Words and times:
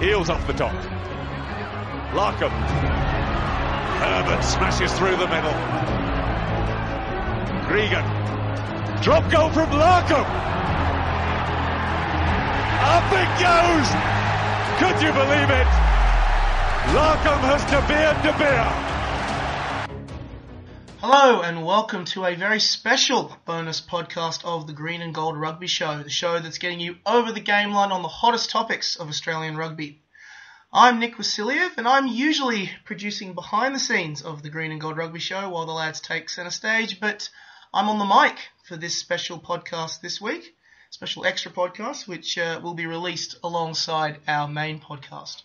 Eales 0.00 0.28
off 0.28 0.46
the 0.46 0.52
top. 0.52 0.74
Larkham. 2.12 2.52
Herbert 3.98 4.44
smashes 4.44 4.92
through 4.92 5.16
the 5.16 5.26
middle. 5.26 5.56
Gregan. 7.64 8.04
Drop 9.02 9.30
goal 9.30 9.48
from 9.50 9.70
Larkham. 9.70 10.26
Up 12.92 13.08
it 13.12 13.30
goes. 13.40 13.88
Could 14.78 15.00
you 15.02 15.12
believe 15.12 15.48
it? 15.48 15.68
Larkham 16.92 17.40
has 17.48 17.64
De 17.64 17.80
Beer 17.88 18.12
De 18.22 18.38
Beer. 18.38 18.95
Hello 21.08 21.40
and 21.40 21.64
welcome 21.64 22.04
to 22.06 22.24
a 22.24 22.34
very 22.34 22.58
special 22.58 23.36
bonus 23.44 23.80
podcast 23.80 24.44
of 24.44 24.66
the 24.66 24.72
Green 24.72 25.00
and 25.00 25.14
Gold 25.14 25.36
Rugby 25.36 25.68
Show, 25.68 26.02
the 26.02 26.10
show 26.10 26.40
that's 26.40 26.58
getting 26.58 26.80
you 26.80 26.96
over 27.06 27.30
the 27.30 27.38
game 27.38 27.70
line 27.70 27.92
on 27.92 28.02
the 28.02 28.08
hottest 28.08 28.50
topics 28.50 28.96
of 28.96 29.08
Australian 29.08 29.56
rugby. 29.56 30.02
I'm 30.72 30.98
Nick 30.98 31.16
Wasiliev 31.16 31.78
and 31.78 31.86
I'm 31.86 32.08
usually 32.08 32.72
producing 32.84 33.34
behind 33.34 33.72
the 33.72 33.78
scenes 33.78 34.20
of 34.20 34.42
the 34.42 34.50
Green 34.50 34.72
and 34.72 34.80
Gold 34.80 34.96
Rugby 34.96 35.20
Show 35.20 35.48
while 35.48 35.64
the 35.64 35.70
lads 35.70 36.00
take 36.00 36.28
centre 36.28 36.50
stage, 36.50 36.98
but 36.98 37.28
I'm 37.72 37.88
on 37.88 38.00
the 38.00 38.22
mic 38.22 38.40
for 38.64 38.76
this 38.76 38.98
special 38.98 39.38
podcast 39.38 40.00
this 40.00 40.20
week, 40.20 40.56
special 40.90 41.24
extra 41.24 41.52
podcast, 41.52 42.08
which 42.08 42.36
uh, 42.36 42.58
will 42.60 42.74
be 42.74 42.86
released 42.86 43.36
alongside 43.44 44.18
our 44.26 44.48
main 44.48 44.80
podcast. 44.80 45.42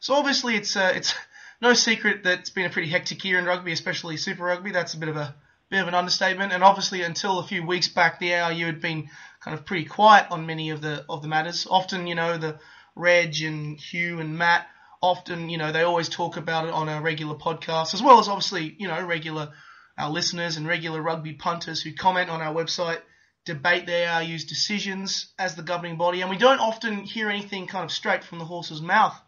So 0.00 0.12
obviously 0.16 0.54
it's 0.54 0.76
uh, 0.76 0.92
it's 0.94 1.14
no 1.60 1.74
secret 1.74 2.24
that 2.24 2.40
it's 2.40 2.50
been 2.50 2.66
a 2.66 2.70
pretty 2.70 2.88
hectic 2.88 3.24
year 3.24 3.38
in 3.38 3.44
rugby, 3.44 3.72
especially 3.72 4.16
Super 4.16 4.44
Rugby. 4.44 4.70
That's 4.70 4.94
a 4.94 4.98
bit 4.98 5.08
of 5.08 5.16
a 5.16 5.34
bit 5.70 5.82
of 5.82 5.88
an 5.88 5.94
understatement. 5.94 6.52
And 6.52 6.62
obviously, 6.62 7.02
until 7.02 7.38
a 7.38 7.46
few 7.46 7.66
weeks 7.66 7.88
back, 7.88 8.18
the 8.18 8.34
ARU 8.34 8.66
had 8.66 8.80
been 8.80 9.10
kind 9.40 9.58
of 9.58 9.66
pretty 9.66 9.84
quiet 9.84 10.26
on 10.30 10.46
many 10.46 10.70
of 10.70 10.80
the 10.80 11.04
of 11.08 11.22
the 11.22 11.28
matters. 11.28 11.66
Often, 11.68 12.06
you 12.06 12.14
know, 12.14 12.38
the 12.38 12.58
Reg 12.94 13.42
and 13.42 13.78
Hugh 13.78 14.20
and 14.20 14.38
Matt, 14.38 14.66
often, 15.02 15.48
you 15.48 15.58
know, 15.58 15.72
they 15.72 15.82
always 15.82 16.08
talk 16.08 16.36
about 16.36 16.66
it 16.66 16.74
on 16.74 16.88
a 16.88 17.00
regular 17.00 17.34
podcast, 17.34 17.94
as 17.94 18.02
well 18.02 18.18
as 18.18 18.28
obviously, 18.28 18.74
you 18.78 18.88
know, 18.88 19.04
regular 19.04 19.52
our 19.96 20.10
listeners 20.10 20.56
and 20.56 20.68
regular 20.68 21.02
rugby 21.02 21.32
punters 21.32 21.82
who 21.82 21.92
comment 21.92 22.30
on 22.30 22.40
our 22.40 22.54
website 22.54 23.00
debate 23.44 23.86
the 23.86 24.06
ARU's 24.06 24.44
decisions 24.44 25.32
as 25.38 25.56
the 25.56 25.62
governing 25.62 25.96
body, 25.96 26.20
and 26.20 26.30
we 26.30 26.36
don't 26.36 26.60
often 26.60 27.02
hear 27.02 27.30
anything 27.30 27.66
kind 27.66 27.84
of 27.84 27.90
straight 27.90 28.22
from 28.22 28.38
the 28.38 28.44
horse's 28.44 28.80
mouth 28.80 29.18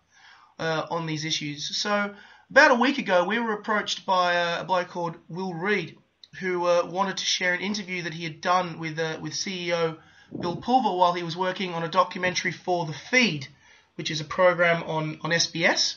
uh, 0.61 0.86
on 0.91 1.06
these 1.06 1.25
issues. 1.25 1.77
So 1.77 2.14
about 2.50 2.70
a 2.70 2.75
week 2.75 2.98
ago, 2.98 3.25
we 3.25 3.39
were 3.39 3.53
approached 3.53 4.05
by 4.05 4.34
a, 4.34 4.61
a 4.61 4.64
bloke 4.64 4.89
called 4.89 5.17
Will 5.28 5.55
Reid, 5.55 5.97
who 6.39 6.67
uh, 6.67 6.86
wanted 6.86 7.17
to 7.17 7.25
share 7.25 7.55
an 7.55 7.61
interview 7.61 8.02
that 8.02 8.14
he 8.14 8.25
had 8.25 8.41
done 8.41 8.78
with 8.78 8.98
uh, 8.98 9.19
with 9.20 9.33
CEO 9.33 9.97
Bill 10.39 10.56
Pulver 10.56 10.97
while 10.97 11.14
he 11.14 11.22
was 11.22 11.36
working 11.36 11.75
on 11.75 11.83
a 11.83 11.89
documentary 11.89 12.52
for 12.52 12.86
The 12.86 12.92
Feed, 12.92 13.48
which 13.97 14.11
is 14.11 14.20
a 14.20 14.25
program 14.25 14.83
on, 14.84 15.19
on 15.22 15.30
SBS. 15.30 15.97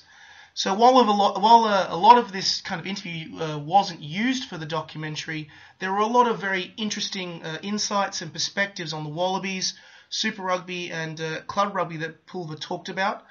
So 0.55 0.73
while, 0.73 0.99
a 0.99 1.01
lot, 1.01 1.41
while 1.41 1.65
uh, 1.65 1.87
a 1.89 1.97
lot 1.97 2.17
of 2.17 2.31
this 2.31 2.61
kind 2.61 2.79
of 2.79 2.87
interview 2.87 3.39
uh, 3.39 3.57
wasn't 3.57 4.01
used 4.01 4.45
for 4.45 4.57
the 4.57 4.65
documentary, 4.65 5.49
there 5.79 5.91
were 5.91 5.99
a 5.99 6.07
lot 6.07 6.27
of 6.27 6.39
very 6.39 6.73
interesting 6.77 7.43
uh, 7.43 7.57
insights 7.61 8.21
and 8.21 8.31
perspectives 8.31 8.93
on 8.93 9.03
the 9.03 9.09
Wallabies, 9.09 9.73
Super 10.09 10.43
Rugby, 10.43 10.91
and 10.91 11.19
uh, 11.19 11.41
Club 11.41 11.75
Rugby 11.75 11.97
that 11.97 12.27
Pulver 12.27 12.55
talked 12.55 12.89
about 12.89 13.25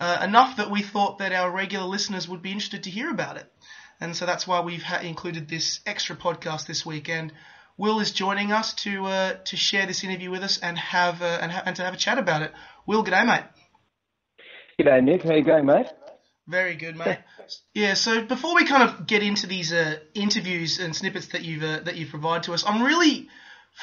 uh, 0.00 0.20
enough 0.22 0.56
that 0.56 0.70
we 0.70 0.82
thought 0.82 1.18
that 1.18 1.32
our 1.32 1.50
regular 1.50 1.86
listeners 1.86 2.28
would 2.28 2.42
be 2.42 2.52
interested 2.52 2.84
to 2.84 2.90
hear 2.90 3.10
about 3.10 3.36
it. 3.36 3.52
And 4.00 4.14
so 4.16 4.26
that's 4.26 4.46
why 4.46 4.60
we've 4.60 4.82
ha- 4.82 5.00
included 5.00 5.48
this 5.48 5.80
extra 5.84 6.16
podcast 6.16 6.66
this 6.66 6.86
week. 6.86 7.08
And 7.08 7.32
Will 7.76 8.00
is 8.00 8.12
joining 8.12 8.52
us 8.52 8.74
to 8.74 9.06
uh, 9.06 9.32
to 9.44 9.56
share 9.56 9.86
this 9.86 10.04
interview 10.04 10.30
with 10.30 10.42
us 10.42 10.58
and 10.58 10.78
have 10.78 11.20
uh, 11.22 11.38
and, 11.40 11.50
ha- 11.50 11.62
and 11.66 11.76
to 11.76 11.82
have 11.82 11.94
a 11.94 11.96
chat 11.96 12.18
about 12.18 12.42
it. 12.42 12.52
Will, 12.86 13.04
g'day, 13.04 13.26
mate. 13.26 13.44
G'day, 14.80 15.02
Nick. 15.02 15.22
How 15.22 15.34
you 15.34 15.44
going, 15.44 15.66
mate? 15.66 15.86
Very 16.46 16.76
good, 16.76 16.96
mate. 16.96 17.18
yeah. 17.74 17.94
So 17.94 18.24
before 18.24 18.54
we 18.54 18.66
kind 18.66 18.88
of 18.88 19.06
get 19.06 19.22
into 19.22 19.46
these 19.46 19.72
uh, 19.72 19.96
interviews 20.14 20.78
and 20.78 20.94
snippets 20.94 21.28
that 21.28 21.42
you've 21.42 21.62
uh, 21.62 21.80
that 21.80 21.96
you 21.96 22.06
provide 22.06 22.44
to 22.44 22.52
us, 22.54 22.64
I'm 22.66 22.82
really 22.82 23.28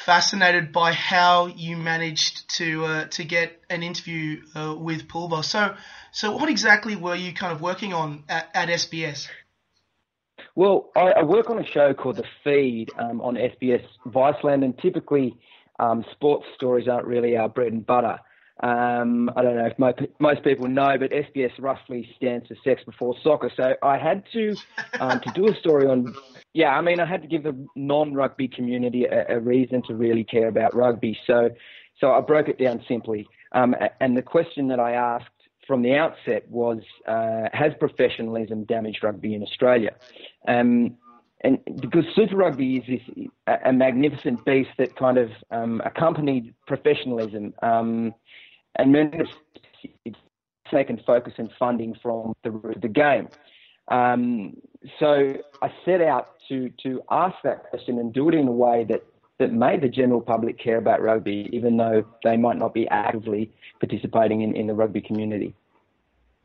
fascinated 0.04 0.72
by 0.72 0.92
how 0.92 1.46
you 1.46 1.76
managed 1.76 2.48
to 2.56 2.84
uh, 2.84 3.04
to 3.06 3.24
get 3.24 3.60
an 3.70 3.82
interview 3.82 4.42
uh, 4.54 4.74
with 4.78 5.08
Pulver. 5.08 5.42
So, 5.42 5.74
so 6.12 6.36
what 6.36 6.50
exactly 6.50 6.96
were 6.96 7.14
you 7.14 7.32
kind 7.32 7.52
of 7.52 7.60
working 7.60 7.94
on 7.94 8.24
at, 8.28 8.50
at 8.54 8.68
SBS? 8.68 9.28
Well, 10.54 10.90
I, 10.94 11.12
I, 11.12 11.22
work 11.22 11.50
on 11.50 11.58
a 11.58 11.66
show 11.66 11.92
called 11.94 12.16
The 12.16 12.24
Feed 12.44 12.90
um, 12.98 13.20
on 13.20 13.34
SBS 13.34 13.84
Viceland, 14.06 14.64
and 14.64 14.78
typically 14.78 15.36
um, 15.78 16.04
sports 16.12 16.46
stories 16.54 16.88
aren't 16.88 17.06
really 17.06 17.36
our 17.36 17.48
bread 17.48 17.72
and 17.72 17.84
butter. 17.84 18.18
Um, 18.62 19.30
I 19.36 19.42
don't 19.42 19.56
know 19.56 19.66
if 19.66 19.78
most, 19.78 19.98
most 20.18 20.42
people 20.42 20.66
know, 20.66 20.96
but 20.98 21.10
SBS 21.10 21.52
roughly 21.58 22.08
stands 22.16 22.48
for 22.48 22.56
Sex 22.64 22.82
Before 22.84 23.14
Soccer. 23.22 23.50
So 23.54 23.74
I 23.82 23.98
had 23.98 24.24
to 24.32 24.56
um, 24.98 25.20
to 25.20 25.30
do 25.34 25.48
a 25.48 25.54
story 25.56 25.86
on 25.86 26.14
yeah, 26.56 26.70
I 26.70 26.80
mean, 26.80 27.00
I 27.00 27.04
had 27.04 27.20
to 27.20 27.28
give 27.28 27.42
the 27.42 27.54
non-rugby 27.76 28.48
community 28.48 29.04
a, 29.04 29.36
a, 29.36 29.38
reason 29.38 29.82
to 29.88 29.94
really 29.94 30.24
care 30.24 30.48
about 30.48 30.74
rugby. 30.74 31.18
So, 31.26 31.50
so 32.00 32.12
I 32.12 32.22
broke 32.22 32.48
it 32.48 32.58
down 32.58 32.82
simply. 32.88 33.28
Um, 33.52 33.76
and 34.00 34.16
the 34.16 34.22
question 34.22 34.68
that 34.68 34.80
I 34.80 34.92
asked 34.92 35.26
from 35.66 35.82
the 35.82 35.94
outset 35.94 36.48
was, 36.48 36.78
uh, 37.06 37.50
has 37.52 37.72
professionalism 37.78 38.64
damaged 38.64 39.04
rugby 39.04 39.34
in 39.34 39.42
Australia? 39.42 39.90
Um, 40.48 40.96
and 41.42 41.58
because 41.78 42.06
Super 42.14 42.36
Rugby 42.36 42.78
is 42.78 42.84
this, 42.86 43.26
a, 43.66 43.72
magnificent 43.74 44.42
beast 44.46 44.70
that 44.78 44.96
kind 44.96 45.18
of 45.18 45.30
um, 45.50 45.82
accompanied 45.84 46.54
professionalism, 46.66 47.52
um, 47.62 48.14
and 48.76 48.96
taken 50.70 50.98
focus 51.06 51.34
and 51.36 51.50
funding 51.58 51.94
from 52.02 52.34
the, 52.44 52.74
the 52.80 52.88
game. 52.88 53.28
Um, 53.88 54.56
so 54.98 55.34
I 55.62 55.72
set 55.84 56.00
out 56.00 56.30
to 56.48 56.70
to 56.82 57.02
ask 57.10 57.36
that 57.44 57.70
question 57.70 57.98
and 57.98 58.12
do 58.12 58.28
it 58.28 58.34
in 58.34 58.48
a 58.48 58.52
way 58.52 58.84
that 58.88 59.02
that 59.38 59.52
made 59.52 59.82
the 59.82 59.88
general 59.88 60.20
public 60.20 60.58
care 60.58 60.78
about 60.78 61.02
rugby, 61.02 61.48
even 61.52 61.76
though 61.76 62.04
they 62.24 62.36
might 62.36 62.56
not 62.56 62.72
be 62.72 62.88
actively 62.88 63.52
participating 63.80 64.40
in, 64.40 64.56
in 64.56 64.66
the 64.66 64.74
rugby 64.74 65.00
community. 65.00 65.54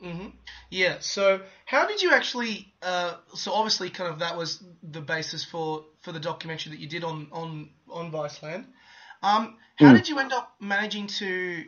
Mm-hmm. 0.03 0.27
Yeah. 0.69 0.97
So, 0.99 1.41
how 1.65 1.87
did 1.87 2.01
you 2.01 2.11
actually? 2.11 2.73
Uh, 2.81 3.15
so, 3.35 3.53
obviously, 3.53 3.89
kind 3.89 4.11
of 4.11 4.19
that 4.19 4.35
was 4.35 4.61
the 4.83 5.01
basis 5.01 5.45
for, 5.45 5.85
for 6.01 6.11
the 6.11 6.19
documentary 6.19 6.71
that 6.71 6.79
you 6.79 6.87
did 6.87 7.03
on 7.03 7.27
on 7.31 7.69
on 7.89 8.11
Viceland. 8.11 8.65
Um, 9.21 9.57
how 9.75 9.91
mm. 9.91 9.97
did 9.97 10.09
you 10.09 10.17
end 10.17 10.33
up 10.33 10.55
managing 10.59 11.07
to 11.07 11.65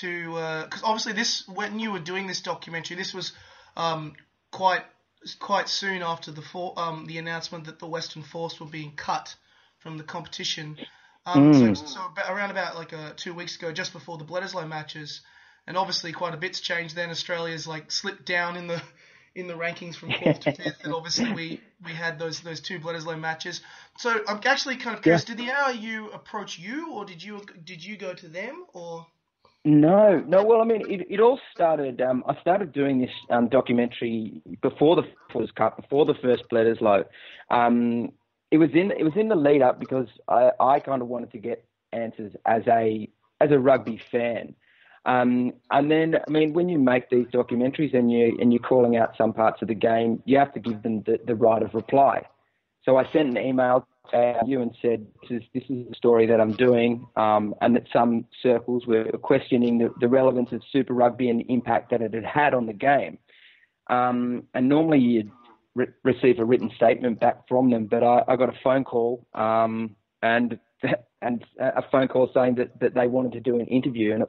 to? 0.00 0.26
Because 0.26 0.82
uh, 0.82 0.86
obviously, 0.86 1.12
this 1.12 1.46
when 1.46 1.78
you 1.78 1.92
were 1.92 2.00
doing 2.00 2.26
this 2.26 2.40
documentary, 2.40 2.96
this 2.96 3.14
was 3.14 3.32
um, 3.76 4.14
quite 4.54 4.84
quite 5.40 5.68
soon 5.68 6.02
after 6.02 6.30
the 6.30 6.42
for, 6.42 6.78
um, 6.78 7.06
the 7.06 7.18
announcement 7.18 7.64
that 7.64 7.78
the 7.80 7.86
Western 7.86 8.22
Force 8.22 8.60
were 8.60 8.66
being 8.66 8.92
cut 8.94 9.34
from 9.78 9.98
the 9.98 10.04
competition. 10.04 10.78
Um, 11.26 11.52
mm. 11.52 11.76
So, 11.76 11.84
so 11.86 12.00
about, 12.06 12.30
around 12.30 12.50
about 12.52 12.76
like 12.76 12.92
uh, 12.92 13.12
two 13.16 13.34
weeks 13.34 13.56
ago, 13.56 13.72
just 13.72 13.92
before 13.92 14.16
the 14.16 14.24
Bledisloe 14.24 14.68
matches, 14.68 15.22
and 15.66 15.76
obviously 15.76 16.12
quite 16.12 16.34
a 16.34 16.36
bit's 16.36 16.60
changed. 16.60 16.94
Then 16.94 17.10
Australia's 17.10 17.66
like 17.66 17.90
slipped 17.90 18.26
down 18.26 18.56
in 18.56 18.68
the 18.68 18.80
in 19.34 19.48
the 19.48 19.54
rankings 19.54 19.96
from 19.96 20.12
fourth 20.22 20.40
to 20.40 20.52
fifth, 20.52 20.84
and 20.84 20.94
obviously 20.94 21.32
we, 21.32 21.60
we 21.84 21.92
had 21.92 22.18
those 22.20 22.40
those 22.40 22.60
two 22.60 22.78
Bledisloe 22.78 23.18
matches. 23.18 23.60
So 23.98 24.20
I'm 24.28 24.40
actually 24.44 24.76
kind 24.76 24.94
of 24.96 25.02
curious. 25.02 25.28
Yeah. 25.28 25.34
Did 25.34 25.46
the 25.46 25.52
ARU 25.52 26.10
approach 26.12 26.60
you, 26.60 26.92
or 26.92 27.04
did 27.04 27.20
you 27.24 27.42
did 27.64 27.84
you 27.84 27.96
go 27.96 28.14
to 28.14 28.28
them, 28.28 28.66
or? 28.72 29.06
No, 29.64 30.22
no. 30.26 30.44
Well, 30.44 30.60
I 30.60 30.64
mean, 30.64 30.82
it, 30.90 31.06
it 31.08 31.20
all 31.20 31.40
started. 31.54 32.00
Um, 32.02 32.22
I 32.28 32.38
started 32.40 32.72
doing 32.72 33.00
this 33.00 33.10
um, 33.30 33.48
documentary 33.48 34.42
before 34.60 34.94
the 34.94 35.04
first 35.32 35.54
Cup, 35.54 35.80
before 35.80 36.04
the 36.04 36.14
first 36.14 36.44
Bledisloe. 36.52 37.04
Um, 37.50 38.12
it 38.50 38.58
was 38.58 38.70
in 38.74 38.90
it 38.90 39.02
was 39.04 39.14
in 39.16 39.28
the 39.28 39.34
lead 39.34 39.62
up 39.62 39.80
because 39.80 40.08
I, 40.28 40.50
I 40.60 40.80
kind 40.80 41.00
of 41.00 41.08
wanted 41.08 41.32
to 41.32 41.38
get 41.38 41.64
answers 41.92 42.34
as 42.44 42.62
a 42.68 43.08
as 43.40 43.50
a 43.52 43.58
rugby 43.58 44.00
fan. 44.12 44.54
Um, 45.06 45.52
and 45.70 45.90
then, 45.90 46.16
I 46.16 46.30
mean, 46.30 46.54
when 46.54 46.68
you 46.68 46.78
make 46.78 47.10
these 47.10 47.26
documentaries 47.26 47.94
and 47.94 48.12
you 48.12 48.36
and 48.40 48.52
you're 48.52 48.62
calling 48.62 48.96
out 48.96 49.16
some 49.16 49.32
parts 49.32 49.62
of 49.62 49.68
the 49.68 49.74
game, 49.74 50.22
you 50.26 50.38
have 50.38 50.52
to 50.54 50.60
give 50.60 50.82
them 50.82 51.02
the, 51.06 51.18
the 51.26 51.34
right 51.34 51.62
of 51.62 51.74
reply. 51.74 52.22
So 52.84 52.98
I 52.98 53.10
sent 53.12 53.28
an 53.30 53.38
email 53.38 53.86
you 54.46 54.60
and 54.60 54.74
said, 54.80 55.06
this 55.22 55.42
is, 55.42 55.42
this 55.52 55.62
is 55.64 55.88
the 55.88 55.94
story 55.96 56.26
that 56.26 56.40
I'm 56.40 56.52
doing, 56.52 57.06
um, 57.16 57.54
and 57.60 57.74
that 57.76 57.86
some 57.92 58.26
circles 58.42 58.86
were 58.86 59.04
questioning 59.22 59.78
the, 59.78 59.92
the, 60.00 60.08
relevance 60.08 60.52
of 60.52 60.62
Super 60.70 60.94
Rugby 60.94 61.28
and 61.28 61.40
the 61.40 61.46
impact 61.52 61.90
that 61.90 62.02
it 62.02 62.14
had 62.14 62.24
had 62.24 62.54
on 62.54 62.66
the 62.66 62.72
game. 62.72 63.18
Um, 63.88 64.44
and 64.54 64.68
normally 64.68 64.98
you'd 64.98 65.30
re- 65.74 65.88
receive 66.02 66.38
a 66.38 66.44
written 66.44 66.70
statement 66.76 67.20
back 67.20 67.48
from 67.48 67.70
them, 67.70 67.86
but 67.86 68.02
I, 68.02 68.22
I 68.28 68.36
got 68.36 68.48
a 68.48 68.58
phone 68.62 68.84
call 68.84 69.26
um, 69.34 69.96
and 70.22 70.58
and 71.22 71.44
a 71.58 71.82
phone 71.90 72.08
call 72.08 72.30
saying 72.34 72.56
that, 72.56 72.78
that 72.80 72.94
they 72.94 73.06
wanted 73.06 73.32
to 73.32 73.40
do 73.40 73.58
an 73.58 73.66
interview, 73.66 74.12
and 74.12 74.22
it 74.22 74.28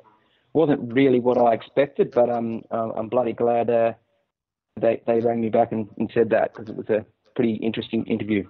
wasn't 0.53 0.93
really 0.93 1.19
what 1.19 1.37
I 1.37 1.53
expected, 1.53 2.11
but 2.11 2.29
um, 2.29 2.63
I'm 2.71 3.09
bloody 3.09 3.33
glad 3.33 3.69
uh, 3.69 3.93
they, 4.79 5.01
they 5.05 5.19
rang 5.19 5.41
me 5.41 5.49
back 5.49 5.73
and, 5.73 5.89
and 5.97 6.09
said 6.13 6.29
that 6.29 6.53
because 6.53 6.69
it 6.69 6.75
was 6.75 6.89
a 6.89 7.05
pretty 7.35 7.55
interesting 7.55 8.05
interview. 8.05 8.47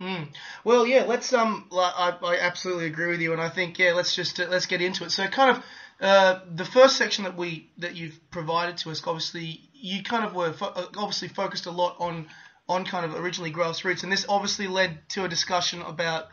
Mm. 0.00 0.28
Well, 0.64 0.86
yeah, 0.86 1.04
let's 1.04 1.32
um, 1.32 1.68
I, 1.72 2.16
I 2.22 2.38
absolutely 2.40 2.86
agree 2.86 3.08
with 3.08 3.20
you, 3.20 3.32
and 3.32 3.40
I 3.40 3.48
think 3.48 3.78
yeah, 3.78 3.92
let's 3.92 4.14
just 4.14 4.38
uh, 4.40 4.46
let's 4.48 4.66
get 4.66 4.80
into 4.80 5.04
it. 5.04 5.10
So, 5.10 5.26
kind 5.26 5.56
of 5.56 5.64
uh, 6.00 6.40
the 6.54 6.64
first 6.64 6.96
section 6.96 7.24
that 7.24 7.36
we 7.36 7.70
that 7.78 7.96
you've 7.96 8.18
provided 8.30 8.76
to 8.78 8.90
us, 8.90 9.02
obviously, 9.06 9.68
you 9.72 10.02
kind 10.02 10.24
of 10.24 10.34
were 10.34 10.52
fo- 10.52 10.66
uh, 10.66 10.86
obviously 10.96 11.28
focused 11.28 11.66
a 11.66 11.70
lot 11.70 11.96
on 11.98 12.26
on 12.68 12.84
kind 12.84 13.04
of 13.04 13.14
originally 13.14 13.52
grassroots, 13.52 14.02
and 14.02 14.12
this 14.12 14.26
obviously 14.28 14.68
led 14.68 15.08
to 15.10 15.24
a 15.24 15.28
discussion 15.28 15.82
about 15.82 16.28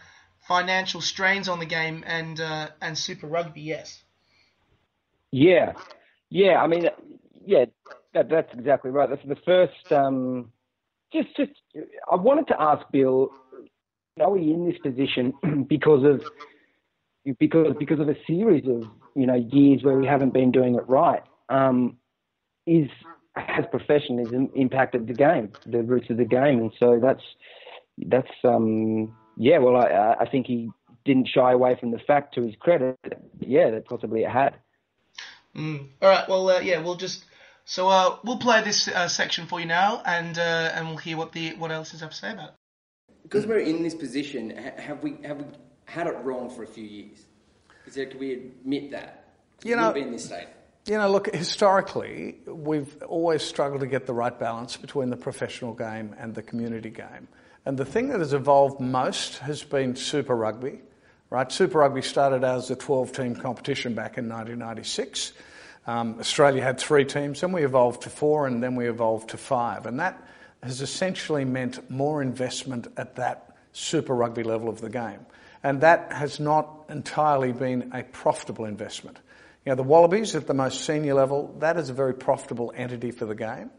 financial 0.48 1.02
strains 1.02 1.50
on 1.50 1.60
the 1.60 1.66
game 1.66 2.04
and 2.06 2.40
uh, 2.40 2.70
and 2.82 2.98
Super 2.98 3.28
Rugby. 3.28 3.62
Yes. 3.62 4.02
Yeah, 5.32 5.74
yeah. 6.30 6.62
I 6.62 6.68
mean, 6.68 6.90
yeah, 7.46 7.66
that, 8.14 8.30
that's 8.30 8.54
exactly 8.54 8.92
right. 8.92 9.10
That's 9.10 9.26
the 9.28 9.36
first. 9.46 9.92
Um, 9.92 10.52
just, 11.12 11.36
just. 11.36 11.52
I 12.12 12.16
wanted 12.16 12.48
to 12.48 12.62
ask 12.62 12.86
Bill, 12.92 13.30
are 14.20 14.32
we 14.32 14.52
in 14.52 14.68
this 14.68 14.78
position 14.80 15.34
because 15.70 16.04
of 16.04 16.24
because 17.40 17.76
because 17.78 18.00
of 18.00 18.10
a 18.10 18.16
series 18.26 18.66
of 18.68 18.90
you 19.16 19.26
know 19.26 19.36
years 19.36 19.84
where 19.84 19.98
we 19.98 20.06
haven't 20.06 20.34
been 20.34 20.52
doing 20.52 20.76
it 20.76 20.88
right? 20.88 21.24
Um, 21.50 21.98
is 22.66 22.90
has 23.36 23.66
professionalism 23.70 24.50
impacted 24.56 25.08
the 25.08 25.14
game, 25.14 25.52
the 25.66 25.84
roots 25.84 26.10
of 26.10 26.18
the 26.18 26.26
game, 26.26 26.60
and 26.60 26.72
so 26.80 27.00
that's 27.02 27.24
that's 28.06 28.32
um, 28.44 29.16
yeah. 29.38 29.60
Well, 29.60 29.76
I 29.76 30.16
I 30.20 30.30
think 30.30 30.48
he 30.48 30.72
didn't 31.06 31.30
shy 31.34 31.52
away 31.52 31.78
from 31.80 31.92
the 31.92 32.00
fact 32.00 32.36
to 32.36 32.44
his 32.44 32.56
credit. 32.60 32.98
Yeah, 33.40 33.72
that 33.72 33.86
possibly 33.86 34.24
it 34.24 34.30
had. 34.30 34.56
Mm. 35.56 35.88
All 36.02 36.10
right. 36.10 36.28
Well, 36.28 36.50
uh, 36.50 36.60
yeah, 36.60 36.82
we'll 36.82 36.96
just 36.96 37.24
so 37.66 37.90
uh, 37.90 38.18
we'll 38.24 38.38
play 38.38 38.64
this 38.64 38.88
uh, 38.88 39.08
section 39.08 39.48
for 39.48 39.60
you 39.60 39.66
now, 39.66 40.02
and 40.06 40.38
uh, 40.38 40.72
and 40.74 40.88
we'll 40.88 40.98
hear 40.98 41.18
what 41.18 41.32
the 41.32 41.54
what 41.56 41.72
else 41.72 41.94
is 41.94 42.02
have 42.02 42.12
to 42.12 42.16
say 42.16 42.32
about 42.32 42.50
it. 42.50 42.56
Because 43.28 43.46
we're 43.46 43.60
in 43.60 43.84
this 43.84 43.94
position, 43.94 44.52
have 44.52 45.04
we 45.04 45.18
have 45.24 45.38
we 45.38 45.46
had 45.86 46.08
it 46.08 46.16
wrong 46.24 46.50
for 46.50 46.64
a 46.64 46.68
few 46.68 46.86
years? 46.86 47.26
Is 47.86 47.96
there, 47.96 48.06
can 48.06 48.20
we 48.20 48.34
admit 48.34 48.92
that? 48.92 49.26
You 49.64 49.76
know, 49.76 49.92
We've 49.92 50.04
been 50.04 50.14
this 50.14 50.26
state. 50.26 50.48
You 50.86 50.98
know, 50.98 51.10
look, 51.10 51.34
historically, 51.34 52.38
we've 52.46 53.04
always 53.04 53.44
struggled 53.44 53.82
to 53.82 53.88
get 53.88 54.06
the 54.06 54.14
right 54.14 54.38
balance 54.38 54.78
between 54.78 55.10
the 55.10 55.18
professional 55.18 55.74
game 55.74 56.16
and 56.18 56.34
the 56.34 56.42
community 56.42 56.90
game. 56.90 57.28
And 57.66 57.78
the 57.78 57.84
thing 57.84 58.08
that 58.10 58.20
has 58.20 58.34
evolved 58.34 58.80
most 58.80 59.40
has 59.40 59.62
been 59.62 59.98
Super 59.98 60.36
Rugby, 60.36 60.80
right? 61.30 61.52
Super 61.52 61.80
Rugby 61.80 62.02
started 62.02 62.46
out 62.46 62.60
as 62.60 62.72
a 62.72 62.78
12 62.78 63.12
team 63.12 63.36
competition 63.36 63.94
back 63.94 64.18
in 64.18 64.30
1996. 64.30 65.34
Um, 65.86 66.18
Australia 66.20 66.62
had 66.62 66.80
three 66.80 67.04
teams, 67.04 67.42
then 67.42 67.52
we 67.52 67.66
evolved 67.66 68.04
to 68.04 68.10
four, 68.10 68.48
and 68.48 68.64
then 68.64 68.76
we 68.76 68.88
evolved 68.88 69.32
to 69.32 69.38
five. 69.38 69.86
And 69.86 70.00
that 70.00 70.22
has 70.68 70.82
essentially 70.82 71.46
meant 71.46 71.90
more 71.90 72.22
investment 72.22 72.88
at 72.98 73.16
that 73.16 73.56
Super 73.72 74.14
Rugby 74.14 74.44
level 74.44 74.70
of 74.70 74.82
the 74.82 74.90
game. 74.90 75.26
And 75.64 75.82
that 75.82 76.12
has 76.12 76.40
not 76.40 76.86
entirely 76.90 77.52
been 77.52 77.92
a 77.94 78.04
profitable 78.04 78.66
investment. 78.66 79.18
You 79.66 79.72
know, 79.72 79.76
the 79.76 79.84
Wallabies 79.84 80.36
at 80.36 80.48
the 80.48 80.54
most 80.54 80.86
senior 80.86 81.14
level, 81.14 81.56
that 81.60 81.78
is 81.78 81.90
a 81.90 81.94
very 81.94 82.14
profitable 82.14 82.74
entity 82.76 83.12
for 83.12 83.26
the 83.26 83.36
game. 83.36 83.70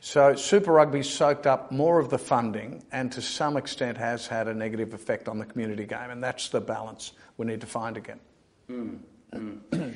So 0.00 0.34
Super 0.34 0.72
Rugby 0.72 1.02
soaked 1.02 1.46
up 1.46 1.70
more 1.70 2.00
of 2.00 2.10
the 2.10 2.18
funding 2.18 2.82
and 2.90 3.10
to 3.12 3.22
some 3.22 3.56
extent 3.56 3.98
has 3.98 4.26
had 4.26 4.48
a 4.48 4.54
negative 4.54 4.94
effect 4.94 5.28
on 5.28 5.38
the 5.38 5.44
community 5.44 5.84
game, 5.86 6.10
and 6.10 6.22
that's 6.22 6.48
the 6.48 6.60
balance 6.60 7.12
we 7.36 7.46
need 7.46 7.60
to 7.60 7.66
find 7.66 7.96
again. 7.96 8.20
Mm, 8.68 8.98
mm. 9.32 9.94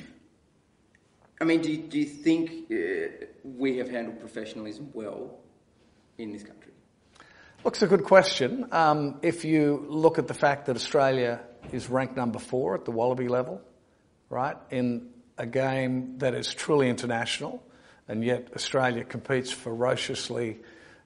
I 1.41 1.43
mean, 1.43 1.61
do 1.61 1.71
you, 1.71 1.77
do 1.77 1.99
you 1.99 2.05
think 2.05 2.71
uh, 2.71 3.25
we 3.43 3.77
have 3.77 3.89
handled 3.89 4.19
professionalism 4.19 4.89
well 4.93 5.39
in 6.17 6.31
this 6.31 6.43
country? 6.43 6.71
Look, 7.63 7.73
it's 7.75 7.83
a 7.83 7.87
good 7.87 8.03
question. 8.03 8.67
Um, 8.71 9.19
if 9.21 9.43
you 9.43 9.85
look 9.89 10.19
at 10.19 10.27
the 10.27 10.33
fact 10.33 10.67
that 10.67 10.75
Australia 10.75 11.41
is 11.71 11.89
ranked 11.89 12.15
number 12.15 12.39
four 12.39 12.75
at 12.75 12.85
the 12.85 12.91
Wallaby 12.91 13.27
level, 13.27 13.61
right, 14.29 14.57
in 14.69 15.09
a 15.37 15.45
game 15.45 16.17
that 16.19 16.33
is 16.33 16.53
truly 16.53 16.89
international, 16.89 17.63
and 18.07 18.23
yet 18.23 18.49
Australia 18.55 19.03
competes 19.03 19.51
ferociously 19.51 20.59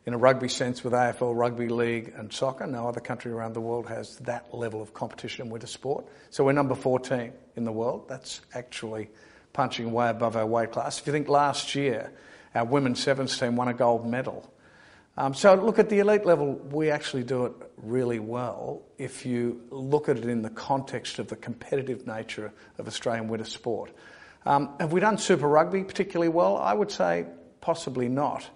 in 0.06 0.14
a 0.14 0.18
rugby 0.18 0.48
sense 0.48 0.84
with 0.84 0.94
AFL 0.94 1.36
Rugby 1.36 1.68
League 1.68 2.14
and 2.16 2.32
soccer. 2.34 2.66
No 2.66 2.88
other 2.88 3.00
country 3.00 3.32
around 3.32 3.54
the 3.54 3.62
world 3.62 3.88
has 3.88 4.18
that 4.18 4.54
level 4.54 4.82
of 4.82 4.94
competition 4.94 5.50
with 5.50 5.64
a 5.64 5.68
sport. 5.68 6.08
So 6.32 6.44
we're 6.44 6.54
number 6.54 6.76
14 6.76 7.32
in 7.56 7.64
the 7.64 7.72
world. 7.72 8.08
That's 8.08 8.42
actually 8.54 9.10
punching 9.54 9.92
way 9.92 10.10
above 10.10 10.36
our 10.36 10.46
weight 10.46 10.72
class. 10.72 11.00
If 11.00 11.08
you 11.08 11.14
think 11.14 11.28
last 11.28 11.76
year, 11.76 12.12
our 12.56 12.66
women's 12.66 13.02
sevens 13.02 13.38
team 13.38 13.56
won 13.56 13.68
a 13.68 13.74
gold 13.74 14.08
medal. 14.08 14.52
Um, 15.18 15.34
so 15.34 15.54
look 15.56 15.78
at 15.78 15.90
the 15.90 16.00
elite 16.00 16.26
level, 16.26 16.54
we 16.54 16.90
actually 16.90 17.24
do 17.24 17.46
it 17.46 17.54
really 17.78 18.20
well 18.20 18.82
if 18.98 19.26
you 19.26 19.62
look 19.70 20.08
at 20.08 20.18
it 20.18 20.26
in 20.26 20.42
the 20.42 20.50
context 20.50 21.20
of 21.20 21.28
the 21.28 21.36
competitive 21.36 22.08
nature 22.08 22.54
of 22.78 22.88
Australian 22.88 23.28
winter 23.28 23.46
sport. 23.46 23.92
Um, 24.46 24.74
have 24.80 24.92
we 24.92 25.02
done 25.02 25.18
Super 25.18 25.48
Rugby 25.48 25.84
particularly 25.84 26.30
well? 26.30 26.58
I 26.58 26.74
would 26.74 26.92
say 26.92 27.26
possibly 27.60 28.08
not. 28.08 28.50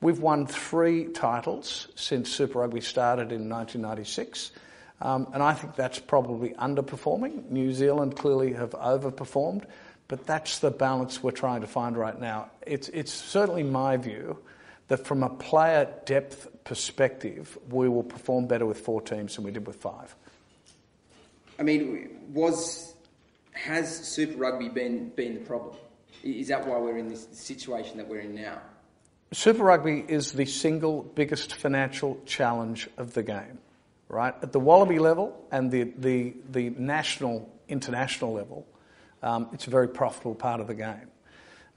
We've 0.00 0.20
won 0.20 0.46
three 0.46 1.06
titles 1.06 1.88
since 1.94 2.30
Super 2.30 2.58
Rugby 2.58 2.80
started 2.80 3.32
in 3.32 3.48
1996, 3.48 4.52
um, 5.00 5.28
and 5.32 5.42
I 5.42 5.54
think 5.54 5.76
that's 5.76 5.98
probably 5.98 6.50
underperforming. 6.50 7.50
New 7.50 7.72
Zealand 7.72 8.16
clearly 8.16 8.52
have 8.52 8.70
overperformed, 8.70 9.64
but 10.08 10.26
that's 10.26 10.58
the 10.58 10.70
balance 10.70 11.22
we're 11.22 11.30
trying 11.30 11.62
to 11.62 11.66
find 11.66 11.96
right 11.96 12.20
now. 12.20 12.50
It's, 12.66 12.88
it's 12.90 13.12
certainly 13.12 13.62
my 13.62 13.96
view 13.96 14.38
that 14.92 15.06
from 15.06 15.22
a 15.22 15.30
player 15.30 15.88
depth 16.04 16.46
perspective, 16.64 17.56
we 17.70 17.88
will 17.88 18.02
perform 18.02 18.46
better 18.46 18.66
with 18.66 18.78
four 18.78 19.00
teams 19.00 19.36
than 19.36 19.42
we 19.42 19.50
did 19.50 19.66
with 19.66 19.76
five. 19.76 20.14
I 21.58 21.62
mean, 21.62 22.10
was 22.34 22.94
has 23.52 24.06
Super 24.06 24.36
Rugby 24.36 24.68
been, 24.68 25.08
been 25.08 25.32
the 25.32 25.40
problem? 25.40 25.76
Is 26.22 26.48
that 26.48 26.66
why 26.66 26.76
we're 26.76 26.98
in 26.98 27.08
this 27.08 27.26
situation 27.32 27.96
that 27.96 28.06
we're 28.06 28.20
in 28.20 28.34
now? 28.34 28.60
Super 29.32 29.64
Rugby 29.64 30.04
is 30.06 30.32
the 30.32 30.44
single 30.44 31.02
biggest 31.02 31.54
financial 31.54 32.20
challenge 32.26 32.86
of 32.98 33.14
the 33.14 33.22
game, 33.22 33.60
right? 34.10 34.34
At 34.42 34.52
the 34.52 34.60
Wallaby 34.60 34.98
level 34.98 35.42
and 35.50 35.70
the, 35.70 35.84
the, 35.96 36.34
the 36.50 36.68
national, 36.76 37.50
international 37.66 38.34
level, 38.34 38.66
um, 39.22 39.48
it's 39.54 39.66
a 39.66 39.70
very 39.70 39.88
profitable 39.88 40.34
part 40.34 40.60
of 40.60 40.66
the 40.66 40.74
game. 40.74 41.08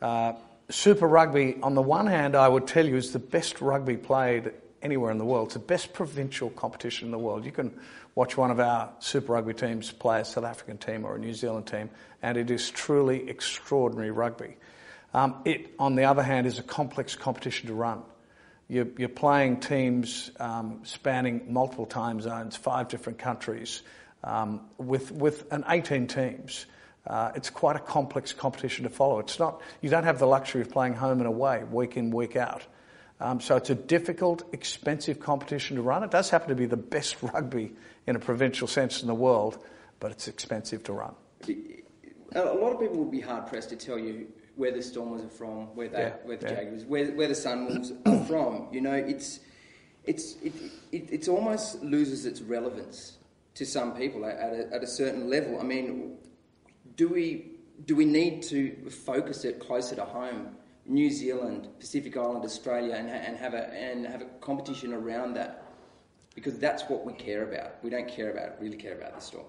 Uh, 0.02 0.34
Super 0.70 1.08
Rugby, 1.08 1.58
on 1.62 1.76
the 1.76 1.82
one 1.82 2.08
hand, 2.08 2.36
I 2.36 2.48
would 2.48 2.66
tell 2.66 2.86
you, 2.86 2.96
is 2.96 3.14
the 3.14 3.20
best 3.20 3.62
rugby 3.62 3.98
played 3.98 4.52
anywhere 4.82 5.12
in 5.12 5.18
the 5.18 5.26
world. 5.26 5.48
It's 5.48 5.54
the 5.54 5.60
best 5.60 5.94
provincial 5.94 6.50
competition 6.50 7.08
in 7.08 7.12
the 7.12 7.20
world. 7.20 7.46
You 7.46 7.52
can 7.52 7.78
watch 8.16 8.36
one 8.36 8.50
of 8.50 8.60
our 8.60 8.92
Super 9.00 9.34
Rugby 9.34 9.54
teams 9.54 9.92
play 9.92 10.22
a 10.22 10.26
South 10.26 10.44
African 10.44 10.78
team 10.78 11.06
or 11.06 11.16
a 11.16 11.20
New 11.20 11.34
Zealand 11.34 11.68
team, 11.68 11.90
and 12.22 12.38
it 12.38 12.50
is 12.50 12.72
truly 12.72 13.30
extraordinary 13.30 14.12
rugby. 14.12 14.58
Um, 15.14 15.36
it, 15.46 15.72
on 15.78 15.96
the 15.96 16.06
other 16.06 16.24
hand, 16.24 16.48
is 16.48 16.58
a 16.58 16.64
complex 16.64 17.16
competition 17.16 17.68
to 17.68 17.74
run. 17.74 18.02
You're, 18.68 18.88
you're 18.98 19.10
playing 19.10 19.60
teams 19.60 20.32
um, 20.40 20.80
spanning 20.84 21.54
multiple 21.54 21.86
time 21.86 22.22
zones, 22.22 22.56
five 22.56 22.88
different 22.88 23.20
countries, 23.20 23.84
um, 24.24 24.62
with, 24.78 25.12
with 25.12 25.52
an 25.52 25.64
18 25.70 26.08
teams. 26.08 26.66
Uh, 27.08 27.32
it's 27.36 27.50
quite 27.50 27.76
a 27.76 27.80
complex 27.80 28.34
competition 28.34 28.84
to 28.84 28.90
follow. 28.90 29.20
It's 29.20 29.38
not, 29.38 29.62
you 29.82 29.90
don't 29.90 30.04
have 30.04 30.20
the 30.20 30.26
luxury 30.26 30.62
of 30.62 30.72
playing 30.72 30.94
home 30.94 31.20
and 31.20 31.28
away, 31.28 31.64
week 31.64 31.98
in, 31.98 32.10
week 32.10 32.36
out. 32.36 32.66
Um, 33.20 33.40
so 33.40 33.56
it's 33.56 33.70
a 33.70 33.76
difficult, 33.76 34.44
expensive 34.54 35.20
competition 35.20 35.78
to 35.78 35.82
run. 35.82 36.04
It 36.04 36.12
does 36.12 36.30
happen 36.30 36.50
to 36.50 36.56
be 36.56 36.66
the 36.66 36.78
best 36.78 37.18
rugby 37.22 37.74
in 38.08 38.16
a 38.16 38.20
provincial 38.20 38.68
sense 38.68 39.02
in 39.02 39.08
the 39.08 39.16
world, 39.16 39.64
but 40.00 40.12
it's 40.12 40.28
expensive 40.28 40.84
to 40.86 40.94
run. 40.94 41.16
A 42.36 42.42
lot 42.42 42.74
of 42.74 42.80
people 42.80 42.98
would 42.98 43.12
be 43.12 43.22
hard 43.22 43.48
pressed 43.48 43.70
to 43.70 43.76
tell 43.76 43.98
you 43.98 44.28
where 44.56 44.72
the 44.72 44.82
Stormers 44.82 45.24
are 45.24 45.30
from, 45.30 45.76
where, 45.76 45.88
they, 45.88 46.00
yeah, 46.00 46.14
where 46.24 46.38
the 46.38 46.48
yeah. 46.48 46.56
Jaguars, 46.56 46.86
where, 46.86 47.12
where 47.12 47.28
the 47.28 47.34
Sunwolves 47.34 47.92
are 48.06 48.26
from. 48.26 48.68
You 48.72 48.82
know, 48.82 48.94
it's 48.94 49.40
it's 50.06 50.36
it, 50.44 50.54
it 50.92 51.10
it's 51.12 51.28
almost 51.28 51.82
loses 51.84 52.26
its 52.26 52.42
relevance 52.42 53.18
to 53.56 53.66
some 53.66 53.96
people 53.96 54.26
at 54.26 54.36
a, 54.36 54.70
at 54.74 54.84
a 54.84 54.88
certain 54.88 55.30
level. 55.30 55.60
I 55.60 55.64
mean, 55.64 56.18
do 56.96 57.08
we 57.08 57.52
do 57.86 57.96
we 57.96 58.06
need 58.06 58.42
to 58.44 58.90
focus 58.90 59.44
it 59.46 59.60
closer 59.60 59.96
to 59.96 60.06
home? 60.06 60.56
New 60.88 61.10
Zealand, 61.10 61.68
Pacific 61.80 62.16
Island, 62.16 62.46
Australia, 62.46 62.94
and, 62.94 63.10
and 63.10 63.38
have 63.38 63.54
a 63.54 63.74
and 63.74 64.06
have 64.06 64.22
a 64.22 64.26
competition 64.40 64.94
around 64.94 65.34
that 65.34 65.66
because 66.36 66.60
that's 66.60 66.84
what 66.84 67.06
we 67.06 67.14
care 67.14 67.44
about. 67.44 67.84
We 67.84 67.90
don't 67.90 68.08
care 68.08 68.32
about 68.32 68.62
really 68.62 68.78
care 68.78 68.96
about 68.96 69.16
the 69.16 69.22
Storms. 69.22 69.48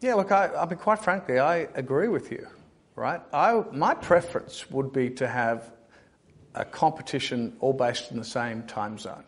Yeah, 0.00 0.14
look, 0.14 0.32
I, 0.32 0.48
I 0.48 0.66
mean, 0.66 0.78
quite 0.78 0.98
frankly, 1.00 1.38
I 1.38 1.68
agree 1.74 2.08
with 2.08 2.30
you. 2.30 2.46
Right, 2.94 3.20
I 3.32 3.64
my 3.72 3.94
preference 3.94 4.70
would 4.70 4.92
be 4.92 5.10
to 5.10 5.26
have 5.26 5.72
a 6.54 6.64
competition 6.64 7.56
all 7.60 7.72
based 7.72 8.10
in 8.10 8.18
the 8.18 8.24
same 8.24 8.62
time 8.64 8.98
zone. 8.98 9.24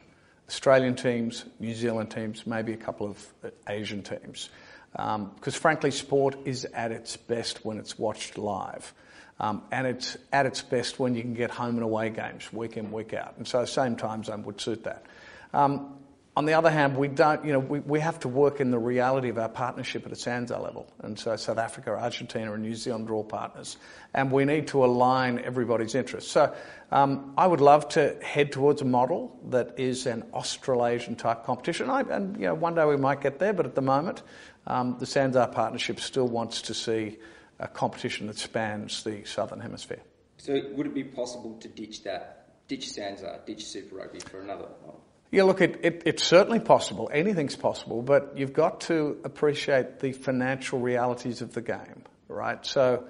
Australian 0.49 0.95
teams, 0.95 1.47
New 1.59 1.75
Zealand 1.75 2.11
teams, 2.11 2.47
maybe 2.47 2.75
a 2.75 2.77
couple 2.77 3.07
of 3.07 3.27
uh, 3.43 3.49
Asian 3.69 4.03
teams. 4.03 4.51
Because 4.95 5.57
um, 5.57 5.61
frankly, 5.61 5.91
sport 5.91 6.37
is 6.45 6.65
at 6.67 6.93
its 6.93 7.17
best 7.17 7.65
when 7.65 7.79
it's 7.79 7.99
watched 7.99 8.39
live. 8.39 8.95
Um, 9.41 9.63
and 9.73 9.87
it's 9.87 10.17
at 10.33 10.47
its 10.47 10.63
best 10.63 11.01
when 11.01 11.17
you 11.17 11.23
can 11.23 11.35
get 11.35 11.51
home 11.51 11.75
and 11.75 11.83
away 11.83 12.11
games 12.11 12.53
week 12.53 12.77
in, 12.77 12.93
week 12.93 13.13
out. 13.13 13.35
And 13.37 13.47
so, 13.47 13.65
same 13.65 13.97
time 13.97 14.23
zone 14.23 14.45
would 14.45 14.61
suit 14.61 14.85
that. 14.85 15.05
Um, 15.53 15.99
on 16.37 16.47
the 16.47 16.55
other 16.55 16.71
hand, 16.71 16.97
we 16.97 17.07
don't, 17.07 17.45
you 17.45 17.53
know, 17.53 17.61
we, 17.61 17.79
we 17.79 18.01
have 18.01 18.19
to 18.21 18.29
work 18.29 18.61
in 18.61 18.73
the 18.73 18.79
reality 18.79 19.29
of 19.29 19.39
our 19.39 19.49
partnership 19.49 20.05
at 20.05 20.11
a 20.11 20.17
SANZAAR 20.17 20.61
level. 20.61 20.89
And 21.01 21.17
so 21.17 21.37
South 21.37 21.59
Africa, 21.59 21.91
Argentina, 21.91 22.53
and 22.53 22.63
New 22.63 22.75
Zealand 22.75 23.09
are 23.09 23.15
all 23.15 23.25
partners. 23.25 23.77
And 24.15 24.33
we 24.33 24.45
need 24.45 24.67
to 24.69 24.85
align 24.85 25.39
everybody's 25.39 25.95
interests. 25.95 26.33
So 26.33 26.53
um, 26.91 27.35
I 27.39 27.47
would 27.47 27.61
love 27.61 27.89
to 27.91 28.19
head 28.21 28.51
towards 28.51 28.83
a 28.83 28.85
model 28.85 29.39
that 29.51 29.79
is 29.79 30.07
an 30.07 30.25
Australasian 30.33 31.15
type 31.15 31.45
competition. 31.45 31.89
I, 31.89 32.01
and, 32.01 32.37
you 32.37 32.47
know, 32.47 32.55
one 32.55 32.75
day 32.75 32.85
we 32.85 32.97
might 32.97 33.21
get 33.21 33.39
there, 33.39 33.53
but 33.53 33.65
at 33.65 33.77
the 33.77 33.83
moment, 33.83 34.23
um, 34.67 34.97
the 34.99 35.07
SANZAAR 35.07 35.53
partnership 35.53 36.01
still 36.01 36.29
wants 36.29 36.63
to 36.63 36.75
see 36.75 37.19
a 37.59 37.69
competition 37.69 38.27
that 38.27 38.39
spans 38.39 39.05
the 39.05 39.25
Southern 39.25 39.61
Hemisphere. 39.61 40.01
So 40.39 40.61
would 40.73 40.87
it 40.87 40.95
be 40.95 41.05
possible 41.05 41.57
to 41.61 41.69
ditch 41.69 42.03
that, 42.05 42.49
ditch 42.69 42.89
SANZAAR, 42.91 43.47
ditch 43.47 43.65
Super 43.65 43.97
Rugby 43.97 44.21
for 44.21 44.41
another 44.41 44.69
model? 44.85 45.01
Yeah, 45.31 45.45
look, 45.45 45.61
it, 45.61 45.81
it, 45.83 46.03
it's 46.07 46.23
certainly 46.23 46.61
possible. 46.61 47.11
Anything's 47.13 47.57
possible, 47.57 48.03
but 48.03 48.35
you've 48.37 48.53
got 48.53 48.83
to 48.83 49.19
appreciate 49.25 49.99
the 49.99 50.13
financial 50.13 50.79
realities 50.79 51.43
of 51.43 51.53
the 51.55 51.63
game, 51.63 52.05
right? 52.29 52.65
So, 52.65 53.05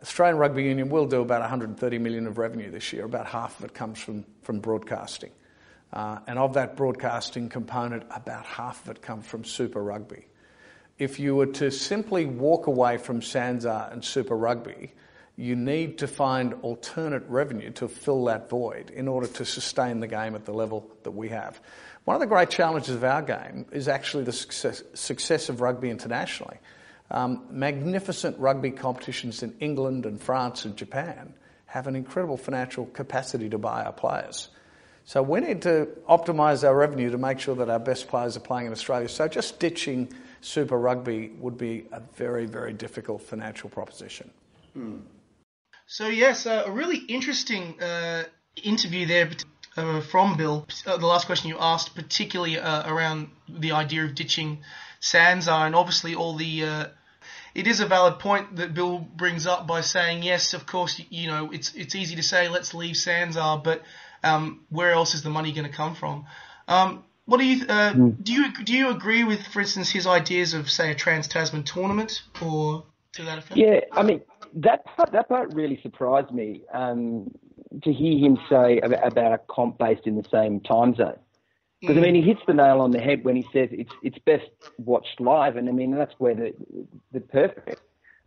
Australian 0.00 0.36
Rugby 0.36 0.64
Union 0.64 0.88
will 0.88 1.06
do 1.06 1.20
about 1.20 1.40
130 1.40 1.98
million 1.98 2.26
of 2.26 2.38
revenue 2.38 2.70
this 2.70 2.92
year. 2.92 3.04
About 3.04 3.26
half 3.26 3.58
of 3.58 3.64
it 3.64 3.74
comes 3.74 3.98
from, 3.98 4.24
from 4.42 4.60
broadcasting. 4.60 5.30
Uh, 5.92 6.18
and 6.26 6.38
of 6.38 6.54
that 6.54 6.76
broadcasting 6.76 7.48
component, 7.48 8.04
about 8.10 8.44
half 8.44 8.84
of 8.84 8.90
it 8.90 9.02
comes 9.02 9.26
from 9.26 9.44
Super 9.44 9.82
Rugby. 9.82 10.26
If 10.98 11.18
you 11.18 11.34
were 11.34 11.46
to 11.46 11.70
simply 11.70 12.24
walk 12.24 12.68
away 12.68 12.98
from 12.98 13.20
SANZAAR 13.20 13.92
and 13.92 14.04
Super 14.04 14.36
Rugby, 14.36 14.92
you 15.36 15.56
need 15.56 15.98
to 15.98 16.06
find 16.06 16.54
alternate 16.62 17.24
revenue 17.28 17.70
to 17.72 17.88
fill 17.88 18.24
that 18.26 18.48
void 18.48 18.90
in 18.90 19.08
order 19.08 19.26
to 19.26 19.44
sustain 19.44 19.98
the 19.98 20.06
game 20.06 20.36
at 20.36 20.44
the 20.44 20.52
level 20.52 20.88
that 21.02 21.10
we 21.10 21.30
have. 21.30 21.60
One 22.04 22.14
of 22.14 22.20
the 22.20 22.26
great 22.26 22.50
challenges 22.50 22.94
of 22.94 23.02
our 23.02 23.22
game 23.22 23.66
is 23.72 23.88
actually 23.88 24.24
the 24.24 24.32
success, 24.32 24.84
success 24.94 25.48
of 25.48 25.60
rugby 25.60 25.90
internationally. 25.90 26.58
Um, 27.10 27.46
magnificent 27.50 28.38
rugby 28.38 28.70
competitions 28.70 29.42
in 29.42 29.54
England 29.58 30.06
and 30.06 30.20
France 30.20 30.64
and 30.64 30.76
Japan 30.76 31.34
have 31.66 31.88
an 31.88 31.96
incredible 31.96 32.36
financial 32.36 32.86
capacity 32.86 33.48
to 33.48 33.58
buy 33.58 33.82
our 33.82 33.92
players. 33.92 34.48
So 35.06 35.22
we 35.22 35.40
need 35.40 35.62
to 35.62 35.88
optimise 36.08 36.66
our 36.66 36.74
revenue 36.74 37.10
to 37.10 37.18
make 37.18 37.38
sure 37.38 37.54
that 37.56 37.68
our 37.68 37.78
best 37.78 38.08
players 38.08 38.36
are 38.36 38.40
playing 38.40 38.66
in 38.66 38.72
Australia. 38.72 39.08
So 39.08 39.28
just 39.28 39.60
ditching 39.60 40.12
Super 40.40 40.78
Rugby 40.78 41.32
would 41.38 41.58
be 41.58 41.86
a 41.92 42.00
very, 42.16 42.46
very 42.46 42.72
difficult 42.72 43.22
financial 43.22 43.68
proposition. 43.68 44.30
Mm. 44.76 45.02
So 45.86 46.08
yes, 46.08 46.46
uh, 46.46 46.64
a 46.66 46.70
really 46.70 46.96
interesting 46.96 47.80
uh, 47.80 48.24
interview 48.62 49.06
there 49.06 49.30
uh, 49.76 50.00
from 50.00 50.36
Bill. 50.36 50.66
Uh, 50.86 50.96
the 50.96 51.06
last 51.06 51.26
question 51.26 51.50
you 51.50 51.58
asked, 51.58 51.94
particularly 51.94 52.58
uh, 52.58 52.90
around 52.90 53.28
the 53.48 53.72
idea 53.72 54.04
of 54.04 54.14
ditching 54.14 54.60
SANZAAR, 55.00 55.66
and 55.66 55.74
obviously 55.74 56.14
all 56.14 56.34
the. 56.34 56.64
Uh, 56.64 56.86
it 57.54 57.66
is 57.68 57.80
a 57.80 57.86
valid 57.86 58.18
point 58.18 58.56
that 58.56 58.74
Bill 58.74 58.98
brings 58.98 59.46
up 59.46 59.66
by 59.66 59.80
saying 59.80 60.22
yes, 60.22 60.54
of 60.54 60.66
course, 60.66 61.00
you 61.10 61.28
know 61.28 61.50
it's 61.52 61.74
it's 61.74 61.94
easy 61.94 62.16
to 62.16 62.22
say 62.22 62.48
let's 62.48 62.74
leave 62.74 62.96
SANZAAR, 62.96 63.62
but 63.62 63.82
um, 64.24 64.64
where 64.70 64.92
else 64.92 65.14
is 65.14 65.22
the 65.22 65.30
money 65.30 65.52
going 65.52 65.68
to 65.68 65.74
come 65.74 65.94
from? 65.94 66.26
Um, 66.68 67.04
what 67.26 67.38
do 67.38 67.44
you 67.44 67.64
mm. 67.64 68.22
do? 68.22 68.32
You 68.32 68.64
do 68.64 68.74
you 68.74 68.90
agree 68.90 69.24
with, 69.24 69.46
for 69.46 69.60
instance, 69.60 69.90
his 69.90 70.06
ideas 70.06 70.54
of 70.54 70.70
say 70.70 70.90
a 70.90 70.94
Trans 70.94 71.26
Tasman 71.26 71.64
tournament 71.64 72.22
or 72.42 72.84
to 73.12 73.22
that 73.24 73.38
effect? 73.38 73.56
Yeah, 73.56 73.80
I 73.92 74.02
mean 74.02 74.20
that 74.56 74.84
part, 74.84 75.12
that 75.12 75.28
part 75.28 75.54
really 75.54 75.80
surprised 75.82 76.32
me 76.32 76.62
um, 76.72 77.30
to 77.82 77.92
hear 77.92 78.18
him 78.18 78.38
say 78.48 78.78
about, 78.78 79.06
about, 79.06 79.32
a 79.32 79.38
comp 79.48 79.78
based 79.78 80.06
in 80.06 80.16
the 80.16 80.28
same 80.30 80.60
time 80.60 80.94
zone. 80.94 81.18
Because 81.80 81.98
I 81.98 82.00
mean, 82.00 82.14
he 82.14 82.22
hits 82.22 82.40
the 82.46 82.54
nail 82.54 82.80
on 82.80 82.92
the 82.92 83.00
head 83.00 83.24
when 83.24 83.36
he 83.36 83.42
says 83.52 83.68
it's 83.70 83.92
it's 84.02 84.18
best 84.20 84.48
watched 84.78 85.20
live, 85.20 85.56
and 85.56 85.68
I 85.68 85.72
mean 85.72 85.90
that's 85.90 86.14
where 86.18 86.34
the 86.34 86.54
the 87.12 87.20
perfect 87.20 87.82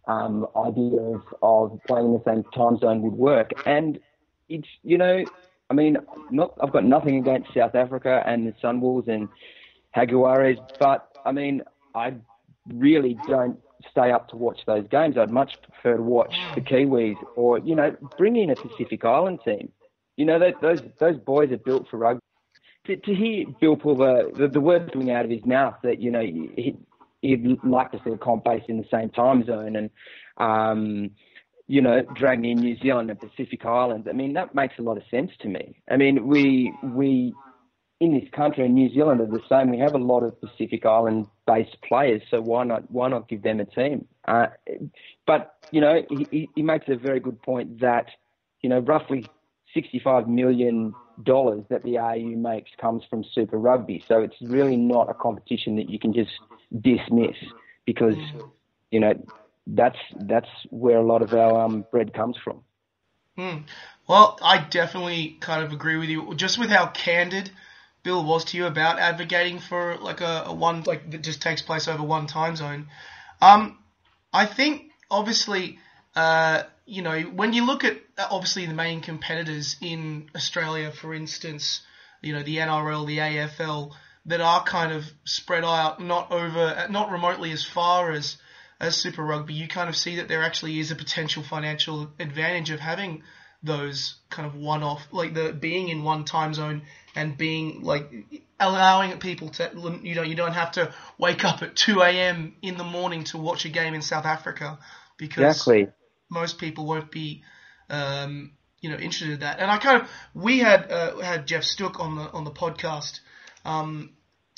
um, 0.08 0.48
idea 0.56 1.00
of, 1.00 1.22
of 1.42 1.80
playing 1.88 2.08
in 2.08 2.14
the 2.14 2.24
same 2.26 2.44
time 2.54 2.78
zone 2.78 3.02
would 3.02 3.14
work. 3.14 3.52
And 3.66 4.00
it's 4.48 4.68
you 4.84 4.98
know, 4.98 5.24
I 5.70 5.74
mean, 5.74 5.98
not 6.32 6.54
I've 6.62 6.72
got 6.72 6.86
nothing 6.86 7.18
against 7.18 7.54
South 7.54 7.76
Africa 7.76 8.24
and 8.26 8.48
the 8.48 8.54
Sunwolves 8.64 9.08
and 9.08 9.28
Jaguares, 9.96 10.58
but 10.80 11.12
I 11.26 11.32
mean, 11.32 11.62
I 11.94 12.14
really 12.74 13.18
don't 13.28 13.60
stay 13.92 14.12
up 14.12 14.30
to 14.30 14.36
watch 14.36 14.60
those 14.66 14.88
games. 14.90 15.18
I'd 15.18 15.32
much 15.32 15.54
prefer 15.62 15.98
to 15.98 16.04
watch 16.04 16.36
the 16.56 16.62
Kiwis 16.62 17.16
or, 17.36 17.60
you 17.60 17.76
know, 17.76 17.96
bring 18.18 18.36
in 18.36 18.50
a 18.50 18.56
Pacific 18.56 19.04
Island 19.04 19.40
team. 19.44 19.72
You 20.16 20.26
know, 20.26 20.40
those 20.62 20.82
those 21.00 21.18
boys 21.18 21.52
are 21.52 21.58
built 21.58 21.88
for 21.90 21.98
rugby. 21.98 22.22
To, 22.86 22.96
to 22.96 23.14
hear 23.14 23.46
Bill 23.60 23.76
pull 23.76 23.98
the, 23.98 24.50
the, 24.52 24.62
words 24.62 24.90
coming 24.94 25.12
out 25.12 25.26
of 25.26 25.32
his 25.32 25.46
mouth 25.46 25.76
that, 25.84 26.00
you 26.00 26.10
know, 26.10 26.22
he, 26.22 26.78
he'd 27.22 27.60
like 27.64 27.92
to 27.92 28.00
see 28.04 28.12
a 28.12 28.18
comp 28.18 28.46
based 28.46 28.70
in 28.70 28.78
the 28.78 28.88
same 28.90 29.10
time 29.10 29.46
zone 29.46 29.76
and, 29.76 29.90
um, 30.38 31.12
you 31.68 31.82
know, 31.82 32.02
dragging 32.14 32.46
in 32.46 32.60
New 32.62 32.78
Zealand 32.78 33.10
and 33.10 33.20
Pacific 33.20 33.66
Islands. 33.66 34.08
I 34.10 34.14
mean, 34.14 34.34
that 34.34 34.56
makes 34.56 34.76
a 34.80 34.82
lot 34.82 34.98
of 34.98 35.04
sense 35.12 35.32
to 35.42 35.50
me. 35.50 35.82
I 35.90 35.98
mean, 35.98 36.28
we 36.28 36.74
we 36.82 37.36
in 38.00 38.14
this 38.14 38.30
country 38.32 38.66
and 38.66 38.76
New 38.76 38.94
Zealand 38.94 39.22
are 39.22 39.26
the 39.26 39.42
same. 39.50 39.72
We 39.72 39.80
have 39.80 39.96
a 39.96 40.00
lot 40.00 40.22
of 40.22 40.40
Pacific 40.40 40.86
Island 40.86 41.28
based 41.46 41.78
players, 41.88 42.22
so 42.30 42.42
why 42.42 42.64
not 42.64 42.90
why 42.92 43.10
not 43.10 43.28
give 43.28 43.42
them 43.44 43.60
a 43.60 43.66
team? 43.66 44.08
Uh, 44.28 44.48
but 45.26 45.56
you 45.72 45.82
know, 45.82 46.02
he, 46.10 46.50
he 46.56 46.62
makes 46.62 46.86
a 46.88 46.96
very 46.96 47.20
good 47.20 47.42
point 47.42 47.82
that 47.82 48.06
you 48.62 48.70
know 48.70 48.80
roughly 48.80 49.30
sixty 49.74 50.00
five 50.00 50.28
million 50.28 50.94
dollars 51.24 51.64
that 51.70 51.84
the 51.84 51.98
AU 51.98 52.38
makes 52.38 52.72
comes 52.80 53.04
from 53.10 53.24
Super 53.34 53.58
Rugby. 53.58 54.04
So 54.08 54.22
it's 54.22 54.36
really 54.42 54.78
not 54.78 55.10
a 55.10 55.14
competition 55.14 55.76
that 55.78 55.90
you 55.90 56.00
can 56.00 56.14
just 56.14 56.32
dismiss 56.80 57.36
because 57.86 58.18
you 58.92 59.00
know 59.00 59.14
that's 59.68 59.98
that's 60.16 60.50
where 60.70 60.98
a 60.98 61.06
lot 61.06 61.22
of 61.22 61.34
our 61.34 61.66
um, 61.66 61.86
bread 61.92 62.14
comes 62.14 62.38
from. 62.44 62.64
Hmm. 63.36 63.60
Well, 64.08 64.40
I 64.42 64.60
definitely 64.60 65.38
kind 65.40 65.64
of 65.64 65.74
agree 65.74 65.98
with 65.98 66.10
you. 66.10 66.34
Just 66.36 66.58
with 66.58 66.70
how 66.70 66.88
candid 66.88 67.52
Bill 68.04 68.24
was 68.24 68.46
to 68.46 68.58
you 68.58 68.66
about 68.66 69.00
advocating 69.00 69.60
for 69.60 69.98
like 69.98 70.22
a, 70.22 70.44
a 70.48 70.54
one 70.54 70.84
like 70.84 71.12
that 71.12 71.22
just 71.22 71.42
takes 71.42 71.62
place 71.62 71.88
over 71.88 72.02
one 72.02 72.26
time 72.26 72.56
zone. 72.56 72.88
Um, 73.42 73.78
I 74.34 74.46
think 74.46 74.92
obviously, 75.12 75.80
uh, 76.16 76.64
you 76.86 77.02
know, 77.02 77.22
when 77.22 77.54
you 77.54 77.66
look 77.66 77.84
at 77.84 77.98
uh, 78.18 78.28
obviously 78.32 78.66
the 78.66 78.74
main 78.74 79.02
competitors 79.02 79.76
in 79.82 80.30
Australia, 80.36 80.92
for 80.92 81.14
instance, 81.14 81.82
you 82.22 82.34
know, 82.34 82.44
the 82.44 82.58
NRL, 82.58 83.06
the 83.06 83.18
AFL, 83.18 83.92
that 84.26 84.42
are 84.42 84.64
kind 84.64 84.94
of 84.94 85.06
spread 85.26 85.64
out, 85.64 86.02
not 86.02 86.32
over, 86.32 86.88
not 86.90 87.12
remotely 87.12 87.52
as 87.52 87.64
far 87.64 88.12
as 88.12 88.38
as 88.80 88.96
Super 88.96 89.24
Rugby, 89.24 89.54
you 89.54 89.68
kind 89.68 89.90
of 89.90 89.96
see 89.96 90.18
that 90.18 90.28
there 90.28 90.44
actually 90.44 90.80
is 90.80 90.92
a 90.92 90.96
potential 90.96 91.44
financial 91.44 92.12
advantage 92.20 92.70
of 92.70 92.80
having 92.80 93.24
those 93.64 94.16
kind 94.30 94.48
of 94.48 94.56
one-off, 94.56 95.08
like 95.12 95.34
the 95.34 95.52
being 95.52 95.90
in 95.90 96.04
one 96.04 96.26
time 96.26 96.54
zone 96.54 96.84
and 97.16 97.38
being 97.38 97.82
like 97.82 98.12
allowing 98.60 99.18
people 99.20 99.50
to, 99.50 100.00
you 100.04 100.16
know, 100.16 100.22
you 100.22 100.36
don't 100.36 100.54
have 100.54 100.72
to 100.74 100.94
wake 101.18 101.44
up 101.44 101.64
at 101.64 101.76
2 101.76 102.02
a.m. 102.02 102.56
in 102.62 102.78
the 102.78 102.84
morning 102.84 103.24
to 103.26 103.38
watch 103.38 103.66
a 103.66 103.70
game 103.70 103.94
in 103.94 104.02
South 104.02 104.26
Africa 104.26 104.78
because 105.18 105.44
exactly. 105.44 105.88
most 106.30 106.60
people 106.60 106.86
won't 106.86 107.12
be, 107.12 107.44
um, 107.90 108.52
you 108.82 108.90
know, 108.90 108.96
interested 108.96 109.32
in 109.32 109.40
that. 109.40 109.60
And 109.60 109.72
I 109.72 109.78
kind 109.78 110.04
of, 110.04 110.10
we 110.34 110.60
had 110.60 110.92
uh, 110.92 111.18
had 111.18 111.48
Geoff 111.48 111.64
Stooke 111.64 112.00
on 112.00 112.16
the 112.16 112.32
on 112.32 112.44
the 112.44 112.52
podcast 112.52 113.20
um, 113.66 114.12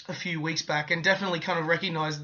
a 0.08 0.14
few 0.14 0.42
weeks 0.42 0.62
back, 0.62 0.92
and 0.92 1.04
definitely 1.04 1.40
kind 1.40 1.60
of 1.60 1.66
recognized, 1.66 2.22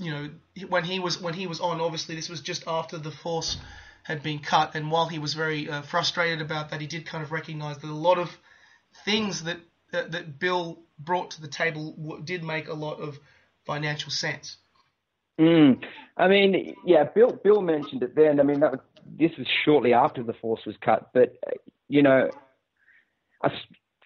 you 0.00 0.10
know, 0.10 0.30
when 0.68 0.84
he 0.84 0.98
was 0.98 1.20
when 1.20 1.34
he 1.34 1.46
was 1.46 1.60
on. 1.60 1.80
Obviously, 1.80 2.14
this 2.14 2.28
was 2.28 2.40
just 2.40 2.64
after 2.66 2.98
the 2.98 3.10
Force 3.10 3.58
had 4.02 4.22
been 4.22 4.38
cut. 4.38 4.74
And 4.74 4.90
while 4.90 5.06
he 5.06 5.18
was 5.18 5.34
very 5.34 5.68
uh, 5.68 5.82
frustrated 5.82 6.40
about 6.40 6.70
that, 6.70 6.80
he 6.80 6.86
did 6.86 7.06
kind 7.06 7.22
of 7.22 7.32
recognise 7.32 7.78
that 7.78 7.90
a 7.90 7.94
lot 7.94 8.18
of 8.18 8.28
things 9.04 9.44
that, 9.44 9.58
that, 9.92 10.38
Bill 10.38 10.78
brought 10.98 11.32
to 11.32 11.40
the 11.40 11.48
table 11.48 11.92
w- 11.92 12.22
did 12.22 12.42
make 12.42 12.68
a 12.68 12.74
lot 12.74 13.00
of 13.00 13.18
financial 13.66 14.10
sense. 14.10 14.56
Mm. 15.38 15.82
I 16.16 16.28
mean, 16.28 16.74
yeah, 16.84 17.04
Bill 17.04 17.38
Bill 17.42 17.62
mentioned 17.62 18.02
it 18.02 18.14
then. 18.14 18.40
I 18.40 18.42
mean, 18.42 18.60
that 18.60 18.72
was, 18.72 18.80
this 19.18 19.30
was 19.38 19.46
shortly 19.64 19.92
after 19.94 20.22
the 20.22 20.34
force 20.34 20.60
was 20.66 20.76
cut, 20.80 21.10
but 21.14 21.36
uh, 21.46 21.52
you 21.88 22.02
know, 22.02 22.30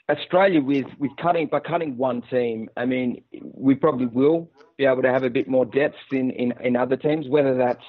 Australia 0.09 0.61
with 0.61 0.87
with 0.99 1.11
cutting 1.21 1.47
by 1.47 1.61
cutting 1.61 1.97
one 1.97 2.23
team, 2.31 2.69
I 2.77 2.85
mean, 2.85 3.23
we 3.43 3.75
probably 3.75 4.07
will 4.07 4.51
be 4.77 4.85
able 4.85 5.03
to 5.03 5.13
have 5.13 5.23
a 5.23 5.31
bit 5.31 5.49
more 5.49 5.65
depth 5.65 5.97
in 6.13 6.31
in, 6.31 6.53
in 6.63 6.77
other 6.77 6.97
teams, 6.97 7.27
whether 7.29 7.57
that's 7.57 7.85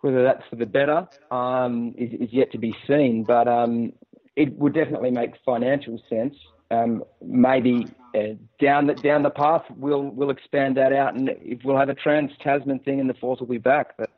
whether 0.00 0.22
that's 0.22 0.42
for 0.50 0.56
the 0.56 0.66
better 0.66 1.06
um, 1.30 1.94
is, 1.96 2.12
is, 2.20 2.28
yet 2.32 2.50
to 2.52 2.58
be 2.58 2.74
seen, 2.86 3.24
but 3.24 3.48
um, 3.48 3.92
it 4.36 4.52
would 4.58 4.74
definitely 4.74 5.10
make 5.10 5.32
financial 5.44 6.00
sense. 6.08 6.34
Um, 6.70 7.02
maybe 7.22 7.86
uh, 8.14 8.34
down 8.60 8.88
the 8.88 8.94
down 8.94 9.22
the 9.22 9.30
path, 9.30 9.62
we'll 9.76 10.02
we'll 10.02 10.30
expand 10.30 10.76
that 10.76 10.92
out, 10.92 11.14
and 11.14 11.30
if 11.40 11.60
we'll 11.64 11.78
have 11.78 11.88
a 11.88 11.94
trans 11.94 12.32
Tasman 12.42 12.80
thing, 12.80 12.98
and 13.00 13.08
the 13.08 13.14
force 13.14 13.38
will 13.38 13.46
be 13.46 13.58
back. 13.58 13.96
That, 13.96 14.10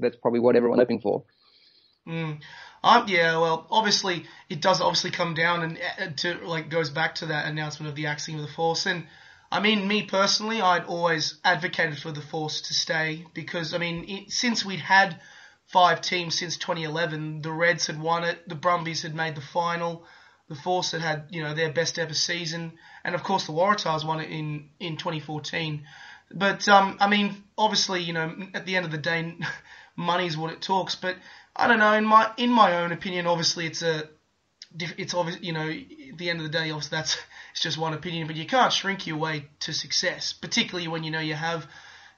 that's 0.00 0.16
probably 0.16 0.40
what 0.40 0.56
everyone's 0.56 0.80
hoping 0.80 1.00
for. 1.00 1.22
Mm. 2.06 2.40
Um, 2.84 3.06
yeah, 3.06 3.38
well, 3.38 3.66
obviously 3.70 4.26
it 4.48 4.60
does 4.60 4.80
obviously 4.80 5.12
come 5.12 5.34
down 5.34 5.62
and 5.62 5.78
uh, 6.00 6.06
to 6.16 6.46
like 6.46 6.68
goes 6.68 6.90
back 6.90 7.16
to 7.16 7.26
that 7.26 7.46
announcement 7.46 7.88
of 7.88 7.94
the 7.94 8.06
axing 8.06 8.34
of 8.36 8.42
the 8.42 8.52
force, 8.52 8.86
and 8.86 9.06
I 9.52 9.60
mean, 9.60 9.86
me 9.86 10.04
personally, 10.04 10.62
I'd 10.62 10.84
always 10.84 11.38
advocated 11.44 11.98
for 11.98 12.10
the 12.10 12.22
Force 12.22 12.62
to 12.62 12.74
stay 12.74 13.26
because, 13.34 13.74
I 13.74 13.78
mean, 13.78 14.08
it, 14.08 14.30
since 14.32 14.64
we'd 14.64 14.80
had 14.80 15.20
five 15.66 16.00
teams 16.00 16.38
since 16.38 16.56
2011, 16.56 17.42
the 17.42 17.52
Reds 17.52 17.86
had 17.86 18.00
won 18.00 18.24
it, 18.24 18.48
the 18.48 18.54
Brumbies 18.54 19.02
had 19.02 19.14
made 19.14 19.34
the 19.34 19.42
final, 19.42 20.06
the 20.48 20.54
Force 20.54 20.92
had 20.92 21.02
had, 21.02 21.26
you 21.28 21.42
know, 21.42 21.52
their 21.52 21.70
best 21.70 21.98
ever 21.98 22.14
season, 22.14 22.72
and 23.04 23.14
of 23.14 23.22
course 23.22 23.44
the 23.44 23.52
Waratahs 23.52 24.06
won 24.06 24.20
it 24.20 24.30
in, 24.30 24.70
in 24.80 24.96
2014. 24.96 25.84
But, 26.30 26.66
um, 26.66 26.96
I 26.98 27.08
mean, 27.08 27.44
obviously, 27.58 28.00
you 28.00 28.14
know, 28.14 28.34
at 28.54 28.64
the 28.64 28.76
end 28.76 28.86
of 28.86 28.90
the 28.90 28.96
day, 28.96 29.36
money's 29.96 30.34
what 30.34 30.50
it 30.50 30.62
talks, 30.62 30.94
but 30.94 31.16
I 31.54 31.68
don't 31.68 31.78
know, 31.78 31.92
in 31.92 32.04
my, 32.04 32.30
in 32.36 32.50
my 32.50 32.82
own 32.82 32.92
opinion, 32.92 33.26
obviously 33.26 33.66
it's 33.66 33.82
a, 33.82 34.08
it's 34.78 35.14
obvious, 35.14 35.40
you 35.42 35.52
know, 35.52 35.68
at 35.68 36.18
the 36.18 36.30
end 36.30 36.40
of 36.40 36.44
the 36.44 36.50
day, 36.50 36.70
obviously 36.70 36.96
that's 36.96 37.18
it's 37.52 37.60
just 37.60 37.78
one 37.78 37.92
opinion, 37.92 38.26
but 38.26 38.36
you 38.36 38.46
can't 38.46 38.72
shrink 38.72 39.06
your 39.06 39.18
way 39.18 39.46
to 39.60 39.72
success, 39.72 40.32
particularly 40.32 40.88
when 40.88 41.04
you 41.04 41.10
know 41.10 41.20
you 41.20 41.34
have 41.34 41.66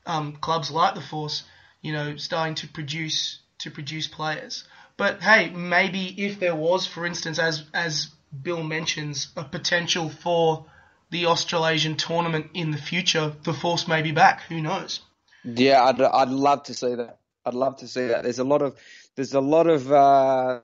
um, 0.07 0.37
clubs 0.37 0.71
like 0.71 0.95
the 0.95 1.01
Force, 1.01 1.43
you 1.83 1.93
know, 1.93 2.17
starting 2.17 2.55
to 2.57 2.69
produce 2.69 3.41
to 3.59 3.71
produce 3.71 4.07
players. 4.07 4.65
But 4.97 5.21
hey, 5.21 5.51
maybe 5.51 6.07
if 6.25 6.39
there 6.39 6.55
was, 6.55 6.87
for 6.87 7.05
instance, 7.05 7.41
as 7.41 7.65
as 7.75 8.09
Bill 8.43 8.63
mentions, 8.63 9.33
a 9.37 9.43
potential 9.43 10.09
for 10.09 10.67
the 11.11 11.27
Australasian 11.27 11.97
tournament 11.97 12.51
in 12.55 12.71
the 12.71 12.79
future, 12.79 13.35
the 13.43 13.53
Force 13.53 13.89
may 13.89 14.03
be 14.03 14.13
back. 14.13 14.43
Who 14.43 14.61
knows? 14.61 15.01
Yeah, 15.43 15.83
I'd 15.85 16.01
I'd 16.01 16.29
love 16.29 16.63
to 16.65 16.75
see 16.75 16.95
that. 16.95 17.19
I'd 17.45 17.55
love 17.55 17.79
to 17.79 17.89
see 17.89 18.07
that. 18.07 18.23
There's 18.23 18.39
a 18.39 18.45
lot 18.45 18.63
of 18.63 18.77
there's 19.17 19.35
a 19.35 19.41
lot 19.41 19.67
of 19.67 19.91
uh, 19.91 20.61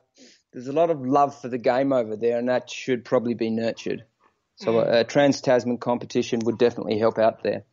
there's 0.52 0.68
a 0.68 0.72
lot 0.72 0.90
of 0.90 1.04
love 1.04 1.40
for 1.40 1.48
the 1.48 1.58
game 1.58 1.92
over 1.92 2.16
there, 2.16 2.38
and 2.38 2.48
that 2.48 2.70
should 2.70 3.04
probably 3.04 3.34
be 3.34 3.50
nurtured. 3.50 4.04
So 4.56 4.74
mm. 4.74 4.92
a, 4.92 5.04
Trans 5.04 5.40
Tasman 5.40 5.78
competition 5.78 6.40
would 6.40 6.58
definitely 6.58 6.98
help 6.98 7.18
out 7.18 7.42
there. 7.42 7.64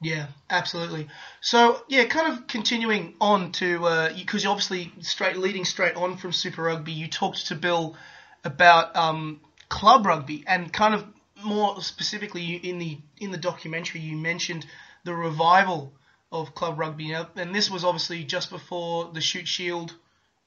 Yeah, 0.00 0.26
absolutely. 0.50 1.08
So 1.40 1.82
yeah, 1.88 2.04
kind 2.04 2.32
of 2.32 2.46
continuing 2.46 3.14
on 3.20 3.52
to 3.52 3.78
because 4.16 4.44
uh, 4.44 4.48
you 4.48 4.50
obviously 4.50 4.92
straight 5.00 5.36
leading 5.38 5.64
straight 5.64 5.96
on 5.96 6.16
from 6.16 6.32
Super 6.32 6.62
Rugby, 6.62 6.92
you 6.92 7.08
talked 7.08 7.46
to 7.46 7.54
Bill 7.54 7.96
about 8.44 8.94
um, 8.94 9.40
club 9.68 10.06
rugby 10.06 10.44
and 10.46 10.72
kind 10.72 10.94
of 10.94 11.04
more 11.42 11.80
specifically 11.82 12.54
in 12.54 12.78
the 12.78 12.98
in 13.18 13.30
the 13.30 13.38
documentary 13.38 14.00
you 14.00 14.16
mentioned 14.16 14.66
the 15.04 15.14
revival 15.14 15.92
of 16.32 16.54
club 16.54 16.78
rugby, 16.78 17.08
Now, 17.08 17.28
and 17.36 17.54
this 17.54 17.70
was 17.70 17.84
obviously 17.84 18.24
just 18.24 18.50
before 18.50 19.10
the 19.12 19.20
Shute 19.20 19.48
Shield 19.48 19.94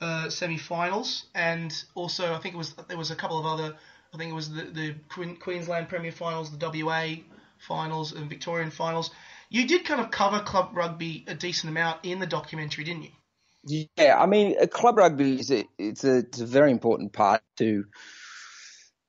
uh, 0.02 0.30
semi-finals, 0.30 1.26
and 1.34 1.74
also 1.96 2.34
I 2.34 2.40
think 2.40 2.56
it 2.56 2.58
was 2.58 2.74
there 2.74 2.98
was 2.98 3.12
a 3.12 3.16
couple 3.16 3.40
of 3.40 3.46
other 3.46 3.76
I 4.14 4.18
think 4.18 4.32
it 4.32 4.36
was 4.36 4.50
the, 4.50 4.64
the 4.64 4.96
Queensland 5.40 5.90
Premier 5.90 6.12
Finals, 6.12 6.56
the 6.56 6.84
WA 6.86 7.16
Finals, 7.60 8.14
and 8.14 8.30
Victorian 8.30 8.72
Finals. 8.72 9.12
You 9.50 9.68
did 9.68 9.86
kind 9.86 10.02
of 10.02 10.12
cover 10.12 10.40
club 10.40 10.72
rugby 10.74 11.26
a 11.28 11.36
decent 11.36 11.70
amount 11.70 12.00
in 12.04 12.20
the 12.20 12.28
documentary, 12.28 12.84
didn't 12.84 13.04
you? 13.04 13.88
Yeah, 13.98 14.18
I 14.18 14.26
mean, 14.26 14.56
club 14.70 14.98
rugby 14.98 15.40
is 15.40 15.52
a, 15.52 15.66
it's 15.78 16.04
a, 16.04 16.18
it's 16.20 16.40
a 16.40 16.46
very 16.46 16.72
important 16.72 17.14
part 17.14 17.42
to, 17.58 17.86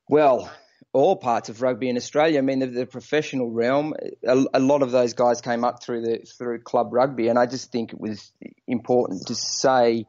well, 0.09 0.51
all 0.93 1.15
parts 1.15 1.49
of 1.49 1.61
rugby 1.61 1.89
in 1.89 1.97
Australia. 1.97 2.39
I 2.39 2.41
mean, 2.41 2.59
the, 2.59 2.67
the 2.67 2.85
professional 2.85 3.49
realm, 3.49 3.93
a, 4.25 4.45
a, 4.53 4.59
lot 4.59 4.81
of 4.81 4.91
those 4.91 5.13
guys 5.13 5.41
came 5.41 5.63
up 5.63 5.81
through 5.81 6.01
the 6.01 6.19
through 6.37 6.61
club 6.61 6.89
rugby, 6.91 7.29
and 7.29 7.39
I 7.39 7.45
just 7.45 7.71
think 7.71 7.93
it 7.93 7.99
was 7.99 8.31
important 8.67 9.27
to 9.27 9.35
say 9.35 10.05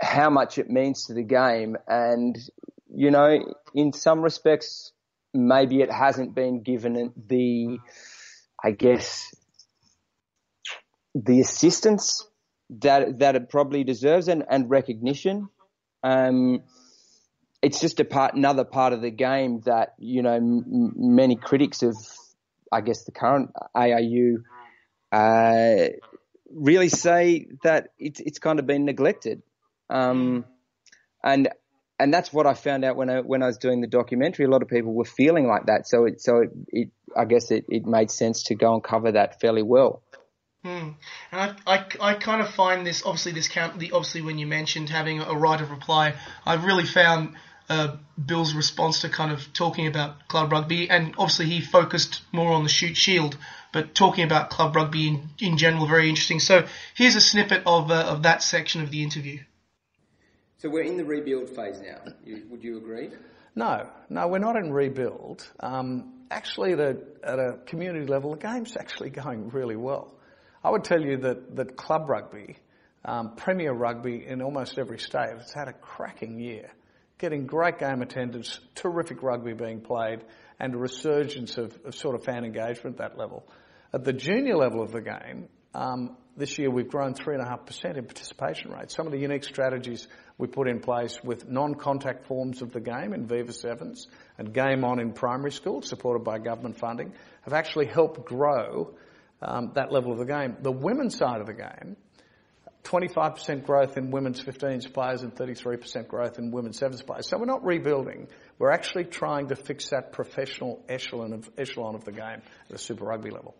how 0.00 0.30
much 0.30 0.58
it 0.58 0.68
means 0.68 1.06
to 1.06 1.14
the 1.14 1.22
game. 1.22 1.76
And 1.86 2.36
you 2.94 3.10
know, 3.10 3.54
in 3.74 3.92
some 3.92 4.20
respects, 4.20 4.92
maybe 5.32 5.80
it 5.80 5.90
hasn't 5.90 6.34
been 6.34 6.62
given 6.62 7.12
the, 7.28 7.78
I 8.62 8.72
guess, 8.72 9.32
the 11.14 11.40
assistance 11.40 12.26
that 12.80 13.20
that 13.20 13.36
it 13.36 13.48
probably 13.48 13.84
deserves 13.84 14.28
and, 14.28 14.44
and 14.48 14.68
recognition. 14.68 15.48
Um, 16.02 16.62
it's 17.62 17.80
just 17.80 18.00
a 18.00 18.04
part, 18.04 18.34
another 18.34 18.64
part 18.64 18.92
of 18.92 19.00
the 19.00 19.10
game 19.10 19.60
that 19.62 19.94
you 19.98 20.22
know 20.22 20.34
m- 20.34 20.92
many 20.96 21.36
critics 21.36 21.82
of, 21.82 21.96
I 22.70 22.80
guess, 22.80 23.04
the 23.04 23.12
current 23.12 23.52
ARU 23.74 24.42
uh, 25.12 25.88
really 26.50 26.88
say 26.88 27.46
that 27.62 27.88
it's 27.98 28.20
it's 28.20 28.38
kind 28.38 28.58
of 28.58 28.66
been 28.66 28.84
neglected. 28.84 29.42
Um, 29.88 30.44
and 31.22 31.48
and 31.98 32.12
that's 32.12 32.32
what 32.32 32.46
I 32.46 32.54
found 32.54 32.84
out 32.84 32.96
when 32.96 33.08
I 33.08 33.20
when 33.20 33.42
I 33.42 33.46
was 33.46 33.58
doing 33.58 33.80
the 33.80 33.86
documentary. 33.86 34.46
A 34.46 34.48
lot 34.48 34.62
of 34.62 34.68
people 34.68 34.92
were 34.92 35.04
feeling 35.04 35.46
like 35.46 35.66
that, 35.66 35.86
so 35.86 36.04
it 36.06 36.20
so 36.20 36.38
it, 36.38 36.50
it 36.68 36.88
I 37.16 37.26
guess 37.26 37.50
it, 37.50 37.66
it 37.68 37.86
made 37.86 38.10
sense 38.10 38.44
to 38.44 38.56
go 38.56 38.74
and 38.74 38.82
cover 38.82 39.12
that 39.12 39.40
fairly 39.40 39.62
well. 39.62 40.02
Hmm. 40.64 40.90
And 41.32 41.56
I, 41.66 41.74
I, 41.74 41.84
I 42.00 42.14
kind 42.14 42.40
of 42.40 42.50
find 42.50 42.86
this 42.86 43.02
obviously 43.04 43.32
this 43.32 43.48
count 43.48 43.78
the 43.78 43.92
obviously 43.92 44.22
when 44.22 44.38
you 44.38 44.46
mentioned 44.46 44.88
having 44.88 45.20
a 45.20 45.34
right 45.34 45.60
of 45.60 45.70
reply, 45.70 46.14
I've 46.46 46.64
really 46.64 46.86
found 46.86 47.34
uh, 47.68 47.96
Bill's 48.24 48.54
response 48.54 49.00
to 49.02 49.08
kind 49.08 49.32
of 49.32 49.52
talking 49.52 49.86
about 49.86 50.28
club 50.28 50.52
rugby, 50.52 50.90
and 50.90 51.14
obviously 51.18 51.46
he 51.46 51.60
focused 51.60 52.22
more 52.32 52.52
on 52.52 52.62
the 52.62 52.68
Shute 52.68 52.96
Shield, 52.96 53.36
but 53.72 53.94
talking 53.94 54.24
about 54.24 54.50
club 54.50 54.76
rugby 54.76 55.08
in, 55.08 55.28
in 55.40 55.56
general, 55.56 55.86
very 55.86 56.08
interesting. 56.08 56.40
So 56.40 56.66
here's 56.94 57.16
a 57.16 57.20
snippet 57.20 57.62
of 57.66 57.90
uh, 57.90 57.94
of 57.94 58.22
that 58.24 58.42
section 58.42 58.82
of 58.82 58.90
the 58.90 59.02
interview. 59.02 59.40
So 60.58 60.68
we're 60.68 60.84
in 60.84 60.96
the 60.96 61.04
rebuild 61.04 61.48
phase 61.48 61.80
now. 61.80 62.12
You, 62.24 62.44
would 62.48 62.62
you 62.62 62.76
agree? 62.76 63.10
No, 63.56 63.88
no, 64.08 64.28
we're 64.28 64.38
not 64.38 64.56
in 64.56 64.72
rebuild. 64.72 65.46
Um, 65.60 66.20
actually, 66.30 66.72
at 66.72 66.80
a, 66.80 66.96
at 67.24 67.38
a 67.38 67.58
community 67.66 68.06
level, 68.06 68.30
the 68.30 68.38
game's 68.38 68.76
actually 68.76 69.10
going 69.24 69.50
really 69.50 69.76
well. 69.76 70.14
I 70.64 70.70
would 70.70 70.84
tell 70.84 71.00
you 71.00 71.16
that, 71.18 71.56
that 71.56 71.76
club 71.76 72.08
rugby, 72.08 72.56
um, 73.04 73.34
Premier 73.34 73.72
Rugby 73.72 74.24
in 74.24 74.40
almost 74.40 74.78
every 74.78 74.98
state, 74.98 75.30
has 75.36 75.52
had 75.52 75.68
a 75.68 75.72
cracking 75.72 76.38
year, 76.38 76.70
getting 77.22 77.46
great 77.46 77.78
game 77.78 78.02
attendance, 78.02 78.58
terrific 78.74 79.22
rugby 79.22 79.54
being 79.54 79.80
played, 79.80 80.24
and 80.58 80.74
a 80.74 80.76
resurgence 80.76 81.56
of, 81.56 81.78
of 81.84 81.94
sort 81.94 82.16
of 82.16 82.24
fan 82.24 82.44
engagement 82.44 82.98
at 83.00 83.10
that 83.10 83.18
level. 83.18 83.48
At 83.94 84.04
the 84.04 84.12
junior 84.12 84.56
level 84.56 84.82
of 84.82 84.90
the 84.90 85.00
game, 85.00 85.48
um, 85.72 86.16
this 86.36 86.58
year 86.58 86.68
we've 86.68 86.88
grown 86.88 87.14
3.5% 87.14 87.96
in 87.96 88.04
participation 88.04 88.72
rates. 88.72 88.96
Some 88.96 89.06
of 89.06 89.12
the 89.12 89.20
unique 89.20 89.44
strategies 89.44 90.08
we 90.36 90.48
put 90.48 90.66
in 90.66 90.80
place 90.80 91.22
with 91.22 91.48
non-contact 91.48 92.26
forms 92.26 92.60
of 92.60 92.72
the 92.72 92.80
game 92.80 93.14
in 93.14 93.28
Viva 93.28 93.52
Sevens 93.52 94.08
and 94.36 94.52
Game 94.52 94.84
On 94.84 94.98
in 94.98 95.12
primary 95.12 95.52
schools, 95.52 95.88
supported 95.88 96.24
by 96.24 96.38
government 96.38 96.76
funding, 96.76 97.12
have 97.42 97.54
actually 97.54 97.86
helped 97.86 98.24
grow 98.24 98.94
um, 99.40 99.70
that 99.74 99.92
level 99.92 100.10
of 100.10 100.18
the 100.18 100.26
game. 100.26 100.56
The 100.60 100.72
women's 100.72 101.16
side 101.16 101.40
of 101.40 101.46
the 101.46 101.54
game, 101.54 101.96
25% 102.84 103.64
growth 103.64 103.96
in 103.96 104.10
women's 104.10 104.42
15s 104.42 104.92
players 104.92 105.22
and 105.22 105.34
33% 105.34 106.08
growth 106.08 106.38
in 106.38 106.50
women's 106.50 106.78
sevens 106.78 107.02
players. 107.02 107.28
So 107.28 107.38
we're 107.38 107.46
not 107.46 107.64
rebuilding. 107.64 108.28
We're 108.58 108.72
actually 108.72 109.04
trying 109.04 109.48
to 109.48 109.56
fix 109.56 109.90
that 109.90 110.12
professional 110.12 110.82
echelon 110.88 111.32
of, 111.32 111.50
echelon 111.56 111.94
of 111.94 112.04
the 112.04 112.12
game 112.12 112.42
at 112.42 112.68
the 112.68 112.78
Super 112.78 113.04
Rugby 113.04 113.30
level. 113.30 113.54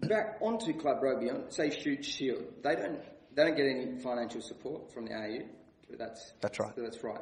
Back 0.00 0.38
onto 0.40 0.72
club 0.74 1.02
rugby, 1.02 1.30
um, 1.30 1.44
say 1.50 1.70
Shute 1.70 2.04
Shield, 2.04 2.42
they 2.62 2.74
don't 2.74 3.00
they 3.34 3.44
don't 3.44 3.56
get 3.56 3.66
any 3.66 3.98
financial 4.00 4.42
support 4.42 4.92
from 4.92 5.06
the 5.06 5.14
AU. 5.14 5.46
That's 5.96 6.32
that's 6.40 6.58
right. 6.58 6.72
That's 6.76 7.02
right. 7.04 7.20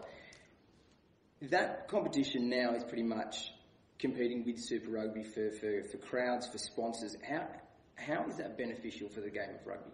That 1.51 1.89
competition 1.89 2.49
now 2.49 2.75
is 2.75 2.85
pretty 2.85 3.03
much 3.03 3.53
competing 3.99 4.45
with 4.45 4.59
Super 4.59 4.91
Rugby 4.91 5.25
for, 5.25 5.51
for, 5.51 5.83
for 5.85 5.99
crowds, 5.99 6.47
for 6.49 6.59
sponsors. 6.59 7.17
How 7.29 7.47
how 7.97 8.25
is 8.29 8.37
that 8.37 8.57
beneficial 8.57 9.09
for 9.11 9.21
the 9.21 9.31
game 9.31 9.51
of 9.61 9.67
rugby? 9.67 9.91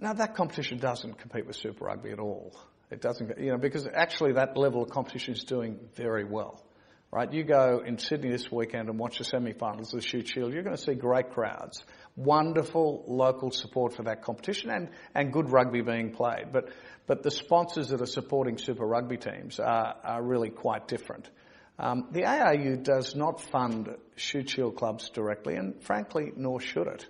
Now 0.00 0.12
that 0.14 0.34
competition 0.34 0.78
doesn't 0.78 1.18
compete 1.18 1.46
with 1.46 1.56
Super 1.56 1.86
Rugby 1.86 2.10
at 2.10 2.18
all. 2.18 2.58
It 2.90 3.00
doesn't, 3.00 3.38
you 3.38 3.50
know, 3.50 3.58
because 3.58 3.86
actually 3.92 4.32
that 4.32 4.56
level 4.56 4.82
of 4.82 4.90
competition 4.90 5.34
is 5.34 5.44
doing 5.44 5.78
very 5.94 6.24
well 6.24 6.64
right? 7.10 7.32
You 7.32 7.44
go 7.44 7.82
in 7.84 7.98
Sydney 7.98 8.30
this 8.30 8.50
weekend 8.50 8.88
and 8.88 8.98
watch 8.98 9.18
the 9.18 9.24
semi-finals 9.24 9.92
of 9.94 10.00
the 10.00 10.06
Shute 10.06 10.28
Shield. 10.28 10.52
You're 10.52 10.62
going 10.62 10.76
to 10.76 10.82
see 10.82 10.94
great 10.94 11.30
crowds, 11.30 11.82
wonderful 12.16 13.04
local 13.06 13.50
support 13.50 13.94
for 13.94 14.04
that 14.04 14.22
competition, 14.22 14.70
and 14.70 14.90
and 15.14 15.32
good 15.32 15.50
rugby 15.50 15.80
being 15.80 16.12
played. 16.12 16.52
But 16.52 16.70
but 17.06 17.22
the 17.22 17.30
sponsors 17.30 17.88
that 17.88 18.02
are 18.02 18.06
supporting 18.06 18.58
Super 18.58 18.86
Rugby 18.86 19.16
teams 19.16 19.58
are 19.58 19.96
are 20.02 20.22
really 20.22 20.50
quite 20.50 20.88
different. 20.88 21.30
Um, 21.78 22.08
the 22.10 22.24
ARU 22.24 22.76
does 22.76 23.14
not 23.14 23.40
fund 23.40 23.88
Shute 24.16 24.50
Shield 24.50 24.76
clubs 24.76 25.10
directly, 25.10 25.54
and 25.54 25.80
frankly, 25.82 26.32
nor 26.36 26.60
should 26.60 26.88
it. 26.88 27.06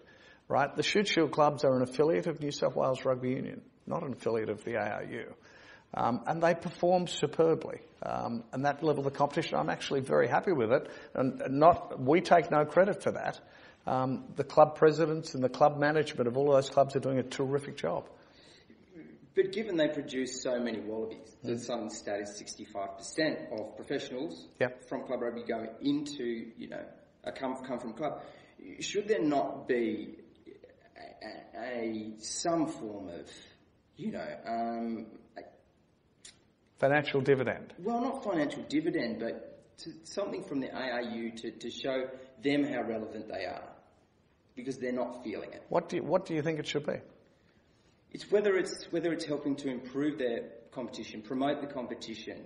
Right? 0.48 0.74
The 0.74 0.82
Shute 0.82 1.08
Shield 1.08 1.30
clubs 1.30 1.64
are 1.64 1.76
an 1.76 1.82
affiliate 1.82 2.26
of 2.26 2.40
New 2.40 2.50
South 2.50 2.74
Wales 2.74 3.04
Rugby 3.04 3.30
Union, 3.30 3.60
not 3.86 4.02
an 4.02 4.12
affiliate 4.14 4.48
of 4.48 4.64
the 4.64 4.76
ARU. 4.76 5.34
Um, 5.94 6.22
and 6.26 6.42
they 6.42 6.54
perform 6.54 7.06
superbly. 7.06 7.80
Um, 8.02 8.44
and 8.52 8.64
that 8.64 8.82
level 8.82 9.06
of 9.06 9.12
competition, 9.14 9.58
I'm 9.58 9.70
actually 9.70 10.00
very 10.00 10.28
happy 10.28 10.52
with 10.52 10.70
it. 10.70 10.90
And 11.14 11.42
not, 11.50 12.00
we 12.00 12.20
take 12.20 12.50
no 12.50 12.64
credit 12.64 13.02
for 13.02 13.12
that. 13.12 13.40
Um, 13.86 14.24
the 14.36 14.44
club 14.44 14.76
presidents 14.76 15.34
and 15.34 15.42
the 15.42 15.48
club 15.48 15.78
management 15.78 16.28
of 16.28 16.36
all 16.36 16.48
of 16.48 16.56
those 16.56 16.70
clubs 16.70 16.94
are 16.94 17.00
doing 17.00 17.18
a 17.18 17.22
terrific 17.22 17.76
job. 17.76 18.08
But 19.34 19.52
given 19.52 19.76
they 19.76 19.88
produce 19.88 20.42
so 20.42 20.58
many 20.58 20.80
wallabies, 20.80 21.36
mm. 21.44 21.48
the 21.48 21.58
Southern 21.58 21.90
stat 21.90 22.20
is 22.20 22.42
65% 22.42 23.52
of 23.52 23.76
professionals 23.76 24.48
yep. 24.60 24.88
from 24.88 25.04
club 25.04 25.22
rugby 25.22 25.44
go 25.46 25.64
into, 25.80 26.50
you 26.58 26.68
know, 26.68 26.84
a 27.24 27.32
come 27.32 27.56
come 27.66 27.78
from 27.78 27.92
club. 27.94 28.20
Should 28.80 29.08
there 29.08 29.22
not 29.22 29.68
be 29.68 30.16
a, 31.22 31.58
a 31.60 32.12
some 32.18 32.66
form 32.66 33.08
of, 33.08 33.28
you 33.96 34.12
know, 34.12 34.26
um, 34.46 35.06
financial 36.78 37.20
dividend? 37.20 37.74
Well, 37.78 38.00
not 38.00 38.24
financial 38.24 38.62
dividend, 38.68 39.20
but 39.20 39.62
something 40.04 40.42
from 40.44 40.60
the 40.60 40.72
ARU 40.72 41.30
to, 41.36 41.50
to 41.50 41.70
show 41.70 42.08
them 42.42 42.64
how 42.64 42.82
relevant 42.82 43.28
they 43.28 43.44
are, 43.44 43.68
because 44.54 44.78
they're 44.78 44.92
not 44.92 45.22
feeling 45.24 45.52
it. 45.52 45.62
What 45.68 45.88
do 45.88 45.96
you, 45.96 46.02
what 46.02 46.26
do 46.26 46.34
you 46.34 46.42
think 46.42 46.58
it 46.58 46.66
should 46.66 46.86
be? 46.86 47.00
It's 48.12 48.30
whether 48.30 48.56
it's 48.56 48.86
whether 48.90 49.12
it's 49.12 49.24
helping 49.24 49.56
to 49.56 49.68
improve 49.68 50.18
their 50.18 50.48
competition, 50.72 51.22
promote 51.22 51.60
the 51.60 51.66
competition, 51.66 52.44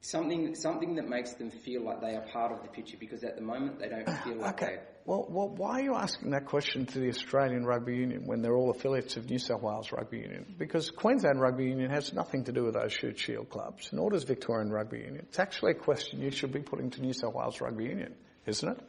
something 0.00 0.54
something 0.54 0.96
that 0.96 1.08
makes 1.08 1.32
them 1.34 1.50
feel 1.50 1.82
like 1.84 2.00
they 2.00 2.14
are 2.14 2.26
part 2.32 2.52
of 2.52 2.62
the 2.62 2.68
picture 2.68 2.96
because 2.98 3.24
at 3.24 3.36
the 3.36 3.42
moment 3.42 3.78
they 3.78 3.88
don't 3.88 4.08
feel 4.22 4.36
like 4.36 4.62
okay. 4.62 4.78
Well, 5.06 5.24
well, 5.30 5.48
why 5.48 5.78
are 5.78 5.82
you 5.82 5.94
asking 5.94 6.30
that 6.32 6.46
question 6.46 6.84
to 6.86 6.98
the 6.98 7.08
Australian 7.08 7.64
Rugby 7.64 7.94
Union 7.94 8.26
when 8.26 8.42
they're 8.42 8.56
all 8.56 8.70
affiliates 8.70 9.16
of 9.16 9.30
New 9.30 9.38
South 9.38 9.62
Wales 9.62 9.92
Rugby 9.92 10.18
Union? 10.18 10.56
Because 10.58 10.90
Queensland 10.90 11.40
Rugby 11.40 11.66
Union 11.66 11.90
has 11.90 12.12
nothing 12.12 12.42
to 12.44 12.52
do 12.52 12.64
with 12.64 12.74
those 12.74 12.92
Shute 12.92 13.16
Shield 13.16 13.48
clubs, 13.48 13.90
nor 13.92 14.10
does 14.10 14.24
Victorian 14.24 14.72
Rugby 14.72 14.98
Union. 14.98 15.24
It's 15.28 15.38
actually 15.38 15.72
a 15.72 15.76
question 15.76 16.20
you 16.20 16.32
should 16.32 16.52
be 16.52 16.58
putting 16.58 16.90
to 16.90 17.02
New 17.02 17.12
South 17.12 17.34
Wales 17.34 17.60
Rugby 17.60 17.84
Union, 17.84 18.16
isn't 18.46 18.68
it? 18.68 18.80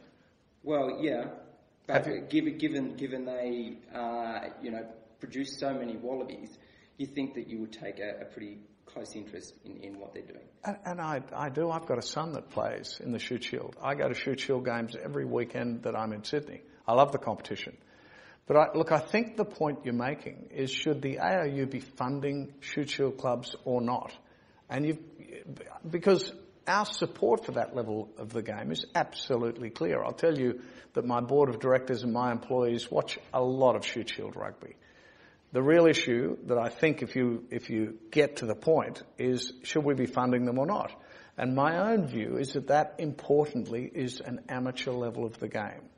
Well, 0.64 0.98
yeah, 1.00 1.26
but 1.86 2.28
given 2.28 2.58
given 2.58 2.96
given 2.96 3.24
they 3.24 3.78
uh, 3.94 4.40
you 4.60 4.72
know 4.72 4.84
produce 5.20 5.56
so 5.58 5.72
many 5.72 5.96
wallabies, 5.96 6.58
you 6.96 7.06
think 7.06 7.34
that 7.34 7.48
you 7.48 7.60
would 7.60 7.72
take 7.72 8.00
a, 8.00 8.22
a 8.22 8.24
pretty 8.24 8.58
close 8.98 9.14
interest 9.14 9.54
in, 9.64 9.76
in 9.78 9.98
what 10.00 10.12
they're 10.12 10.22
doing. 10.22 10.44
And, 10.64 10.76
and, 10.84 11.00
I, 11.00 11.20
I 11.32 11.48
do. 11.50 11.70
I've 11.70 11.86
got 11.86 11.98
a 11.98 12.02
son 12.02 12.32
that 12.32 12.50
plays 12.50 13.00
in 13.02 13.12
the 13.12 13.18
Shute 13.18 13.44
Shield. 13.44 13.76
I 13.82 13.94
go 13.94 14.08
to 14.08 14.14
Shute 14.14 14.40
Shield 14.40 14.64
games 14.64 14.96
every 15.00 15.24
weekend 15.24 15.84
that 15.84 15.96
I'm 15.96 16.12
in 16.12 16.24
Sydney. 16.24 16.62
I 16.86 16.94
love 16.94 17.12
the 17.12 17.18
competition. 17.18 17.76
But 18.46 18.56
I, 18.56 18.66
look, 18.74 18.90
I 18.90 18.98
think 18.98 19.36
the 19.36 19.44
point 19.44 19.80
you're 19.84 19.94
making 19.94 20.48
is 20.50 20.70
should 20.70 21.02
the 21.02 21.20
ARU 21.20 21.66
be 21.66 21.80
funding 21.80 22.54
Shute 22.60 22.90
Shield 22.90 23.18
clubs 23.18 23.54
or 23.64 23.80
not? 23.80 24.12
And 24.68 24.86
you, 24.86 24.98
because 25.88 26.32
our 26.66 26.84
support 26.84 27.44
for 27.44 27.52
that 27.52 27.76
level 27.76 28.10
of 28.18 28.32
the 28.32 28.42
game 28.42 28.72
is 28.72 28.84
absolutely 28.94 29.70
clear. 29.70 30.02
I'll 30.02 30.12
tell 30.12 30.36
you 30.36 30.60
that 30.94 31.04
my 31.04 31.20
board 31.20 31.50
of 31.50 31.60
directors 31.60 32.02
and 32.02 32.12
my 32.12 32.32
employees 32.32 32.90
watch 32.90 33.18
a 33.32 33.42
lot 33.42 33.76
of 33.76 33.86
Shute 33.86 34.10
Shield 34.10 34.34
rugby. 34.34 34.74
The 35.52 35.62
real 35.62 35.86
issue 35.86 36.36
that 36.46 36.58
I 36.58 36.68
think 36.68 37.02
if 37.02 37.16
you, 37.16 37.44
if 37.50 37.70
you 37.70 37.98
get 38.10 38.36
to 38.36 38.46
the 38.46 38.54
point 38.54 39.02
is 39.16 39.52
should 39.62 39.84
we 39.84 39.94
be 39.94 40.06
funding 40.06 40.44
them 40.44 40.58
or 40.58 40.66
not? 40.66 40.92
And 41.38 41.54
my 41.54 41.90
own 41.92 42.06
view 42.06 42.36
is 42.36 42.52
that 42.52 42.66
that 42.66 42.96
importantly 42.98 43.90
is 43.92 44.20
an 44.20 44.40
amateur 44.48 44.90
level 44.90 45.24
of 45.24 45.38
the 45.38 45.48
game. 45.48 45.88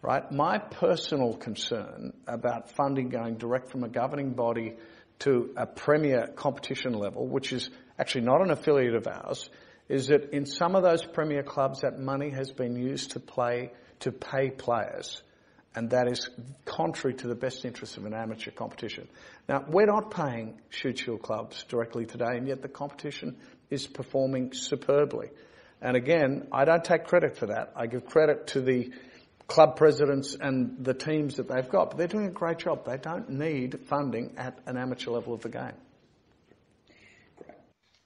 Right? 0.00 0.30
My 0.30 0.58
personal 0.58 1.32
concern 1.32 2.12
about 2.28 2.70
funding 2.72 3.08
going 3.08 3.36
direct 3.36 3.70
from 3.70 3.82
a 3.82 3.88
governing 3.88 4.34
body 4.34 4.76
to 5.20 5.54
a 5.56 5.66
premier 5.66 6.28
competition 6.36 6.92
level, 6.92 7.26
which 7.26 7.52
is 7.52 7.70
actually 7.98 8.26
not 8.26 8.42
an 8.42 8.50
affiliate 8.50 8.94
of 8.94 9.06
ours, 9.06 9.48
is 9.88 10.08
that 10.08 10.34
in 10.34 10.46
some 10.46 10.76
of 10.76 10.82
those 10.82 11.04
premier 11.04 11.42
clubs 11.42 11.80
that 11.80 11.98
money 11.98 12.30
has 12.30 12.50
been 12.50 12.76
used 12.76 13.12
to 13.12 13.20
play, 13.20 13.72
to 14.00 14.12
pay 14.12 14.50
players 14.50 15.22
and 15.74 15.90
that 15.90 16.08
is 16.08 16.28
contrary 16.64 17.14
to 17.14 17.26
the 17.26 17.34
best 17.34 17.64
interests 17.64 17.96
of 17.96 18.04
an 18.04 18.14
amateur 18.14 18.50
competition. 18.50 19.08
Now, 19.48 19.64
we're 19.68 19.86
not 19.86 20.10
paying 20.10 20.60
Shute 20.70 20.98
Shield 20.98 21.22
clubs 21.22 21.64
directly 21.64 22.06
today, 22.06 22.36
and 22.36 22.46
yet 22.46 22.62
the 22.62 22.68
competition 22.68 23.36
is 23.70 23.86
performing 23.86 24.52
superbly. 24.52 25.30
And 25.80 25.96
again, 25.96 26.48
I 26.52 26.64
don't 26.64 26.84
take 26.84 27.04
credit 27.04 27.36
for 27.36 27.46
that. 27.46 27.72
I 27.76 27.86
give 27.86 28.06
credit 28.06 28.48
to 28.48 28.60
the 28.60 28.92
club 29.46 29.76
presidents 29.76 30.36
and 30.40 30.84
the 30.84 30.94
teams 30.94 31.36
that 31.36 31.48
they've 31.48 31.68
got, 31.68 31.90
but 31.90 31.98
they're 31.98 32.06
doing 32.06 32.26
a 32.26 32.30
great 32.30 32.58
job. 32.58 32.86
They 32.86 32.96
don't 32.96 33.28
need 33.28 33.80
funding 33.86 34.34
at 34.38 34.58
an 34.66 34.76
amateur 34.76 35.10
level 35.10 35.34
of 35.34 35.42
the 35.42 35.50
game. 35.50 35.74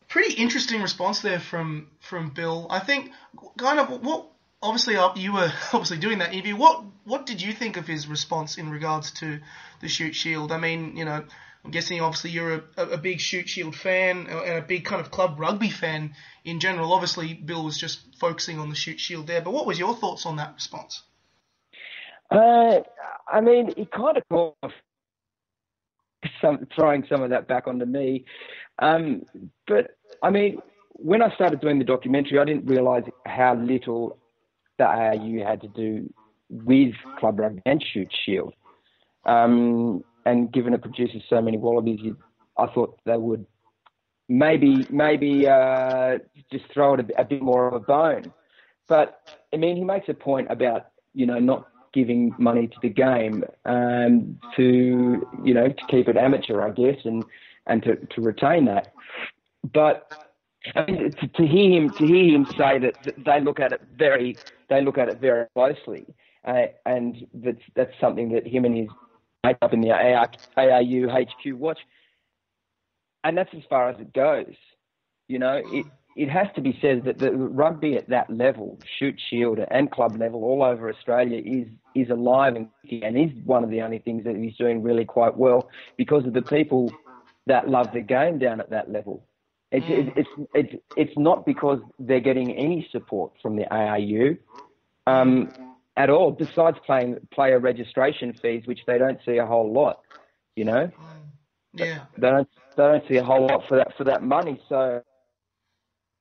Pretty 0.08 0.34
interesting 0.34 0.80
response 0.80 1.20
there 1.20 1.38
from 1.38 1.88
from 2.00 2.30
Bill. 2.30 2.66
I 2.70 2.80
think 2.80 3.10
kind 3.58 3.78
of 3.78 4.02
what 4.02 4.26
obviously 4.62 4.96
uh, 4.96 5.14
you 5.14 5.32
were 5.32 5.52
obviously 5.72 5.98
doing 5.98 6.18
that 6.18 6.32
interview. 6.32 6.56
What 6.56 6.84
what 7.04 7.26
did 7.26 7.40
you 7.40 7.52
think 7.52 7.76
of 7.76 7.86
his 7.86 8.06
response 8.06 8.58
in 8.58 8.70
regards 8.70 9.10
to 9.12 9.40
the 9.80 9.88
Shute 9.88 10.14
Shield? 10.14 10.52
I 10.52 10.58
mean, 10.58 10.96
you 10.96 11.04
know, 11.04 11.24
I'm 11.64 11.70
guessing 11.70 12.00
obviously 12.00 12.30
you're 12.30 12.64
a, 12.76 12.82
a 12.82 12.98
big 12.98 13.20
Shute 13.20 13.48
Shield 13.48 13.74
fan 13.74 14.26
and 14.26 14.58
a 14.58 14.62
big 14.62 14.84
kind 14.84 15.00
of 15.00 15.10
club 15.10 15.38
rugby 15.38 15.70
fan 15.70 16.14
in 16.44 16.60
general. 16.60 16.92
Obviously, 16.92 17.34
Bill 17.34 17.64
was 17.64 17.78
just 17.78 18.00
focusing 18.18 18.58
on 18.58 18.68
the 18.68 18.74
Shute 18.74 19.00
Shield 19.00 19.26
there, 19.26 19.40
but 19.40 19.52
what 19.52 19.66
was 19.66 19.78
your 19.78 19.94
thoughts 19.94 20.26
on 20.26 20.36
that 20.36 20.54
response? 20.54 21.02
Uh, 22.30 22.80
I 23.26 23.40
mean, 23.40 23.72
he 23.76 23.86
kind 23.86 24.18
of 24.30 24.54
some, 26.40 26.66
throwing 26.74 27.04
some 27.08 27.22
of 27.22 27.30
that 27.30 27.48
back 27.48 27.66
onto 27.66 27.86
me. 27.86 28.24
Um, 28.78 29.22
but 29.66 29.96
I 30.22 30.30
mean, 30.30 30.60
when 30.92 31.22
I 31.22 31.34
started 31.34 31.60
doing 31.60 31.78
the 31.78 31.84
documentary, 31.84 32.38
I 32.38 32.44
didn't 32.44 32.66
realise 32.66 33.04
how 33.24 33.54
little 33.54 34.18
the 34.78 34.84
ARU 34.84 35.44
had 35.44 35.60
to 35.62 35.68
do 35.68 36.12
with 36.48 36.94
Club 37.18 37.38
Rugby 37.38 37.62
and 37.66 37.84
Shute 37.84 38.12
Shield. 38.24 38.54
Um, 39.24 40.02
and 40.24 40.52
given 40.52 40.72
it 40.72 40.82
produces 40.82 41.22
so 41.28 41.40
many 41.42 41.58
wallabies, 41.58 42.00
I 42.56 42.66
thought 42.66 42.98
they 43.04 43.16
would 43.16 43.46
maybe 44.28 44.86
maybe 44.90 45.46
uh, 45.46 46.18
just 46.52 46.64
throw 46.72 46.94
it 46.94 47.00
a, 47.00 47.20
a, 47.20 47.24
bit 47.24 47.42
more 47.42 47.68
of 47.68 47.74
a 47.74 47.80
bone. 47.80 48.32
But 48.88 49.38
I 49.52 49.56
mean, 49.56 49.76
he 49.76 49.84
makes 49.84 50.08
a 50.08 50.14
point 50.14 50.48
about 50.50 50.86
you 51.14 51.26
know 51.26 51.38
not 51.38 51.68
giving 51.92 52.34
money 52.38 52.66
to 52.68 52.76
the 52.82 52.88
game 52.88 53.44
um, 53.64 54.38
to 54.56 55.26
you 55.42 55.54
know 55.54 55.68
to 55.68 55.86
keep 55.88 56.08
it 56.08 56.16
amateur, 56.16 56.62
I 56.62 56.70
guess, 56.70 56.98
and 57.04 57.24
and 57.66 57.82
to, 57.82 57.96
to 57.96 58.20
retain 58.20 58.64
that. 58.66 58.92
But 59.72 60.12
I 60.74 60.86
mean, 60.86 61.10
to, 61.12 61.28
to 61.28 61.46
hear 61.46 61.70
him 61.70 61.90
to 61.90 62.06
hear 62.06 62.34
him 62.34 62.46
say 62.46 62.78
that, 62.78 63.02
that 63.04 63.24
they 63.24 63.40
look 63.40 63.60
at 63.60 63.72
it 63.72 63.82
very 63.96 64.36
they 64.68 64.82
look 64.82 64.98
at 64.98 65.08
it 65.08 65.20
very 65.20 65.46
closely, 65.54 66.06
uh, 66.44 66.66
and 66.86 67.26
that's 67.34 67.62
that's 67.74 67.92
something 68.00 68.32
that 68.32 68.46
him 68.46 68.64
and 68.64 68.76
his 68.76 68.88
mate 69.44 69.56
up 69.62 69.72
in 69.72 69.80
the 69.80 69.90
AR, 69.90 70.30
ARU 70.56 71.08
HQ 71.08 71.54
watch, 71.54 71.78
and 73.24 73.36
that's 73.36 73.54
as 73.54 73.62
far 73.68 73.88
as 73.88 74.00
it 74.00 74.12
goes. 74.12 74.54
You 75.28 75.38
know, 75.38 75.62
it 75.64 75.86
it 76.16 76.28
has 76.28 76.48
to 76.56 76.60
be 76.60 76.76
said 76.82 77.04
that 77.04 77.18
the 77.18 77.30
rugby 77.30 77.96
at 77.96 78.08
that 78.08 78.28
level, 78.28 78.78
Shute, 78.98 79.20
Shield 79.30 79.60
and 79.70 79.90
club 79.90 80.18
level 80.18 80.42
all 80.42 80.64
over 80.64 80.90
Australia 80.90 81.40
is 81.44 81.68
is 81.94 82.10
alive 82.10 82.56
and 82.56 82.68
and 82.90 83.16
is 83.16 83.30
one 83.44 83.64
of 83.64 83.70
the 83.70 83.82
only 83.82 83.98
things 83.98 84.24
that 84.24 84.36
he's 84.36 84.56
doing 84.56 84.82
really 84.82 85.04
quite 85.04 85.36
well 85.36 85.68
because 85.96 86.26
of 86.26 86.32
the 86.32 86.42
people 86.42 86.92
that 87.46 87.68
love 87.68 87.92
the 87.92 88.00
game 88.00 88.38
down 88.38 88.60
at 88.60 88.70
that 88.70 88.90
level. 88.90 89.24
It's, 89.70 89.84
mm. 89.84 90.12
it's, 90.16 90.28
it's, 90.54 90.82
it's 90.96 91.18
not 91.18 91.44
because 91.44 91.80
they're 91.98 92.20
getting 92.20 92.52
any 92.52 92.88
support 92.90 93.32
from 93.42 93.56
the 93.56 93.66
ARU 93.72 94.38
um, 95.06 95.50
at 95.96 96.08
all, 96.10 96.30
besides 96.30 96.78
paying 96.86 97.18
player 97.32 97.58
registration 97.58 98.32
fees, 98.32 98.66
which 98.66 98.80
they 98.86 98.98
don't 98.98 99.18
see 99.26 99.36
a 99.36 99.46
whole 99.46 99.72
lot, 99.72 100.00
you 100.56 100.64
know? 100.64 100.86
Mm. 100.86 100.92
Yeah. 101.74 102.04
They 102.16 102.30
don't, 102.30 102.48
they 102.76 102.82
don't 102.82 103.08
see 103.08 103.16
a 103.16 103.24
whole 103.24 103.46
lot 103.46 103.68
for 103.68 103.76
that, 103.76 103.96
for 103.96 104.04
that 104.04 104.22
money, 104.22 104.60
so 104.68 105.02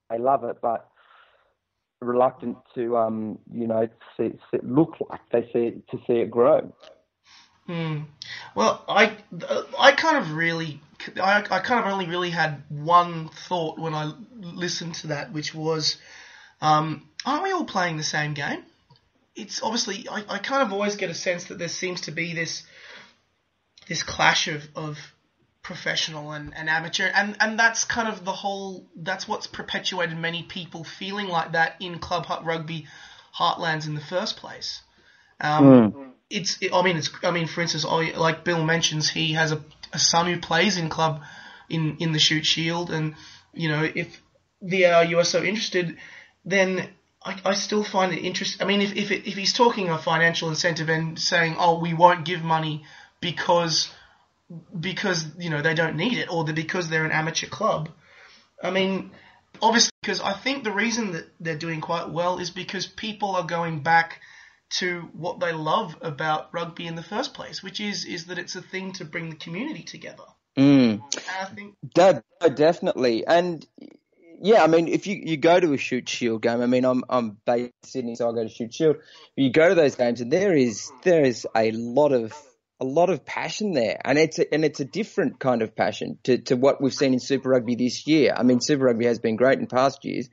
they 0.09 0.17
love 0.17 0.43
it, 0.43 0.57
but 0.61 0.89
reluctant 2.01 2.57
to, 2.75 2.97
um, 2.97 3.39
you 3.51 3.67
know, 3.67 3.87
see, 4.17 4.33
see, 4.51 4.59
look 4.61 4.97
like 5.09 5.21
they 5.31 5.49
see 5.53 5.67
it, 5.67 5.87
to 5.89 5.97
see 6.05 6.19
it 6.19 6.29
grow. 6.29 6.73
Hmm. 7.65 8.01
Well, 8.55 8.83
I, 8.87 9.17
I 9.77 9.91
kind 9.93 10.17
of 10.17 10.33
really 10.33 10.81
I, 11.19 11.45
I 11.49 11.59
kind 11.59 11.85
of 11.85 11.91
only 11.91 12.07
really 12.07 12.29
had 12.29 12.63
one 12.69 13.29
thought 13.29 13.79
when 13.79 13.93
I 13.93 14.11
listened 14.39 14.95
to 14.95 15.07
that, 15.07 15.31
which 15.31 15.53
was, 15.53 15.97
um, 16.61 17.07
aren't 17.25 17.43
we 17.43 17.51
all 17.51 17.65
playing 17.65 17.97
the 17.97 18.03
same 18.03 18.33
game? 18.33 18.63
It's 19.35 19.61
obviously 19.61 20.07
I, 20.09 20.23
I 20.27 20.37
kind 20.39 20.63
of 20.63 20.73
always 20.73 20.95
get 20.95 21.09
a 21.09 21.13
sense 21.13 21.45
that 21.45 21.59
there 21.59 21.67
seems 21.67 22.01
to 22.01 22.11
be 22.11 22.33
this 22.33 22.63
this 23.87 24.03
clash 24.03 24.47
of, 24.47 24.67
of 24.75 24.97
professional 25.61 26.31
and, 26.31 26.53
and 26.55 26.69
amateur 26.69 27.09
and, 27.13 27.37
and 27.39 27.59
that's 27.59 27.83
kind 27.83 28.07
of 28.07 28.25
the 28.25 28.33
whole 28.33 28.85
that's 28.95 29.27
what's 29.27 29.47
perpetuated 29.47 30.17
many 30.17 30.43
people 30.43 30.83
feeling 30.83 31.27
like 31.27 31.51
that 31.51 31.75
in 31.79 31.99
club 31.99 32.25
rugby 32.43 32.87
heartlands 33.37 33.85
in 33.85 33.93
the 33.93 34.01
first 34.01 34.37
place. 34.37 34.81
Um, 35.39 35.91
mm. 35.91 36.07
It's 36.29 36.57
it, 36.61 36.73
I 36.73 36.81
mean 36.83 36.97
it's 36.97 37.09
I 37.23 37.31
mean 37.31 37.47
for 37.47 37.61
instance 37.61 37.85
like 37.85 38.43
Bill 38.43 38.63
mentions 38.63 39.09
he 39.09 39.33
has 39.33 39.51
a 39.51 39.61
a 39.93 39.99
son 39.99 40.25
who 40.27 40.39
plays 40.39 40.77
in 40.77 40.89
club 40.89 41.21
in 41.69 41.97
in 41.97 42.11
the 42.11 42.19
Shute 42.19 42.45
Shield, 42.45 42.91
and 42.91 43.15
you 43.53 43.69
know 43.69 43.83
if 43.83 44.21
the 44.61 44.85
ARU 44.85 45.17
are 45.17 45.23
so 45.23 45.43
interested, 45.43 45.97
then 46.43 46.89
I, 47.23 47.39
I 47.45 47.53
still 47.53 47.83
find 47.83 48.13
it 48.13 48.23
interesting. 48.23 48.61
I 48.61 48.67
mean, 48.67 48.81
if 48.81 48.95
if, 48.95 49.11
it, 49.11 49.27
if 49.27 49.35
he's 49.35 49.53
talking 49.53 49.89
a 49.89 49.97
financial 49.97 50.49
incentive 50.49 50.89
and 50.89 51.17
saying, 51.17 51.55
oh, 51.57 51.79
we 51.79 51.93
won't 51.93 52.25
give 52.25 52.43
money 52.43 52.83
because 53.21 53.89
because 54.77 55.25
you 55.37 55.49
know 55.49 55.61
they 55.61 55.73
don't 55.73 55.95
need 55.95 56.17
it 56.17 56.31
or 56.31 56.43
because 56.45 56.89
they're 56.89 57.05
an 57.05 57.11
amateur 57.11 57.47
club, 57.47 57.89
I 58.61 58.71
mean, 58.71 59.11
Obviously, 59.61 59.91
because 60.01 60.21
I 60.21 60.33
think 60.33 60.63
the 60.63 60.71
reason 60.71 61.13
that 61.13 61.25
they're 61.39 61.57
doing 61.57 61.81
quite 61.81 62.09
well 62.09 62.39
is 62.39 62.49
because 62.49 62.85
people 62.85 63.35
are 63.35 63.43
going 63.43 63.81
back 63.81 64.21
to 64.69 65.09
what 65.13 65.39
they 65.39 65.53
love 65.53 65.95
about 66.01 66.53
rugby 66.53 66.87
in 66.87 66.95
the 66.95 67.03
first 67.03 67.33
place, 67.33 67.63
which 67.63 67.79
is 67.79 68.05
is 68.05 68.25
that 68.25 68.37
it's 68.37 68.55
a 68.55 68.61
thing 68.61 68.93
to 68.93 69.05
bring 69.05 69.29
the 69.29 69.35
community 69.35 69.83
together. 69.83 70.23
Mm. 70.57 71.01
I 71.39 71.45
think 71.45 71.75
that, 71.95 72.23
definitely, 72.55 73.25
and 73.25 73.65
yeah, 74.41 74.63
I 74.63 74.67
mean, 74.67 74.87
if 74.87 75.07
you, 75.07 75.15
you 75.23 75.37
go 75.37 75.59
to 75.59 75.73
a 75.73 75.77
Shute 75.77 76.09
Shield 76.09 76.41
game, 76.41 76.61
I 76.61 76.65
mean, 76.65 76.85
I'm 76.85 77.03
I'm 77.09 77.37
based 77.45 77.71
in 77.83 77.89
Sydney, 77.89 78.15
so 78.15 78.29
I 78.29 78.33
go 78.33 78.43
to 78.43 78.49
Shute 78.49 78.73
Shield. 78.73 78.97
You 79.35 79.51
go 79.51 79.69
to 79.69 79.75
those 79.75 79.95
games, 79.95 80.21
and 80.21 80.31
there 80.31 80.55
is 80.55 80.91
there 81.03 81.23
is 81.23 81.47
a 81.55 81.71
lot 81.71 82.11
of 82.11 82.33
a 82.79 82.85
lot 82.85 83.09
of 83.09 83.25
passion 83.25 83.73
there, 83.73 83.99
and 84.03 84.17
it's 84.17 84.39
a, 84.39 84.53
and 84.53 84.63
it's 84.63 84.79
a 84.79 84.85
different 84.85 85.39
kind 85.39 85.61
of 85.61 85.75
passion 85.75 86.19
to, 86.23 86.37
to 86.39 86.55
what 86.55 86.81
we've 86.81 86.93
seen 86.93 87.13
in 87.13 87.19
Super 87.19 87.49
Rugby 87.49 87.75
this 87.75 88.05
year. 88.05 88.33
I 88.35 88.43
mean, 88.43 88.59
Super 88.61 88.85
Rugby 88.85 89.05
has 89.05 89.19
been 89.19 89.35
great 89.35 89.59
in 89.59 89.67
past 89.67 90.05
years, 90.05 90.29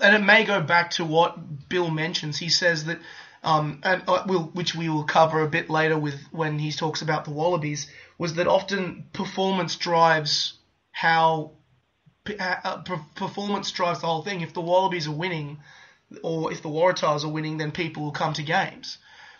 and 0.00 0.14
it 0.14 0.24
may 0.24 0.44
go 0.44 0.60
back 0.60 0.92
to 0.92 1.04
what 1.04 1.68
Bill 1.68 1.90
mentions. 1.90 2.38
He 2.38 2.48
says 2.48 2.84
that, 2.86 2.98
um, 3.42 3.80
and 3.82 4.02
uh, 4.08 4.24
we'll, 4.26 4.44
which 4.44 4.74
we 4.74 4.88
will 4.88 5.04
cover 5.04 5.42
a 5.42 5.48
bit 5.48 5.70
later 5.70 5.98
with 5.98 6.18
when 6.30 6.58
he 6.58 6.72
talks 6.72 7.02
about 7.02 7.24
the 7.24 7.30
Wallabies, 7.30 7.90
was 8.18 8.34
that 8.34 8.46
often 8.46 9.04
performance 9.12 9.76
drives 9.76 10.54
how 10.92 11.52
uh, 12.38 12.82
performance 13.14 13.70
drives 13.70 14.00
the 14.00 14.06
whole 14.06 14.22
thing. 14.22 14.40
If 14.40 14.54
the 14.54 14.60
Wallabies 14.60 15.06
are 15.06 15.12
winning, 15.12 15.58
or 16.22 16.52
if 16.52 16.62
the 16.62 16.68
Waratahs 16.68 17.24
are 17.24 17.28
winning, 17.28 17.58
then 17.58 17.70
people 17.70 18.02
will 18.02 18.12
come 18.12 18.32
to 18.34 18.42
games. 18.42 18.98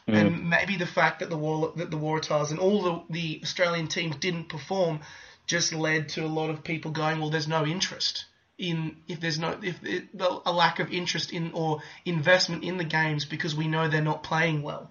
Mm. 0.09 0.15
And 0.15 0.51
maybe 0.51 0.77
the 0.77 0.87
fact 0.87 1.21
that 1.21 1.31
the 1.31 1.37
Wall- 1.37 1.73
that 1.77 1.91
the 1.91 1.99
Waratahs 1.99 2.51
and 2.51 2.59
all 2.59 2.83
the, 2.83 3.03
the 3.11 3.41
Australian 3.43 3.89
teams 3.89 4.17
didn't 4.17 4.49
perform 4.49 5.01
just 5.47 5.73
led 5.73 6.11
to 6.11 6.25
a 6.25 6.29
lot 6.29 6.49
of 6.49 6.63
people 6.63 6.91
going, 6.93 7.21
well, 7.21 7.31
there's 7.31 7.49
no 7.49 7.67
interest 7.67 8.25
in 8.61 8.97
if 9.09 9.21
there's 9.21 9.39
no 9.39 9.59
if 9.63 9.83
it, 9.83 10.09
a 10.21 10.53
lack 10.53 10.79
of 10.79 10.93
interest 10.93 11.33
in 11.33 11.51
or 11.53 11.81
investment 12.05 12.63
in 12.63 12.77
the 12.77 12.85
games 12.85 13.25
because 13.25 13.57
we 13.57 13.67
know 13.67 13.89
they're 13.89 14.03
not 14.03 14.23
playing 14.23 14.63
well. 14.63 14.91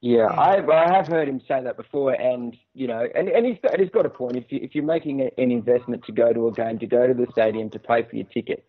Yeah, 0.00 0.24
I, 0.24 0.56
I 0.66 0.96
have 0.96 1.06
heard 1.06 1.28
him 1.28 1.40
say 1.46 1.62
that 1.62 1.76
before, 1.76 2.12
and 2.12 2.56
you 2.74 2.88
know, 2.88 3.06
and, 3.14 3.28
and 3.28 3.46
he's 3.46 3.58
got, 3.62 3.78
he's 3.78 3.90
got 3.90 4.04
a 4.04 4.10
point. 4.10 4.36
If 4.36 4.50
you 4.50 4.58
if 4.60 4.74
you're 4.74 4.84
making 4.84 5.20
a, 5.20 5.40
an 5.40 5.52
investment 5.52 6.04
to 6.06 6.12
go 6.12 6.32
to 6.32 6.48
a 6.48 6.52
game, 6.52 6.80
to 6.80 6.86
go 6.86 7.06
to 7.06 7.14
the 7.14 7.26
stadium, 7.30 7.70
to 7.70 7.78
pay 7.78 8.02
for 8.02 8.16
your 8.16 8.26
ticket, 8.26 8.64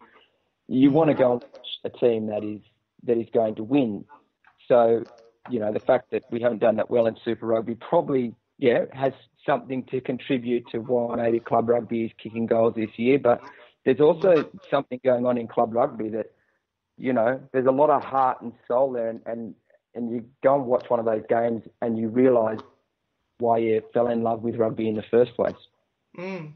you 0.67 0.91
want 0.91 1.09
to 1.09 1.15
go 1.15 1.31
and 1.33 1.41
watch 1.41 1.67
a 1.85 1.89
team 1.89 2.27
that 2.27 2.43
is 2.43 2.61
that 3.03 3.17
is 3.17 3.27
going 3.33 3.55
to 3.55 3.63
win. 3.63 4.05
So, 4.67 5.03
you 5.49 5.59
know, 5.59 5.73
the 5.73 5.79
fact 5.79 6.11
that 6.11 6.23
we 6.29 6.41
haven't 6.41 6.59
done 6.59 6.75
that 6.75 6.91
well 6.91 7.07
in 7.07 7.17
Super 7.25 7.47
Rugby 7.47 7.75
probably 7.75 8.35
yeah 8.59 8.85
has 8.91 9.13
something 9.43 9.83
to 9.85 10.01
contribute 10.01 10.67
to 10.71 10.79
why 10.79 11.15
maybe 11.15 11.39
club 11.39 11.67
rugby 11.67 12.05
is 12.05 12.11
kicking 12.21 12.45
goals 12.45 12.75
this 12.75 12.91
year. 12.97 13.17
But 13.17 13.41
there's 13.85 13.99
also 13.99 14.49
something 14.69 14.99
going 15.03 15.25
on 15.25 15.37
in 15.37 15.47
club 15.47 15.73
rugby 15.73 16.09
that 16.09 16.31
you 16.97 17.13
know 17.13 17.41
there's 17.51 17.65
a 17.65 17.71
lot 17.71 17.89
of 17.89 18.03
heart 18.03 18.41
and 18.41 18.53
soul 18.67 18.91
there, 18.91 19.09
and, 19.09 19.21
and 19.25 19.55
and 19.95 20.11
you 20.11 20.25
go 20.43 20.55
and 20.55 20.65
watch 20.65 20.89
one 20.89 20.99
of 20.99 21.05
those 21.05 21.23
games 21.29 21.63
and 21.81 21.97
you 21.97 22.07
realise 22.07 22.59
why 23.39 23.57
you 23.57 23.81
fell 23.93 24.07
in 24.07 24.23
love 24.23 24.41
with 24.41 24.55
rugby 24.55 24.87
in 24.87 24.95
the 24.95 25.03
first 25.11 25.35
place. 25.35 25.55
Mm, 26.17 26.53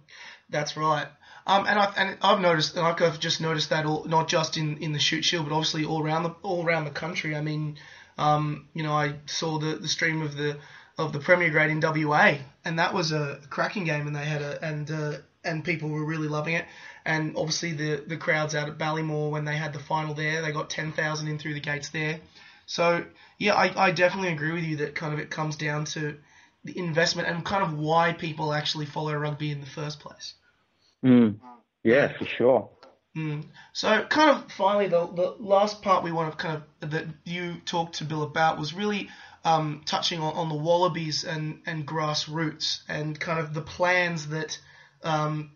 that's 0.50 0.78
right. 0.78 1.08
Um, 1.46 1.66
and, 1.66 1.80
I, 1.80 1.94
and 1.96 2.18
I've 2.22 2.42
noticed, 2.42 2.76
and 2.76 2.86
I've 2.86 3.20
just 3.20 3.42
noticed 3.42 3.70
that 3.70 3.86
all, 3.86 4.04
not 4.06 4.28
just 4.28 4.58
in, 4.58 4.78
in 4.78 4.92
the 4.92 5.00
Shute 5.00 5.24
Shield, 5.24 5.48
but 5.48 5.56
obviously 5.56 5.86
all 5.86 6.04
around 6.04 6.24
the 6.24 6.36
all 6.42 6.66
around 6.66 6.86
the 6.86 6.92
country. 6.92 7.36
I 7.36 7.42
mean, 7.42 7.78
um, 8.18 8.68
you 8.74 8.84
know, 8.84 8.94
I 8.94 9.16
saw 9.28 9.58
the, 9.58 9.76
the 9.76 9.88
stream 9.88 10.22
of 10.22 10.36
the 10.36 10.58
of 10.98 11.14
the 11.14 11.20
Premier 11.20 11.50
Grade 11.50 11.70
in 11.70 11.80
WA, 11.80 12.36
and 12.66 12.80
that 12.80 12.94
was 12.94 13.12
a 13.12 13.40
cracking 13.50 13.86
game, 13.86 14.08
and 14.08 14.16
they 14.16 14.26
had 14.26 14.42
a 14.42 14.64
and 14.64 14.92
uh, 14.92 15.14
and 15.48 15.64
people 15.64 15.90
were 15.90 16.06
really 16.06 16.28
loving 16.28 16.56
it. 16.56 16.66
And 17.06 17.36
obviously 17.38 17.74
the 17.74 18.04
the 18.06 18.18
crowds 18.18 18.54
out 18.56 18.70
at 18.70 18.78
Ballymore 18.78 19.32
when 19.32 19.46
they 19.46 19.56
had 19.56 19.74
the 19.74 19.80
final 19.80 20.14
there, 20.14 20.42
they 20.42 20.52
got 20.52 20.70
ten 20.70 20.92
thousand 20.92 21.28
in 21.28 21.40
through 21.40 21.54
the 21.54 21.60
gates 21.60 21.90
there. 21.90 22.20
So 22.66 23.06
yeah, 23.38 23.54
I, 23.54 23.88
I 23.88 23.92
definitely 23.92 24.34
agree 24.34 24.54
with 24.54 24.64
you 24.64 24.78
that 24.78 24.96
kind 24.96 25.14
of 25.14 25.20
it 25.20 25.30
comes 25.30 25.56
down 25.56 25.86
to 25.86 26.18
the 26.64 26.78
investment 26.78 27.28
and 27.28 27.46
kind 27.46 27.64
of 27.64 27.78
why 27.78 28.14
people 28.14 28.54
actually 28.54 28.86
follow 28.86 29.14
rugby 29.16 29.52
in 29.52 29.62
the 29.62 29.68
first 29.68 30.00
place. 30.00 30.34
Mm. 31.04 31.38
Yeah, 31.84 32.12
for 32.18 32.26
sure. 32.26 32.70
Mm. 33.16 33.46
So, 33.74 34.04
kind 34.04 34.32
of 34.32 34.52
finally, 34.52 34.88
the, 34.88 35.08
the 35.08 35.36
last 35.40 35.82
part 35.82 36.04
we 36.04 36.12
want 36.12 36.32
to 36.32 36.38
kind 36.38 36.62
of 36.82 36.90
that 36.92 37.06
you 37.24 37.56
talked 37.66 37.96
to 37.96 38.06
Bill 38.06 38.24
about 38.24 38.60
was 38.60 38.74
really 38.74 39.10
um, 39.44 39.82
touching 39.86 40.20
on, 40.20 40.34
on 40.36 40.50
the 40.50 40.56
Wallabies 40.56 41.24
and, 41.24 41.62
and 41.66 41.88
grassroots 41.88 42.82
and 42.88 43.20
kind 43.20 43.40
of 43.40 43.54
the 43.54 43.62
plans 43.62 44.28
that 44.28 44.60
um, 45.04 45.52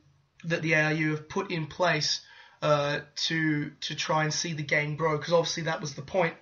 that 0.46 0.62
the 0.62 0.76
ARU 0.76 1.12
have 1.12 1.30
put 1.30 1.52
in 1.52 1.68
place 1.68 2.22
uh, 2.62 3.00
to 3.16 3.72
to 3.82 3.96
try 3.96 4.24
and 4.24 4.34
see 4.34 4.54
the 4.54 4.64
game 4.64 4.96
grow 4.96 5.18
because 5.18 5.34
obviously 5.34 5.64
that 5.64 5.82
was 5.82 5.96
the 5.96 6.02
point 6.02 6.36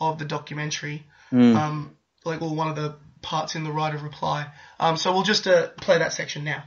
of 0.00 0.18
the 0.18 0.24
documentary. 0.24 1.04
Mm. 1.32 1.56
Um, 1.56 1.96
like, 2.24 2.40
well, 2.40 2.54
one 2.54 2.68
of 2.68 2.76
the 2.76 2.96
parts 3.22 3.54
in 3.54 3.64
the 3.64 3.72
right 3.72 3.94
of 3.94 4.02
reply. 4.02 4.46
Um, 4.78 4.96
so 4.96 5.12
we'll 5.12 5.22
just 5.22 5.46
uh, 5.46 5.68
play 5.80 5.98
that 5.98 6.12
section 6.12 6.44
now. 6.44 6.64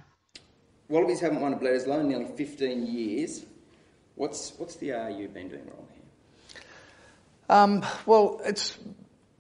Wallabies 0.89 1.19
haven't 1.19 1.41
won 1.41 1.53
a 1.53 1.57
Bledisloe 1.57 2.01
in 2.01 2.09
nearly 2.09 2.25
15 2.25 2.87
years. 2.87 3.45
What's 4.15 4.53
what's 4.57 4.75
the 4.75 4.91
ARU 4.93 5.27
been 5.29 5.47
doing 5.47 5.65
wrong 5.67 5.87
here? 5.93 6.61
Um, 7.49 7.85
well, 8.05 8.41
it's 8.43 8.77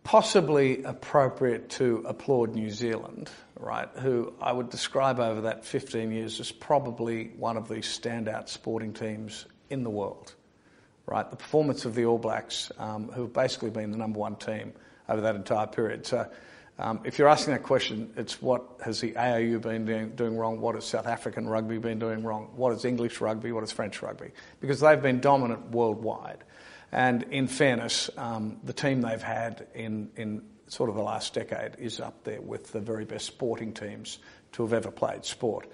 possibly 0.03 0.83
appropriate 0.83 1.69
to 1.69 2.03
applaud 2.05 2.55
New 2.55 2.69
Zealand, 2.69 3.29
right? 3.59 3.89
Who 3.97 4.33
I 4.41 4.51
would 4.51 4.69
describe 4.69 5.19
over 5.19 5.41
that 5.41 5.65
15 5.65 6.11
years 6.11 6.39
as 6.39 6.51
probably 6.51 7.31
one 7.37 7.57
of 7.57 7.67
the 7.67 7.75
standout 7.75 8.49
sporting 8.49 8.93
teams 8.93 9.45
in 9.69 9.83
the 9.83 9.89
world 9.89 10.33
right? 11.09 11.29
The 11.29 11.35
performance 11.35 11.85
of 11.85 11.95
the 11.95 12.05
All 12.05 12.19
Blacks, 12.19 12.71
um, 12.77 13.09
who 13.09 13.23
have 13.23 13.33
basically 13.33 13.71
been 13.71 13.91
the 13.91 13.97
number 13.97 14.19
one 14.19 14.35
team 14.35 14.73
over 15.07 15.21
that 15.21 15.35
entire 15.35 15.67
period. 15.67 16.05
So, 16.05 16.29
um, 16.77 17.01
if 17.03 17.19
you're 17.19 17.27
asking 17.27 17.53
that 17.53 17.63
question, 17.63 18.13
it's 18.15 18.41
what 18.41 18.63
has 18.85 19.01
the 19.01 19.17
ARU 19.17 19.59
been 19.59 19.85
doing, 19.85 20.11
doing, 20.11 20.37
wrong? 20.37 20.61
What 20.61 20.75
has 20.75 20.85
South 20.85 21.07
African 21.07 21.47
rugby 21.49 21.77
been 21.77 21.99
doing 21.99 22.23
wrong? 22.23 22.51
What 22.55 22.73
is 22.73 22.85
English 22.85 23.19
rugby? 23.19 23.51
What 23.51 23.63
is 23.63 23.71
French 23.71 24.01
rugby? 24.01 24.31
Because 24.61 24.79
they've 24.79 25.01
been 25.01 25.19
dominant 25.19 25.71
worldwide. 25.71 26.43
And 26.91 27.23
in 27.31 27.47
fairness, 27.47 28.09
um, 28.17 28.59
the 28.63 28.73
team 28.73 29.01
they've 29.01 29.21
had 29.21 29.67
in, 29.73 30.09
in 30.15 30.41
sort 30.67 30.89
of 30.89 30.95
the 30.95 31.03
last 31.03 31.33
decade 31.33 31.73
is 31.77 31.99
up 31.99 32.23
there 32.23 32.41
with 32.41 32.71
the 32.71 32.79
very 32.79 33.05
best 33.05 33.25
sporting 33.25 33.73
teams 33.73 34.19
to 34.53 34.63
have 34.63 34.73
ever 34.73 34.91
played 34.91 35.25
sport. 35.25 35.67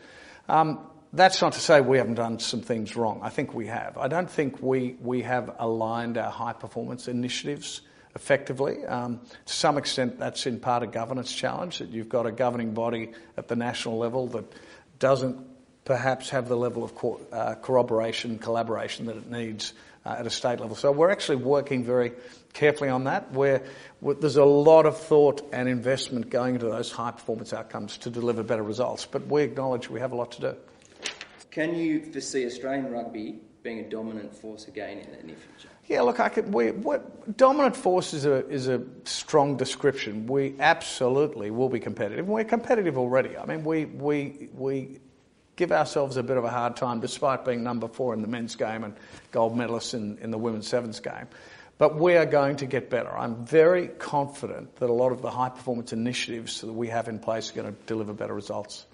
Um, 0.49 0.79
that's 1.13 1.41
not 1.41 1.53
to 1.53 1.59
say 1.59 1.79
we 1.79 1.97
haven't 1.97 2.15
done 2.15 2.39
some 2.39 2.61
things 2.61 2.95
wrong. 2.95 3.21
I 3.23 3.29
think 3.29 3.53
we 3.53 3.67
have. 3.67 3.97
I 3.97 4.07
don't 4.09 4.29
think 4.29 4.61
we, 4.61 4.97
we 5.01 5.21
have 5.21 5.55
aligned 5.59 6.17
our 6.17 6.29
high 6.29 6.53
performance 6.53 7.07
initiatives 7.07 7.81
effectively. 8.15 8.85
Um, 8.85 9.21
to 9.45 9.53
some 9.53 9.77
extent, 9.77 10.19
that's 10.19 10.45
in 10.45 10.59
part 10.59 10.83
a 10.83 10.87
governance 10.87 11.33
challenge 11.33 11.79
that 11.79 11.89
you've 11.89 12.09
got 12.09 12.25
a 12.25 12.31
governing 12.31 12.73
body 12.73 13.11
at 13.37 13.47
the 13.47 13.55
national 13.55 13.97
level 13.97 14.27
that 14.27 14.45
doesn't 14.99 15.37
perhaps 15.85 16.31
have 16.31 16.49
the 16.49 16.57
level 16.57 16.83
of 16.83 16.95
co- 16.95 17.21
uh, 17.31 17.55
corroboration, 17.55 18.39
collaboration 18.39 19.05
that 19.05 19.15
it 19.15 19.29
needs 19.29 19.73
uh, 20.05 20.15
at 20.19 20.27
a 20.27 20.29
state 20.29 20.59
level. 20.59 20.75
So 20.75 20.91
we're 20.91 21.09
actually 21.09 21.37
working 21.37 21.83
very 21.83 22.13
carefully 22.53 22.89
on 22.89 23.05
that, 23.05 23.31
where 23.31 23.63
there's 24.01 24.37
a 24.37 24.45
lot 24.45 24.85
of 24.85 24.97
thought 24.97 25.47
and 25.51 25.67
investment 25.67 26.29
going 26.29 26.55
into 26.55 26.67
those 26.67 26.91
high 26.91 27.11
performance 27.11 27.53
outcomes 27.53 27.97
to 27.97 28.09
deliver 28.09 28.43
better 28.43 28.63
results. 28.63 29.05
But 29.05 29.27
we 29.27 29.43
acknowledge 29.43 29.89
we 29.89 29.99
have 29.99 30.11
a 30.11 30.15
lot 30.15 30.31
to 30.33 30.41
do. 30.41 30.55
Can 31.51 31.75
you 31.75 32.01
foresee 32.11 32.45
Australian 32.45 32.91
rugby 32.91 33.39
being 33.63 33.79
a 33.79 33.89
dominant 33.89 34.35
force 34.35 34.67
again 34.67 34.99
in 34.99 35.11
the 35.11 35.23
near 35.23 35.35
future? 35.35 35.69
Yeah, 35.87 36.01
look, 36.01 36.19
I 36.19 36.29
could. 36.29 36.51
We, 36.53 36.71
what, 36.71 37.37
dominant 37.37 37.75
force 37.75 38.13
is 38.13 38.25
a 38.25 38.47
is 38.49 38.67
a 38.67 38.81
strong 39.03 39.55
description. 39.55 40.25
We 40.25 40.55
absolutely 40.59 41.51
will 41.51 41.69
be 41.69 41.79
competitive. 41.79 42.27
We're 42.27 42.43
competitive 42.43 42.97
already. 42.97 43.37
I 43.37 43.45
mean, 43.45 43.63
we 43.63 43.85
we 43.85 44.49
we 44.53 44.99
give 45.55 45.71
ourselves 45.71 46.17
a 46.17 46.23
bit 46.23 46.37
of 46.37 46.43
a 46.43 46.49
hard 46.49 46.75
time, 46.75 46.99
despite 46.99 47.45
being 47.45 47.63
number 47.63 47.87
four 47.87 48.13
in 48.13 48.21
the 48.21 48.27
men's 48.27 48.55
game 48.55 48.83
and 48.83 48.93
gold 49.31 49.55
medalists 49.55 49.93
in, 49.93 50.17
in 50.19 50.31
the 50.31 50.37
women's 50.37 50.67
sevens 50.67 50.99
game. 50.99 51.27
But 51.77 51.95
we 51.95 52.15
are 52.15 52.25
going 52.25 52.55
to 52.57 52.65
get 52.65 52.89
better. 52.89 53.11
I'm 53.15 53.45
very 53.45 53.87
confident 53.87 54.75
that 54.77 54.89
a 54.89 54.93
lot 54.93 55.11
of 55.11 55.21
the 55.21 55.29
high 55.29 55.49
performance 55.49 55.91
initiatives 55.91 56.61
that 56.61 56.71
we 56.71 56.87
have 56.87 57.09
in 57.09 57.19
place 57.19 57.51
are 57.51 57.55
going 57.55 57.73
to 57.73 57.81
deliver 57.85 58.13
better 58.13 58.33
results. 58.33 58.85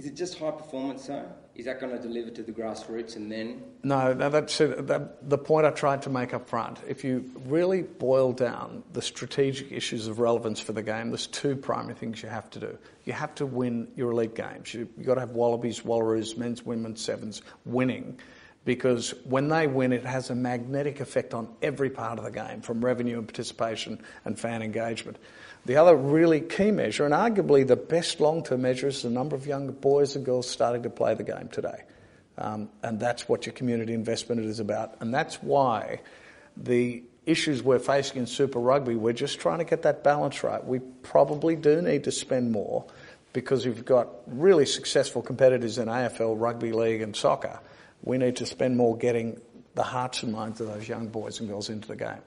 Is 0.00 0.06
it 0.06 0.16
just 0.16 0.38
high 0.38 0.50
performance 0.50 1.08
though? 1.08 1.30
Is 1.54 1.66
that 1.66 1.78
going 1.78 1.94
to 1.94 2.00
deliver 2.00 2.30
to 2.30 2.42
the 2.42 2.52
grassroots 2.52 3.16
and 3.16 3.30
then? 3.30 3.62
No, 3.82 4.14
no 4.14 4.30
that's 4.30 4.56
that, 4.56 5.28
the 5.28 5.36
point 5.36 5.66
I 5.66 5.70
tried 5.72 6.00
to 6.02 6.08
make 6.08 6.32
up 6.32 6.48
front. 6.48 6.78
If 6.88 7.04
you 7.04 7.30
really 7.44 7.82
boil 7.82 8.32
down 8.32 8.82
the 8.94 9.02
strategic 9.02 9.70
issues 9.70 10.06
of 10.06 10.18
relevance 10.18 10.58
for 10.58 10.72
the 10.72 10.82
game, 10.82 11.10
there's 11.10 11.26
two 11.26 11.54
primary 11.54 11.92
things 11.92 12.22
you 12.22 12.30
have 12.30 12.48
to 12.48 12.60
do. 12.60 12.78
You 13.04 13.12
have 13.12 13.34
to 13.34 13.44
win 13.44 13.88
your 13.94 14.12
elite 14.12 14.34
games. 14.34 14.72
You, 14.72 14.88
have 14.96 15.04
got 15.04 15.14
to 15.16 15.20
have 15.20 15.32
Wallabies, 15.32 15.80
Wallaroos, 15.80 16.34
men's, 16.34 16.64
women's, 16.64 17.02
sevens 17.02 17.42
winning 17.66 18.18
because 18.64 19.14
when 19.24 19.48
they 19.48 19.66
win, 19.66 19.92
it 19.92 20.04
has 20.04 20.30
a 20.30 20.34
magnetic 20.34 21.00
effect 21.00 21.34
on 21.34 21.48
every 21.62 21.90
part 21.90 22.18
of 22.18 22.24
the 22.24 22.30
game, 22.30 22.60
from 22.60 22.84
revenue 22.84 23.18
and 23.18 23.26
participation 23.26 24.02
and 24.24 24.38
fan 24.38 24.62
engagement. 24.62 25.18
The 25.66 25.76
other 25.76 25.94
really 25.94 26.40
key 26.40 26.70
measure, 26.70 27.04
and 27.04 27.12
arguably 27.12 27.66
the 27.66 27.76
best 27.76 28.20
long 28.20 28.42
term 28.42 28.62
measure, 28.62 28.88
is 28.88 29.02
the 29.02 29.10
number 29.10 29.36
of 29.36 29.46
young 29.46 29.70
boys 29.70 30.16
and 30.16 30.24
girls 30.24 30.48
starting 30.48 30.82
to 30.84 30.90
play 30.90 31.14
the 31.14 31.22
game 31.22 31.48
today. 31.48 31.82
Um, 32.38 32.70
and 32.82 32.98
that's 32.98 33.28
what 33.28 33.44
your 33.44 33.52
community 33.52 33.92
investment 33.92 34.40
is 34.40 34.60
about. 34.60 34.96
And 35.00 35.12
that's 35.12 35.36
why 35.42 36.00
the 36.56 37.02
issues 37.26 37.62
we're 37.62 37.78
facing 37.78 38.18
in 38.18 38.26
Super 38.26 38.58
Rugby, 38.58 38.96
we're 38.96 39.12
just 39.12 39.38
trying 39.38 39.58
to 39.58 39.64
get 39.64 39.82
that 39.82 40.02
balance 40.02 40.42
right. 40.42 40.64
We 40.64 40.78
probably 40.78 41.54
do 41.56 41.82
need 41.82 42.04
to 42.04 42.12
spend 42.12 42.50
more 42.50 42.86
because 43.32 43.66
we've 43.66 43.84
got 43.84 44.08
really 44.26 44.66
successful 44.66 45.22
competitors 45.22 45.78
in 45.78 45.88
AFL, 45.88 46.40
Rugby 46.40 46.72
League 46.72 47.02
and 47.02 47.14
soccer. 47.14 47.60
We 48.02 48.18
need 48.18 48.36
to 48.36 48.46
spend 48.46 48.76
more 48.76 48.96
getting 48.96 49.40
the 49.74 49.82
hearts 49.82 50.22
and 50.22 50.32
minds 50.32 50.60
of 50.60 50.66
those 50.66 50.88
young 50.88 51.08
boys 51.08 51.40
and 51.40 51.48
girls 51.48 51.68
into 51.68 51.88
the 51.88 51.96
game. 51.96 52.22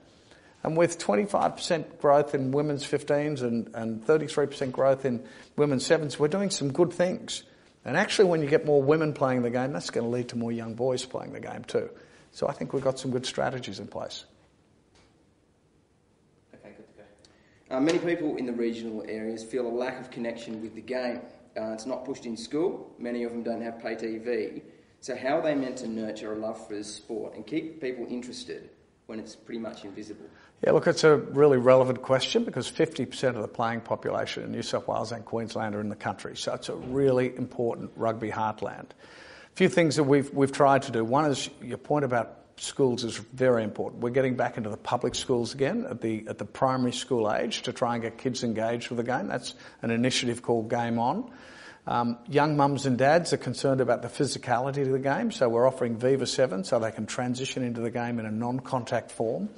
And 0.64 0.78
with 0.78 0.98
25% 0.98 2.00
growth 2.00 2.34
in 2.34 2.52
women's 2.52 2.86
15s 2.86 3.42
and, 3.42 3.70
and 3.76 4.06
33% 4.06 4.72
growth 4.72 5.04
in 5.04 5.24
women's 5.58 5.88
7s, 5.88 6.18
we're 6.18 6.30
doing 6.30 6.50
some 6.50 6.72
good 6.72 6.94
things. 6.94 7.44
And 7.84 7.98
actually, 7.98 8.30
when 8.30 8.42
you 8.42 8.48
get 8.48 8.66
more 8.66 8.82
women 8.82 9.14
playing 9.14 9.42
the 9.42 9.50
game, 9.50 9.74
that's 9.74 9.90
going 9.90 10.06
to 10.06 10.10
lead 10.10 10.30
to 10.30 10.38
more 10.38 10.54
young 10.54 10.74
boys 10.74 11.06
playing 11.06 11.34
the 11.34 11.42
game 11.42 11.66
too. 11.66 11.90
So 12.32 12.48
I 12.48 12.54
think 12.54 12.72
we've 12.72 12.84
got 12.84 12.98
some 12.98 13.12
good 13.12 13.26
strategies 13.26 13.80
in 13.80 13.88
place. 13.88 14.24
Okay, 16.56 16.74
good 16.78 16.88
to 16.88 17.04
go. 17.70 17.76
Uh, 17.76 17.82
many 17.82 18.00
people 18.00 18.38
in 18.38 18.46
the 18.46 18.54
regional 18.54 19.04
areas 19.06 19.44
feel 19.44 19.68
a 19.68 19.70
lack 19.70 20.00
of 20.00 20.12
connection 20.12 20.62
with 20.62 20.76
the 20.76 20.82
game. 20.82 21.22
Uh, 21.58 21.74
it's 21.74 21.86
not 21.86 22.06
pushed 22.06 22.26
in 22.26 22.38
school. 22.38 22.90
Many 22.98 23.24
of 23.24 23.34
them 23.34 23.44
don't 23.44 23.62
have 23.62 23.82
pay 23.82 23.96
TV. 23.96 24.62
So 25.02 25.18
how 25.18 25.40
are 25.40 25.42
they 25.42 25.56
meant 25.56 25.78
to 25.80 25.88
nurture 25.88 26.34
a 26.34 26.40
love 26.40 26.66
for 26.66 26.76
the 26.76 26.84
sport 26.86 27.36
and 27.36 27.46
keep 27.46 27.82
people 27.82 28.08
interested 28.10 28.70
when 29.08 29.20
it's 29.20 29.36
pretty 29.36 29.60
much 29.60 29.84
invisible? 29.84 30.26
Yeah, 30.64 30.72
look, 30.72 30.88
it's 30.88 31.04
a 31.04 31.18
really 31.18 31.58
relevant 31.58 32.02
question 32.02 32.46
because 32.46 32.72
50% 32.72 33.36
of 33.36 33.42
the 33.42 33.48
playing 33.48 33.82
population 33.82 34.44
in 34.44 34.52
New 34.52 34.62
South 34.62 34.88
Wales 34.88 35.12
and 35.12 35.26
Queensland 35.26 35.76
are 35.76 35.82
in 35.82 35.90
the 35.90 35.96
country. 35.96 36.38
So 36.38 36.54
it's 36.54 36.70
a 36.70 36.76
really 36.76 37.36
important 37.36 37.92
rugby 37.96 38.30
heartland. 38.30 38.86
A 38.92 39.56
few 39.56 39.68
things 39.68 39.98
that 39.98 40.04
we've, 40.04 40.34
we've 40.34 40.54
tried 40.54 40.84
to 40.84 40.92
do. 40.92 41.04
One 41.04 41.30
is 41.30 41.50
your 41.62 41.78
point 41.78 42.06
about 42.06 42.40
schools 42.56 43.04
is 43.04 43.18
very 43.18 43.64
important. 43.64 44.02
We're 44.02 44.12
getting 44.12 44.36
back 44.36 44.58
into 44.58 44.70
the 44.70 44.78
public 44.78 45.16
schools 45.16 45.54
again 45.54 45.86
at 45.90 46.02
the, 46.02 46.26
at 46.28 46.38
the 46.38 46.46
primary 46.46 46.94
school 46.94 47.32
age 47.32 47.64
to 47.64 47.74
try 47.74 47.96
and 47.96 48.04
get 48.04 48.18
kids 48.18 48.44
engaged 48.44 48.90
with 48.90 48.98
the 48.98 49.04
game. 49.04 49.28
That's 49.28 49.56
an 49.82 49.92
initiative 49.92 50.42
called 50.42 50.70
Game 50.70 50.98
On. 50.98 51.30
Um, 51.86 52.18
young 52.30 52.56
mums 52.56 52.86
and 52.86 52.98
dads 52.98 53.34
are 53.34 53.38
concerned 53.38 53.82
about 53.82 54.02
the 54.02 54.08
physicality 54.08 54.84
of 54.84 54.92
the 54.92 55.00
game, 55.00 55.32
so 55.32 55.50
we're 55.50 55.68
offering 55.68 55.98
Viva 55.98 56.26
7 56.26 56.64
so 56.64 56.80
they 56.80 56.92
can 56.92 57.06
transition 57.06 57.64
into 57.64 57.82
the 57.82 57.92
game 57.92 58.20
in 58.20 58.26
a 58.26 58.32
non-contact 58.32 59.12
form. 59.12 59.50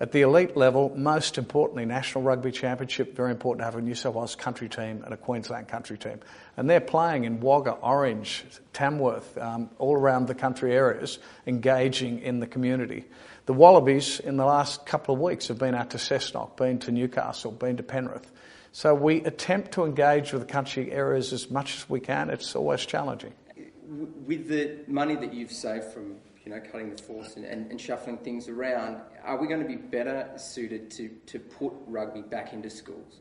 At 0.00 0.12
the 0.12 0.22
elite 0.22 0.56
level, 0.56 0.92
most 0.96 1.38
importantly, 1.38 1.84
National 1.84 2.22
Rugby 2.22 2.52
Championship, 2.52 3.16
very 3.16 3.32
important 3.32 3.60
to 3.60 3.64
have 3.64 3.74
a 3.74 3.80
New 3.80 3.96
South 3.96 4.14
Wales 4.14 4.36
country 4.36 4.68
team 4.68 5.02
and 5.04 5.12
a 5.12 5.16
Queensland 5.16 5.66
country 5.66 5.98
team. 5.98 6.20
And 6.56 6.70
they're 6.70 6.80
playing 6.80 7.24
in 7.24 7.40
Wagga, 7.40 7.72
Orange, 7.72 8.44
Tamworth, 8.72 9.36
um, 9.38 9.70
all 9.78 9.96
around 9.96 10.28
the 10.28 10.36
country 10.36 10.72
areas, 10.72 11.18
engaging 11.48 12.20
in 12.20 12.38
the 12.38 12.46
community. 12.46 13.06
The 13.46 13.54
Wallabies 13.54 14.20
in 14.20 14.36
the 14.36 14.44
last 14.44 14.86
couple 14.86 15.16
of 15.16 15.20
weeks 15.20 15.48
have 15.48 15.58
been 15.58 15.74
out 15.74 15.90
to 15.90 15.96
Cessnock, 15.96 16.56
been 16.56 16.78
to 16.80 16.92
Newcastle, 16.92 17.50
been 17.50 17.78
to 17.78 17.82
Penrith. 17.82 18.30
So 18.72 18.94
we 18.94 19.22
attempt 19.24 19.72
to 19.72 19.84
engage 19.84 20.32
with 20.32 20.42
the 20.42 20.52
country 20.52 20.92
areas 20.92 21.32
as 21.32 21.50
much 21.50 21.76
as 21.76 21.88
we 21.88 22.00
can. 22.00 22.30
It's 22.30 22.54
always 22.54 22.84
challenging. 22.84 23.32
With 24.26 24.48
the 24.48 24.80
money 24.86 25.16
that 25.16 25.32
you've 25.32 25.52
saved 25.52 25.86
from 25.86 26.16
you 26.44 26.54
know, 26.54 26.60
cutting 26.60 26.94
the 26.94 27.02
force 27.02 27.36
and, 27.36 27.44
and, 27.44 27.70
and, 27.70 27.78
shuffling 27.78 28.16
things 28.18 28.48
around, 28.48 28.98
are 29.22 29.36
we 29.36 29.46
going 29.46 29.60
to 29.60 29.68
be 29.68 29.76
better 29.76 30.30
suited 30.36 30.90
to, 30.92 31.10
to 31.26 31.38
put 31.38 31.74
rugby 31.86 32.22
back 32.22 32.54
into 32.54 32.70
schools? 32.70 33.20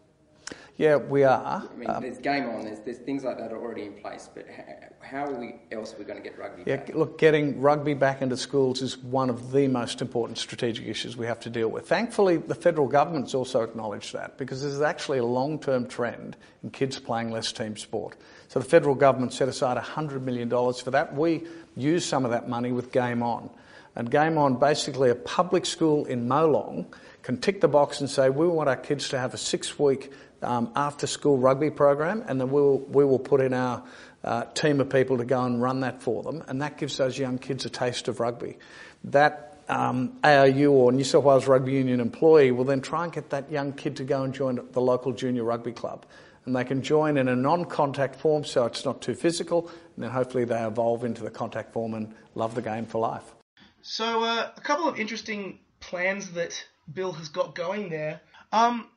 Yeah, 0.78 0.98
we 0.98 1.24
are. 1.24 1.68
I 1.72 1.76
mean, 1.76 1.90
um, 1.90 2.04
there's 2.04 2.20
game 2.20 2.48
on. 2.50 2.64
There's, 2.64 2.80
there's 2.82 3.00
things 3.00 3.24
like 3.24 3.40
that 3.40 3.52
are 3.52 3.58
already 3.58 3.86
in 3.86 3.94
place. 3.94 4.30
But 4.32 4.46
how, 4.48 5.24
how 5.26 5.26
are 5.26 5.34
we 5.34 5.56
else 5.72 5.94
are 5.94 5.98
we 5.98 6.06
going 6.06 6.22
to 6.22 6.24
get 6.24 6.38
rugby 6.38 6.64
yeah, 6.68 6.78
back? 6.78 6.94
Look, 6.94 7.18
getting 7.18 7.60
rugby 7.60 7.96
back 7.96 8.22
into 8.22 8.38
schools 8.38 8.84
is 8.84 8.96
one 8.96 9.32
of 9.32 9.52
the 9.52 9.68
most 9.68 10.04
important 10.04 10.38
strategic 10.38 10.86
issues 10.86 11.18
we 11.18 11.26
have 11.26 11.40
to 11.42 11.50
deal 11.50 11.70
with. 11.70 11.88
Thankfully, 11.88 12.38
the 12.38 12.54
federal 12.54 12.88
government's 12.88 13.34
also 13.34 13.64
acknowledged 13.64 14.14
that 14.14 14.38
because 14.38 14.62
there's 14.62 14.82
actually 14.82 15.18
a 15.18 15.26
long-term 15.26 15.88
trend 15.88 16.38
in 16.62 16.70
kids 16.70 17.00
playing 17.00 17.32
less 17.32 17.52
team 17.52 17.76
sport. 17.76 18.16
So 18.48 18.60
the 18.60 18.66
federal 18.66 18.94
government 18.94 19.34
set 19.34 19.50
aside 19.50 19.78
$100 19.78 20.22
million 20.22 20.48
for 20.50 20.92
that. 20.92 21.16
We 21.16 21.48
use 21.76 22.06
some 22.06 22.24
of 22.24 22.30
that 22.32 22.48
money 22.48 22.72
with 22.72 22.92
Game 22.92 23.24
On. 23.24 23.50
And 23.96 24.12
Game 24.12 24.38
On, 24.38 24.60
basically 24.60 25.10
a 25.10 25.16
public 25.16 25.66
school 25.66 26.06
in 26.06 26.28
Molong, 26.28 26.86
can 27.24 27.38
tick 27.40 27.62
the 27.62 27.68
box 27.68 28.00
and 28.00 28.10
say, 28.10 28.30
we 28.30 28.48
want 28.48 28.70
our 28.70 28.78
kids 28.78 29.10
to 29.10 29.20
have 29.20 29.34
a 29.34 29.38
six-week 29.38 30.14
um, 30.42 30.72
after-school 30.76 31.38
rugby 31.38 31.70
program, 31.70 32.24
and 32.28 32.40
then 32.40 32.50
we'll, 32.50 32.80
we 32.80 33.04
will 33.06 33.20
put 33.20 33.42
in 33.42 33.54
our 33.54 33.84
uh, 34.24 34.46
team 34.46 34.80
of 34.80 34.90
people 34.90 35.18
to 35.18 35.26
go 35.26 35.44
and 35.44 35.62
run 35.62 35.82
that 35.82 36.02
for 36.02 36.24
them, 36.24 36.44
and 36.48 36.62
that 36.62 36.78
gives 36.78 36.98
those 36.98 37.18
young 37.18 37.38
kids 37.38 37.66
a 37.66 37.70
taste 37.70 38.08
of 38.08 38.20
rugby. 38.20 38.58
That 39.04 39.60
um, 39.70 40.18
ARU 40.24 40.72
or 40.72 40.92
New 40.92 41.04
South 41.04 41.24
Wales 41.24 41.48
Rugby 41.48 41.74
Union 41.74 42.00
employee 42.00 42.52
will 42.52 42.66
then 42.66 42.82
try 42.82 43.04
and 43.04 43.14
get 43.14 43.30
that 43.32 43.52
young 43.52 43.74
kid 43.74 43.98
to 43.98 44.04
go 44.04 44.24
and 44.24 44.34
join 44.34 44.60
the 44.72 44.82
local 44.82 45.12
junior 45.12 45.44
rugby 45.44 45.72
club 45.72 46.06
and 46.48 46.56
they 46.56 46.64
can 46.64 46.82
join 46.82 47.18
in 47.18 47.28
a 47.28 47.36
non-contact 47.36 48.16
form 48.16 48.44
so 48.46 48.66
it's 48.66 48.86
not 48.86 49.02
too 49.02 49.14
physical, 49.14 49.70
and 49.96 50.06
then 50.06 50.10
hopefully 50.10 50.46
they 50.46 50.66
evolve 50.66 51.04
into 51.04 51.22
the 51.22 51.30
contact 51.30 51.74
form 51.74 51.94
and 51.94 52.16
love 52.36 52.56
the 52.56 52.62
game 52.62 52.86
for 52.86 53.00
life. 53.00 53.36
So 53.82 54.24
uh, 54.24 54.50
a 54.56 54.62
couple 54.62 54.88
of 54.88 54.98
interesting 54.98 55.60
plans 55.82 56.32
that 56.32 56.64
Bill 56.92 57.12
has 57.12 57.28
got 57.28 57.54
going 57.54 57.90
there. 57.90 58.22
Um, 58.54 58.88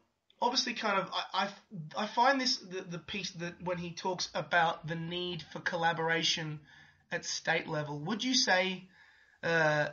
obviously, 0.40 0.74
kind 0.74 0.98
of, 0.98 1.10
I, 1.12 1.48
I, 1.96 2.04
I 2.04 2.06
find 2.06 2.40
this 2.40 2.58
the, 2.58 2.82
the 2.82 2.98
piece 2.98 3.30
that 3.32 3.62
when 3.62 3.78
he 3.78 3.92
talks 3.92 4.28
about 4.34 4.86
the 4.86 4.94
need 4.94 5.44
for 5.52 5.60
collaboration 5.60 6.60
at 7.12 7.24
state 7.24 7.66
level, 7.66 7.98
would 8.00 8.24
you 8.24 8.34
say, 8.34 8.84
uh, 9.42 9.88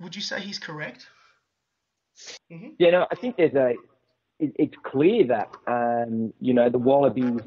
would 0.00 0.14
you 0.16 0.22
say 0.22 0.40
he's 0.40 0.58
correct? 0.58 1.06
Mm-hmm. 2.50 2.68
Yeah, 2.78 2.90
no, 2.90 3.06
I 3.10 3.14
think 3.14 3.36
there's 3.36 3.54
a 3.54 3.74
it, 4.38 4.52
it's 4.56 4.74
clear 4.84 5.26
that 5.26 5.54
um, 5.66 6.32
you 6.40 6.54
know 6.54 6.68
the 6.68 6.78
Wallabies, 6.78 7.40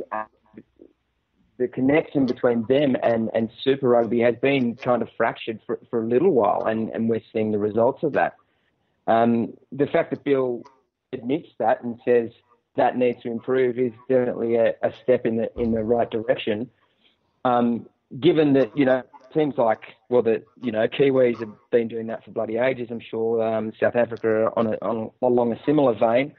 the 1.58 1.68
connection 1.68 2.26
between 2.26 2.66
them 2.68 2.96
and, 3.04 3.30
and 3.34 3.50
Super 3.64 3.90
Rugby 3.90 4.22
has 4.22 4.36
been 4.42 4.76
kind 4.76 5.02
of 5.02 5.10
fractured 5.16 5.60
for, 5.66 5.80
for 5.90 6.04
a 6.04 6.08
little 6.08 6.32
while, 6.32 6.66
and, 6.66 6.90
and 6.90 7.08
we're 7.08 7.22
seeing 7.32 7.52
the 7.52 7.60
results 7.60 8.04
of 8.04 8.14
that. 8.14 8.34
Um, 9.08 9.54
the 9.72 9.88
fact 9.88 10.10
that 10.12 10.24
Bill 10.24 10.64
admits 11.14 11.50
that 11.60 11.84
and 11.84 12.00
says 12.06 12.32
that 12.76 12.98
needs 12.98 13.22
to 13.24 13.30
improve 13.30 13.78
is 13.78 13.92
definitely 14.08 14.56
a, 14.56 14.74
a 14.82 14.92
step 15.04 15.26
in 15.26 15.38
the 15.38 15.50
in 15.60 15.72
the 15.72 15.84
right 15.84 16.10
direction. 16.10 16.70
Um, 17.44 17.88
given 18.20 18.54
that 18.54 18.76
you 18.78 18.86
know 18.86 19.04
teams 19.34 19.56
like 19.58 19.82
well 20.10 20.22
the 20.22 20.44
you 20.62 20.72
know 20.72 20.88
Kiwis 20.88 21.40
have 21.40 21.54
been 21.72 21.88
doing 21.88 22.08
that 22.08 22.24
for 22.24 22.32
bloody 22.32 22.58
ages. 22.58 22.90
I'm 22.92 23.02
sure 23.02 23.42
um, 23.44 23.72
South 23.80 23.96
Africa 23.96 24.52
on 24.56 24.68
a, 24.68 24.78
on 24.82 25.12
along 25.22 25.54
a 25.54 25.60
similar 25.66 25.96
vein. 25.98 26.34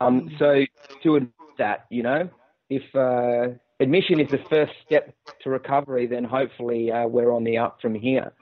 Um, 0.00 0.34
so 0.38 0.64
to 1.02 1.16
admit 1.16 1.32
that, 1.58 1.86
you 1.90 2.02
know, 2.02 2.30
if 2.70 2.82
uh, 2.94 3.54
admission 3.80 4.18
is 4.18 4.30
the 4.30 4.40
first 4.48 4.72
step 4.86 5.14
to 5.42 5.50
recovery, 5.50 6.06
then 6.06 6.24
hopefully 6.24 6.90
uh, 6.90 7.06
we're 7.06 7.32
on 7.32 7.44
the 7.44 7.58
up 7.58 7.80
from 7.82 7.94
here. 7.94 8.32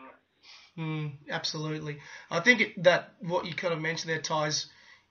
Mm, 0.78 1.14
absolutely. 1.28 1.98
I 2.30 2.40
think 2.40 2.60
it, 2.60 2.82
that 2.84 3.14
what 3.20 3.46
you 3.46 3.54
kind 3.54 3.74
of 3.74 3.80
mentioned 3.80 4.10
there 4.10 4.20
ties 4.20 4.66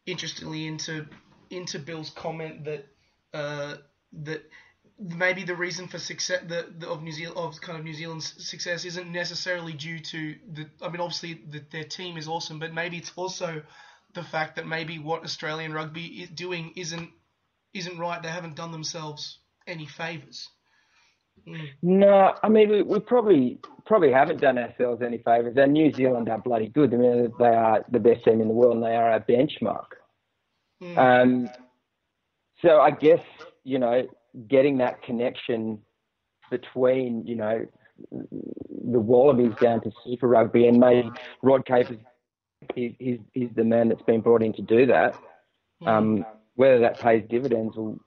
interestingly 0.08 0.66
into 0.66 1.06
into 1.52 1.78
Bill's 1.78 2.10
comment 2.10 2.66
that 2.66 2.88
uh, 3.34 3.76
that 4.24 4.44
maybe 5.00 5.44
the 5.44 5.56
reason 5.56 5.88
for 5.88 6.00
success 6.00 6.42
the, 6.48 6.74
the, 6.80 6.90
of 6.90 7.04
New 7.04 7.12
Zealand 7.12 7.38
of 7.38 7.62
kind 7.62 7.78
of 7.78 7.84
New 7.86 7.94
Zealand's 7.94 8.34
success 8.48 8.86
isn't 8.86 9.12
necessarily 9.12 9.74
due 9.74 10.00
to 10.00 10.36
the. 10.54 10.68
I 10.82 10.90
mean, 10.90 11.02
obviously 11.02 11.42
the, 11.48 11.64
their 11.72 11.84
team 11.84 12.18
is 12.18 12.28
awesome, 12.28 12.58
but 12.58 12.74
maybe 12.74 12.98
it's 12.98 13.12
also 13.16 13.62
the 14.14 14.24
fact 14.24 14.56
that 14.56 14.66
maybe 14.66 14.98
what 14.98 15.24
Australian 15.24 15.74
rugby 15.74 16.06
is 16.06 16.30
doing 16.30 16.74
isn't 16.76 17.12
isn't 17.74 18.00
right. 18.00 18.22
They 18.24 18.30
haven't 18.30 18.56
done 18.56 18.72
themselves 18.72 19.40
any 19.68 19.86
favours. 19.86 20.50
Mm. 21.48 21.70
No, 21.84 22.34
I 22.42 22.50
mean 22.50 22.70
we, 22.70 22.82
we, 22.82 23.00
probably 23.00 23.60
probably 23.88 24.12
haven't 24.12 24.42
done 24.42 24.58
ourselves 24.58 25.02
any 25.02 25.18
favours. 25.20 25.56
And 25.58 25.74
New 25.74 25.92
Zealand 25.94 26.30
are 26.30 26.38
bloody 26.38 26.68
good. 26.68 26.94
I 26.94 26.98
mean 26.98 27.34
they 27.40 27.46
are 27.46 27.86
the 27.92 28.00
best 28.00 28.24
team 28.26 28.42
in 28.42 28.48
the 28.48 28.54
world, 28.54 28.76
and 28.76 28.84
they 28.84 28.96
are 28.96 29.12
our 29.12 29.22
benchmark. 29.22 29.88
Mm. 30.82 30.98
Um, 30.98 31.50
so 32.62 32.80
I 32.80 32.92
guess 32.92 33.22
you 33.64 33.80
know 33.80 34.08
getting 34.48 34.78
that 34.78 35.02
connection 35.02 35.80
between 36.52 37.26
you 37.26 37.36
know 37.36 37.66
the 38.12 39.00
Wallabies 39.00 39.56
down 39.60 39.82
to 39.82 39.92
Super 40.06 40.28
Rugby 40.28 40.68
and 40.68 40.80
maybe 40.80 41.10
Rod 41.42 41.66
Kafer 41.66 41.98
he's 42.76 43.50
the 43.56 43.64
man 43.64 43.90
that's 43.90 44.02
been 44.04 44.22
brought 44.22 44.44
in 44.44 44.54
to 44.54 44.62
do 44.62 44.88
that. 44.88 45.16
Hmm. 45.82 45.88
Um, 45.88 46.26
whether 46.56 46.80
that 46.80 47.00
pays 47.00 47.24
dividends, 47.30 47.76
we'll, 47.76 48.00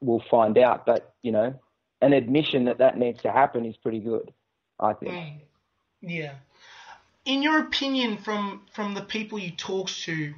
we'll 0.00 0.22
find 0.30 0.58
out. 0.58 0.84
But, 0.84 1.14
you 1.22 1.32
know, 1.32 1.54
an 2.00 2.12
admission 2.12 2.66
that 2.66 2.78
that 2.78 2.98
needs 2.98 3.22
to 3.22 3.32
happen 3.32 3.64
is 3.64 3.76
pretty 3.76 4.00
good, 4.00 4.30
I 4.78 4.92
think. 4.92 5.12
Hmm. 5.12 6.08
Yeah. 6.08 6.34
In 7.24 7.42
your 7.42 7.60
opinion, 7.60 8.18
from, 8.18 8.62
from 8.72 8.94
the 8.94 9.02
people 9.02 9.38
you 9.38 9.50
talked 9.50 10.02
to 10.04 10.34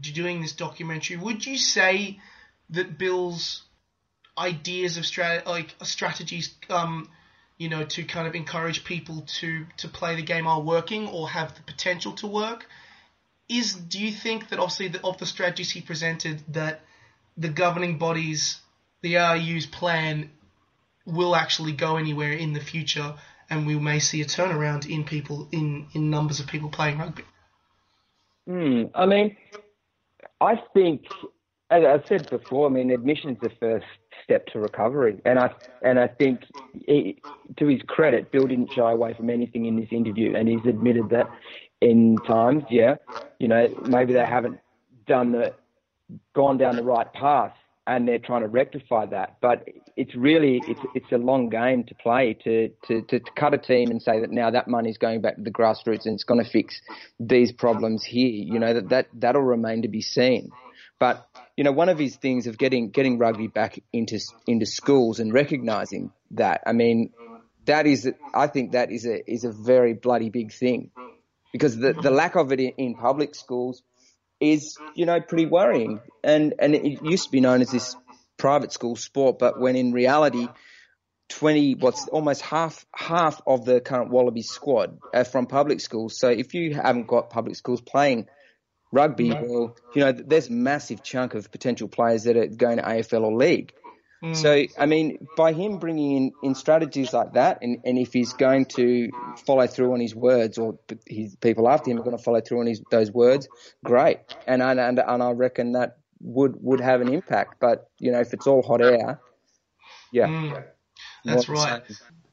doing 0.00 0.40
this 0.40 0.52
documentary, 0.52 1.16
would 1.16 1.46
you 1.46 1.56
say 1.56 2.20
that 2.70 2.98
Bill's 2.98 3.62
ideas 4.36 4.96
of 4.96 5.04
strat- 5.04 5.46
like 5.46 5.74
strategies 5.82 6.54
um, 6.68 7.08
you 7.60 7.68
know, 7.68 7.84
to 7.84 8.04
kind 8.04 8.26
of 8.26 8.34
encourage 8.34 8.84
people 8.84 9.20
to 9.40 9.66
to 9.76 9.86
play 9.86 10.16
the 10.16 10.22
game 10.22 10.46
are 10.46 10.62
working 10.62 11.06
or 11.08 11.28
have 11.28 11.54
the 11.54 11.60
potential 11.62 12.12
to 12.12 12.26
work. 12.26 12.66
Is 13.50 13.74
do 13.74 14.00
you 14.00 14.12
think 14.12 14.48
that 14.48 14.58
obviously 14.58 14.88
the, 14.88 15.06
of 15.06 15.18
the 15.18 15.26
strategies 15.26 15.70
he 15.70 15.82
presented 15.82 16.42
that 16.54 16.80
the 17.36 17.50
governing 17.50 17.98
bodies, 17.98 18.58
the 19.02 19.16
RU's 19.16 19.66
plan, 19.66 20.30
will 21.04 21.36
actually 21.36 21.72
go 21.72 21.98
anywhere 21.98 22.32
in 22.32 22.54
the 22.54 22.60
future, 22.60 23.14
and 23.50 23.66
we 23.66 23.78
may 23.78 23.98
see 23.98 24.22
a 24.22 24.24
turnaround 24.24 24.88
in 24.88 25.04
people 25.04 25.48
in 25.52 25.86
in 25.92 26.10
numbers 26.10 26.40
of 26.40 26.46
people 26.46 26.70
playing 26.70 26.98
rugby? 26.98 27.24
Hmm. 28.46 28.84
I 28.94 29.06
mean, 29.06 29.36
I 30.40 30.60
think, 30.74 31.04
as 31.70 31.84
I 31.84 32.02
said 32.08 32.30
before, 32.30 32.66
I 32.68 32.70
mean, 32.70 32.90
admission 32.90 33.30
is 33.30 33.38
the 33.40 33.50
first 33.60 33.86
step 34.24 34.46
to 34.48 34.60
recovery. 34.60 35.20
And 35.24 35.38
I 35.38 35.50
and 35.82 35.98
I 35.98 36.08
think, 36.08 36.40
he, 36.86 37.20
to 37.58 37.66
his 37.66 37.80
credit, 37.86 38.32
Bill 38.32 38.46
didn't 38.46 38.72
shy 38.72 38.92
away 38.92 39.14
from 39.14 39.30
anything 39.30 39.66
in 39.66 39.78
this 39.78 39.88
interview, 39.90 40.36
and 40.36 40.48
he's 40.48 40.64
admitted 40.66 41.10
that 41.10 41.28
in 41.80 42.16
times, 42.26 42.64
yeah, 42.70 42.96
you 43.38 43.48
know, 43.48 43.68
maybe 43.86 44.12
they 44.12 44.24
haven't 44.24 44.58
done 45.06 45.32
the 45.32 45.54
gone 46.34 46.58
down 46.58 46.76
the 46.76 46.82
right 46.82 47.12
path, 47.12 47.54
and 47.86 48.06
they're 48.06 48.18
trying 48.18 48.42
to 48.42 48.48
rectify 48.48 49.06
that. 49.06 49.36
But 49.40 49.68
it's 50.00 50.14
really 50.14 50.62
it's 50.66 50.80
it's 50.94 51.12
a 51.12 51.18
long 51.18 51.50
game 51.50 51.84
to 51.84 51.94
play 51.94 52.32
to 52.44 52.70
to 52.86 53.02
to, 53.02 53.20
cut 53.36 53.52
a 53.52 53.58
team 53.58 53.90
and 53.90 54.00
say 54.00 54.20
that 54.20 54.30
now 54.30 54.50
that 54.50 54.66
money's 54.66 54.96
going 54.96 55.20
back 55.20 55.36
to 55.36 55.42
the 55.42 55.50
grassroots 55.50 56.06
and 56.06 56.14
it's 56.14 56.24
going 56.24 56.42
to 56.42 56.50
fix 56.50 56.80
these 57.18 57.52
problems 57.52 58.02
here. 58.02 58.30
You 58.30 58.58
know 58.58 58.72
that 58.72 58.88
that 58.88 59.06
that'll 59.12 59.42
remain 59.42 59.82
to 59.82 59.88
be 59.88 60.00
seen. 60.00 60.50
But 60.98 61.26
you 61.54 61.64
know, 61.64 61.72
one 61.72 61.90
of 61.90 61.98
his 61.98 62.16
things 62.16 62.46
of 62.46 62.56
getting 62.56 62.90
getting 62.90 63.18
rugby 63.18 63.48
back 63.48 63.78
into 63.92 64.18
into 64.46 64.64
schools 64.64 65.20
and 65.20 65.34
recognizing 65.34 66.12
that. 66.30 66.62
I 66.66 66.72
mean, 66.72 67.12
that 67.66 67.86
is, 67.86 68.10
I 68.34 68.46
think 68.46 68.72
that 68.72 68.90
is 68.90 69.04
a 69.04 69.30
is 69.30 69.44
a 69.44 69.52
very 69.52 69.92
bloody 69.92 70.30
big 70.30 70.50
thing, 70.50 70.90
because 71.52 71.76
the 71.76 71.92
the 71.92 72.10
lack 72.10 72.36
of 72.36 72.52
it 72.52 72.60
in, 72.60 72.70
in 72.78 72.94
public 72.94 73.34
schools 73.34 73.82
is 74.40 74.78
you 74.94 75.04
know 75.04 75.20
pretty 75.20 75.44
worrying. 75.46 76.00
And 76.24 76.54
and 76.58 76.74
it 76.74 77.02
used 77.02 77.24
to 77.24 77.30
be 77.30 77.40
known 77.40 77.60
as 77.60 77.70
this 77.70 77.96
private 78.40 78.72
school 78.72 78.96
sport, 78.96 79.38
but 79.38 79.60
when 79.60 79.76
in 79.76 79.92
reality. 79.92 80.48
20, 81.34 81.76
what's 81.76 82.08
almost 82.08 82.42
half, 82.42 82.84
half 82.92 83.40
of 83.46 83.64
the 83.64 83.80
current 83.80 84.10
Wallaby 84.10 84.42
squad 84.42 84.98
are 85.14 85.22
from 85.22 85.46
public 85.46 85.80
schools. 85.80 86.18
So 86.18 86.28
if 86.28 86.54
you 86.54 86.74
haven't 86.74 87.06
got 87.06 87.30
public 87.30 87.54
schools 87.54 87.80
playing 87.80 88.26
Rugby, 88.90 89.30
well, 89.30 89.76
you 89.94 90.00
know, 90.00 90.10
there's 90.10 90.48
a 90.48 90.52
massive 90.52 91.04
chunk 91.04 91.34
of 91.34 91.52
potential 91.52 91.86
players 91.86 92.24
that 92.24 92.36
are 92.36 92.48
going 92.48 92.78
to 92.78 92.82
AFL 92.82 93.22
or 93.22 93.36
league. 93.36 93.72
Mm. 94.22 94.36
So, 94.36 94.64
I 94.78 94.86
mean, 94.86 95.26
by 95.36 95.52
him 95.52 95.78
bringing 95.78 96.16
in, 96.16 96.32
in 96.42 96.54
strategies 96.54 97.12
like 97.12 97.34
that, 97.34 97.58
and, 97.62 97.78
and 97.84 97.98
if 97.98 98.12
he's 98.12 98.32
going 98.34 98.66
to 98.76 99.10
follow 99.46 99.66
through 99.66 99.92
on 99.94 100.00
his 100.00 100.14
words, 100.14 100.58
or 100.58 100.78
his 101.06 101.36
people 101.36 101.68
after 101.68 101.90
him 101.90 101.98
are 101.98 102.02
going 102.02 102.16
to 102.16 102.22
follow 102.22 102.40
through 102.40 102.60
on 102.60 102.66
his, 102.66 102.82
those 102.90 103.10
words, 103.10 103.48
great. 103.84 104.18
And, 104.46 104.60
and, 104.62 104.78
and 104.80 105.22
I 105.22 105.30
reckon 105.30 105.72
that 105.72 105.99
would, 106.20 106.62
would 106.62 106.80
have 106.80 107.00
an 107.00 107.08
impact. 107.08 107.56
But, 107.60 107.88
you 107.98 108.12
know, 108.12 108.20
if 108.20 108.32
it's 108.32 108.46
all 108.46 108.62
hot 108.62 108.82
air, 108.82 109.20
yeah. 110.12 110.26
Mm. 110.26 110.64
That's 111.24 111.48
right. 111.48 111.82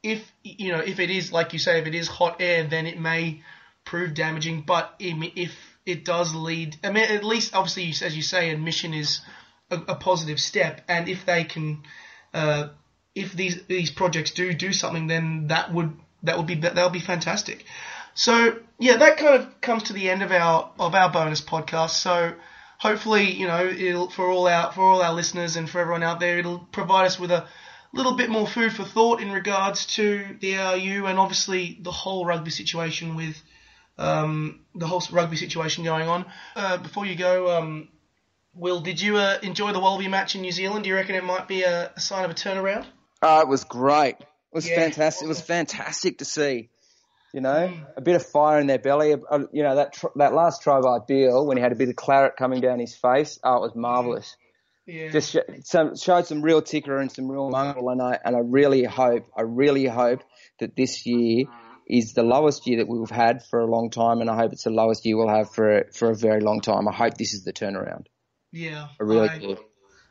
If, 0.03 0.31
you 0.43 0.71
know, 0.71 0.79
if 0.79 0.99
it 0.99 1.09
is, 1.09 1.31
like 1.31 1.53
you 1.53 1.59
say, 1.59 1.79
if 1.79 1.87
it 1.87 1.95
is 1.95 2.07
hot 2.07 2.37
air, 2.39 2.63
then 2.65 2.85
it 2.85 2.99
may 2.99 3.41
prove 3.83 4.13
damaging. 4.13 4.61
But 4.61 4.93
if 4.99 5.51
it 5.87 6.03
does 6.03 6.35
lead. 6.35 6.75
I 6.83 6.91
mean, 6.91 7.05
at 7.05 7.23
least 7.23 7.55
obviously, 7.55 8.05
as 8.05 8.15
you 8.15 8.21
say, 8.21 8.49
admission 8.51 8.93
is 8.93 9.21
a, 9.71 9.77
a 9.77 9.95
positive 9.95 10.39
step, 10.39 10.81
and 10.87 11.07
if 11.07 11.25
they 11.25 11.45
can, 11.45 11.83
uh, 12.33 12.67
if 13.15 13.31
these 13.31 13.63
these 13.67 13.89
projects 13.89 14.31
do 14.31 14.53
do 14.53 14.73
something, 14.73 15.07
then 15.07 15.47
that 15.47 15.73
would 15.73 15.97
that 16.23 16.37
would 16.37 16.45
be 16.45 16.55
that 16.55 16.75
would 16.75 16.91
be 16.91 16.99
fantastic. 16.99 17.63
So 18.13 18.59
yeah, 18.77 18.97
that 18.97 19.17
kind 19.17 19.41
of 19.41 19.61
comes 19.61 19.83
to 19.83 19.93
the 19.93 20.09
end 20.09 20.21
of 20.21 20.31
our 20.31 20.71
of 20.77 20.93
our 20.93 21.09
bonus 21.09 21.41
podcast. 21.41 21.91
So 21.91 22.33
hopefully, 22.77 23.31
you 23.31 23.47
know, 23.47 23.65
it'll 23.67 24.09
for 24.09 24.29
all 24.29 24.47
our 24.47 24.71
for 24.71 24.81
all 24.81 25.01
our 25.01 25.13
listeners 25.13 25.55
and 25.55 25.69
for 25.69 25.79
everyone 25.79 26.03
out 26.03 26.19
there, 26.19 26.39
it'll 26.39 26.59
provide 26.59 27.05
us 27.05 27.19
with 27.19 27.31
a 27.31 27.47
little 27.93 28.15
bit 28.15 28.29
more 28.29 28.47
food 28.47 28.73
for 28.73 28.83
thought 28.83 29.21
in 29.21 29.31
regards 29.31 29.85
to 29.85 30.37
the 30.39 30.57
ARU 30.57 31.05
and 31.05 31.17
obviously 31.19 31.77
the 31.81 31.91
whole 31.91 32.25
rugby 32.25 32.51
situation 32.51 33.15
with 33.15 33.41
um, 33.97 34.61
the 34.75 34.87
whole 34.87 35.01
rugby 35.11 35.37
situation 35.37 35.83
going 35.83 36.07
on. 36.07 36.25
Uh, 36.55 36.77
before 36.77 37.05
you 37.05 37.15
go, 37.15 37.57
um, 37.57 37.87
Will, 38.53 38.79
did 38.79 39.01
you 39.01 39.17
uh, 39.17 39.37
enjoy 39.41 39.71
the 39.71 39.79
Wallaby 39.79 40.07
match 40.07 40.35
in 40.35 40.41
New 40.41 40.51
Zealand? 40.51 40.83
Do 40.83 40.89
you 40.89 40.95
reckon 40.95 41.15
it 41.15 41.23
might 41.23 41.47
be 41.47 41.63
a, 41.63 41.91
a 41.95 41.99
sign 41.99 42.25
of 42.25 42.31
a 42.31 42.33
turnaround? 42.33 42.85
Uh, 43.21 43.41
it 43.43 43.47
was 43.47 43.63
great. 43.63 44.15
It 44.19 44.25
was 44.51 44.69
yeah, 44.69 44.75
fantastic. 44.75 45.25
It 45.25 45.29
was 45.29 45.41
fantastic 45.41 46.19
to 46.19 46.25
see. 46.25 46.69
You 47.37 47.41
know, 47.41 47.71
a 47.95 48.01
bit 48.01 48.15
of 48.15 48.25
fire 48.25 48.59
in 48.59 48.65
their 48.65 48.79
belly. 48.79 49.13
Uh, 49.13 49.43
you 49.53 49.61
know 49.61 49.75
that 49.75 49.93
tr- 49.93 50.07
that 50.15 50.33
last 50.33 50.63
try 50.63 50.81
by 50.81 50.97
Beale 51.07 51.45
when 51.45 51.55
he 51.55 51.61
had 51.61 51.71
a 51.71 51.75
bit 51.75 51.87
of 51.87 51.95
claret 51.95 52.35
coming 52.35 52.61
down 52.61 52.79
his 52.79 52.95
face. 52.95 53.37
Oh, 53.43 53.57
it 53.57 53.61
was 53.61 53.75
marvelous. 53.75 54.35
Yeah. 54.87 55.09
Just 55.11 55.33
sh- 55.33 55.61
some, 55.61 55.95
showed 55.95 56.25
some 56.25 56.41
real 56.41 56.63
ticker 56.63 56.97
and 56.97 57.11
some 57.11 57.29
real 57.29 57.51
mongrel, 57.51 57.89
and 57.89 58.01
I 58.01 58.17
and 58.25 58.35
I 58.35 58.39
really 58.39 58.85
hope, 58.85 59.27
I 59.37 59.43
really 59.43 59.85
hope 59.85 60.23
that 60.61 60.75
this 60.75 61.05
year 61.05 61.45
is 61.85 62.13
the 62.13 62.23
lowest 62.23 62.65
year 62.65 62.77
that 62.77 62.87
we've 62.87 63.07
had 63.07 63.45
for 63.45 63.59
a 63.59 63.67
long 63.67 63.91
time, 63.91 64.19
and 64.21 64.31
I 64.31 64.35
hope 64.35 64.51
it's 64.53 64.63
the 64.63 64.71
lowest 64.71 65.05
year 65.05 65.15
we'll 65.15 65.29
have 65.29 65.51
for 65.53 65.83
for 65.93 66.09
a 66.09 66.15
very 66.15 66.41
long 66.41 66.61
time. 66.61 66.87
I 66.87 66.91
hope 66.91 67.19
this 67.19 67.35
is 67.35 67.43
the 67.43 67.53
turnaround. 67.53 68.07
Yeah, 68.51 68.87
I 68.99 69.03
really 69.03 69.29
I, 69.29 69.37
do. 69.37 69.57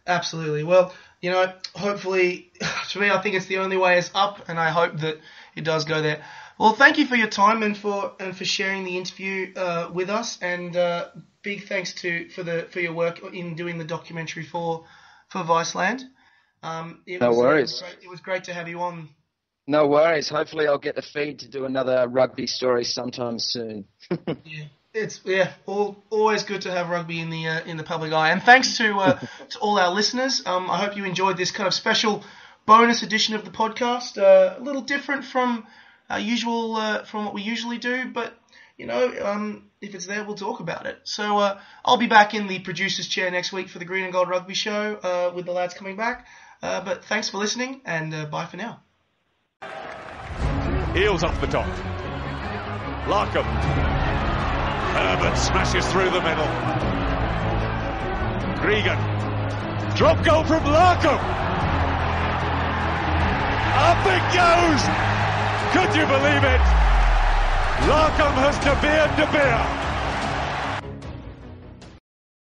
Absolutely. 0.07 0.63
Well, 0.63 0.95
you 1.21 1.31
know, 1.31 1.53
hopefully, 1.75 2.53
to 2.91 3.01
me, 3.01 3.11
I 3.11 3.21
think 3.21 3.35
it's 3.35 3.47
the 3.47 3.59
only 3.59 3.77
way 3.77 3.99
is 3.99 4.13
up, 4.15 4.49
and 4.49 4.61
I 4.61 4.71
hope 4.71 4.99
that 4.99 5.17
it 5.57 5.65
does 5.65 5.85
go 5.85 6.01
there. 6.01 6.23
Well, 6.59 6.73
thank 6.73 6.99
you 6.99 7.07
for 7.07 7.17
your 7.17 7.29
time 7.29 7.63
and 7.63 7.77
for 7.77 8.13
and 8.19 8.37
for 8.37 8.45
sharing 8.45 8.85
the 8.85 8.97
interview 8.97 9.53
uh, 9.55 9.91
with 9.93 10.09
us, 10.09 10.39
and 10.41 10.75
uh, 10.77 11.09
big 11.43 11.69
thanks 11.69 11.93
to 11.95 12.29
for 12.31 12.43
the 12.43 12.67
for 12.71 12.81
your 12.81 12.95
work 12.95 13.23
in 13.35 13.55
doing 13.55 13.79
the 13.79 13.85
documentary 13.85 14.45
for 14.45 14.85
for 15.29 15.43
Viceland. 15.43 16.03
Um, 16.63 17.03
no 17.07 17.29
was, 17.29 17.37
worries. 17.37 17.59
It 17.59 17.63
was, 17.63 17.81
great, 17.83 18.05
it 18.05 18.11
was 18.11 18.21
great 18.21 18.45
to 18.45 18.55
have 18.55 18.69
you 18.69 18.81
on 18.81 19.11
no 19.67 19.87
worries. 19.89 20.29
Hopefully, 20.29 20.69
I'll 20.69 20.79
get 20.79 20.95
the 20.95 21.03
feed 21.03 21.41
to 21.41 21.49
do 21.49 21.65
another 21.65 22.07
rugby 22.09 22.47
story 22.47 22.85
sometime 22.85 23.39
soon. 23.39 23.87
yeah, 24.45 24.65
it's 24.95 25.21
yeah, 25.25 25.53
all, 25.67 26.05
always 26.11 26.45
good 26.45 26.63
to 26.63 26.71
have 26.71 26.89
rugby 26.89 27.21
in 27.21 27.31
the 27.31 27.49
uh, 27.49 27.65
in 27.65 27.77
the 27.77 27.83
public 27.83 28.13
eye. 28.13 28.31
And 28.31 28.43
thanks 28.43 28.77
to 28.79 28.97
uh, 28.99 29.19
to 29.51 29.59
all 29.59 29.79
our 29.79 29.93
listeners. 29.93 30.43
Um, 30.47 30.71
I 30.71 30.79
hope 30.79 30.97
you 30.97 31.05
enjoyed 31.05 31.37
this 31.37 31.51
kind 31.51 31.67
of 31.67 31.75
special 31.75 32.23
bonus 32.65 33.03
edition 33.03 33.35
of 33.35 33.45
the 33.45 33.51
podcast. 33.51 34.19
Uh, 34.19 34.57
a 34.59 34.63
little 34.63 34.83
different 34.83 35.25
from 35.25 35.67
our 36.09 36.21
usual 36.21 36.77
uh, 36.77 37.05
from 37.05 37.25
what 37.25 37.35
we 37.35 37.43
usually 37.43 37.79
do, 37.79 38.11
but 38.13 38.33
you 38.77 38.87
know, 38.87 39.13
um, 39.25 39.71
if 39.81 39.95
it's 39.95 40.07
there, 40.07 40.25
we'll 40.25 40.37
talk 40.37 40.61
about 40.61 40.87
it. 40.87 40.99
So 41.05 41.39
uh, 41.39 41.61
I'll 41.85 41.97
be 41.97 42.07
back 42.07 42.35
in 42.35 42.47
the 42.47 42.59
producer's 42.59 43.09
chair 43.09 43.31
next 43.31 43.53
week 43.53 43.69
for 43.69 43.79
the 43.79 43.85
Green 43.85 44.05
and 44.05 44.13
Gold 44.13 44.29
Rugby 44.29 44.55
Show 44.55 44.97
uh, 44.97 45.33
with 45.35 45.47
the 45.47 45.53
lads 45.53 45.75
coming 45.75 45.97
back. 45.97 46.27
but 46.61 47.05
thanks 47.05 47.31
for 47.31 47.39
listening, 47.39 47.81
and 47.85 48.31
bye 48.31 48.47
for 48.47 48.57
now. 48.57 48.81
Eales 50.95 51.23
off 51.23 51.41
the 51.41 51.47
top. 51.47 51.67
Larkham. 53.07 53.45
Herbert 54.97 55.37
smashes 55.37 55.87
through 55.93 56.11
the 56.11 56.21
middle. 56.23 56.47
Gregan. 58.61 58.99
Drop 59.97 60.25
goal 60.25 60.43
from 60.45 60.65
Larkham. 60.65 61.19
Up 63.77 64.07
it 64.07 64.25
goes. 64.35 65.16
Could 65.77 65.95
you 65.95 66.07
believe 66.07 66.43
it? 66.43 66.65
Larkham 67.85 68.33
has 68.41 68.59
De 68.61 68.75
Beer 68.81 69.07
De 69.15 69.31
Beer. 69.31 69.86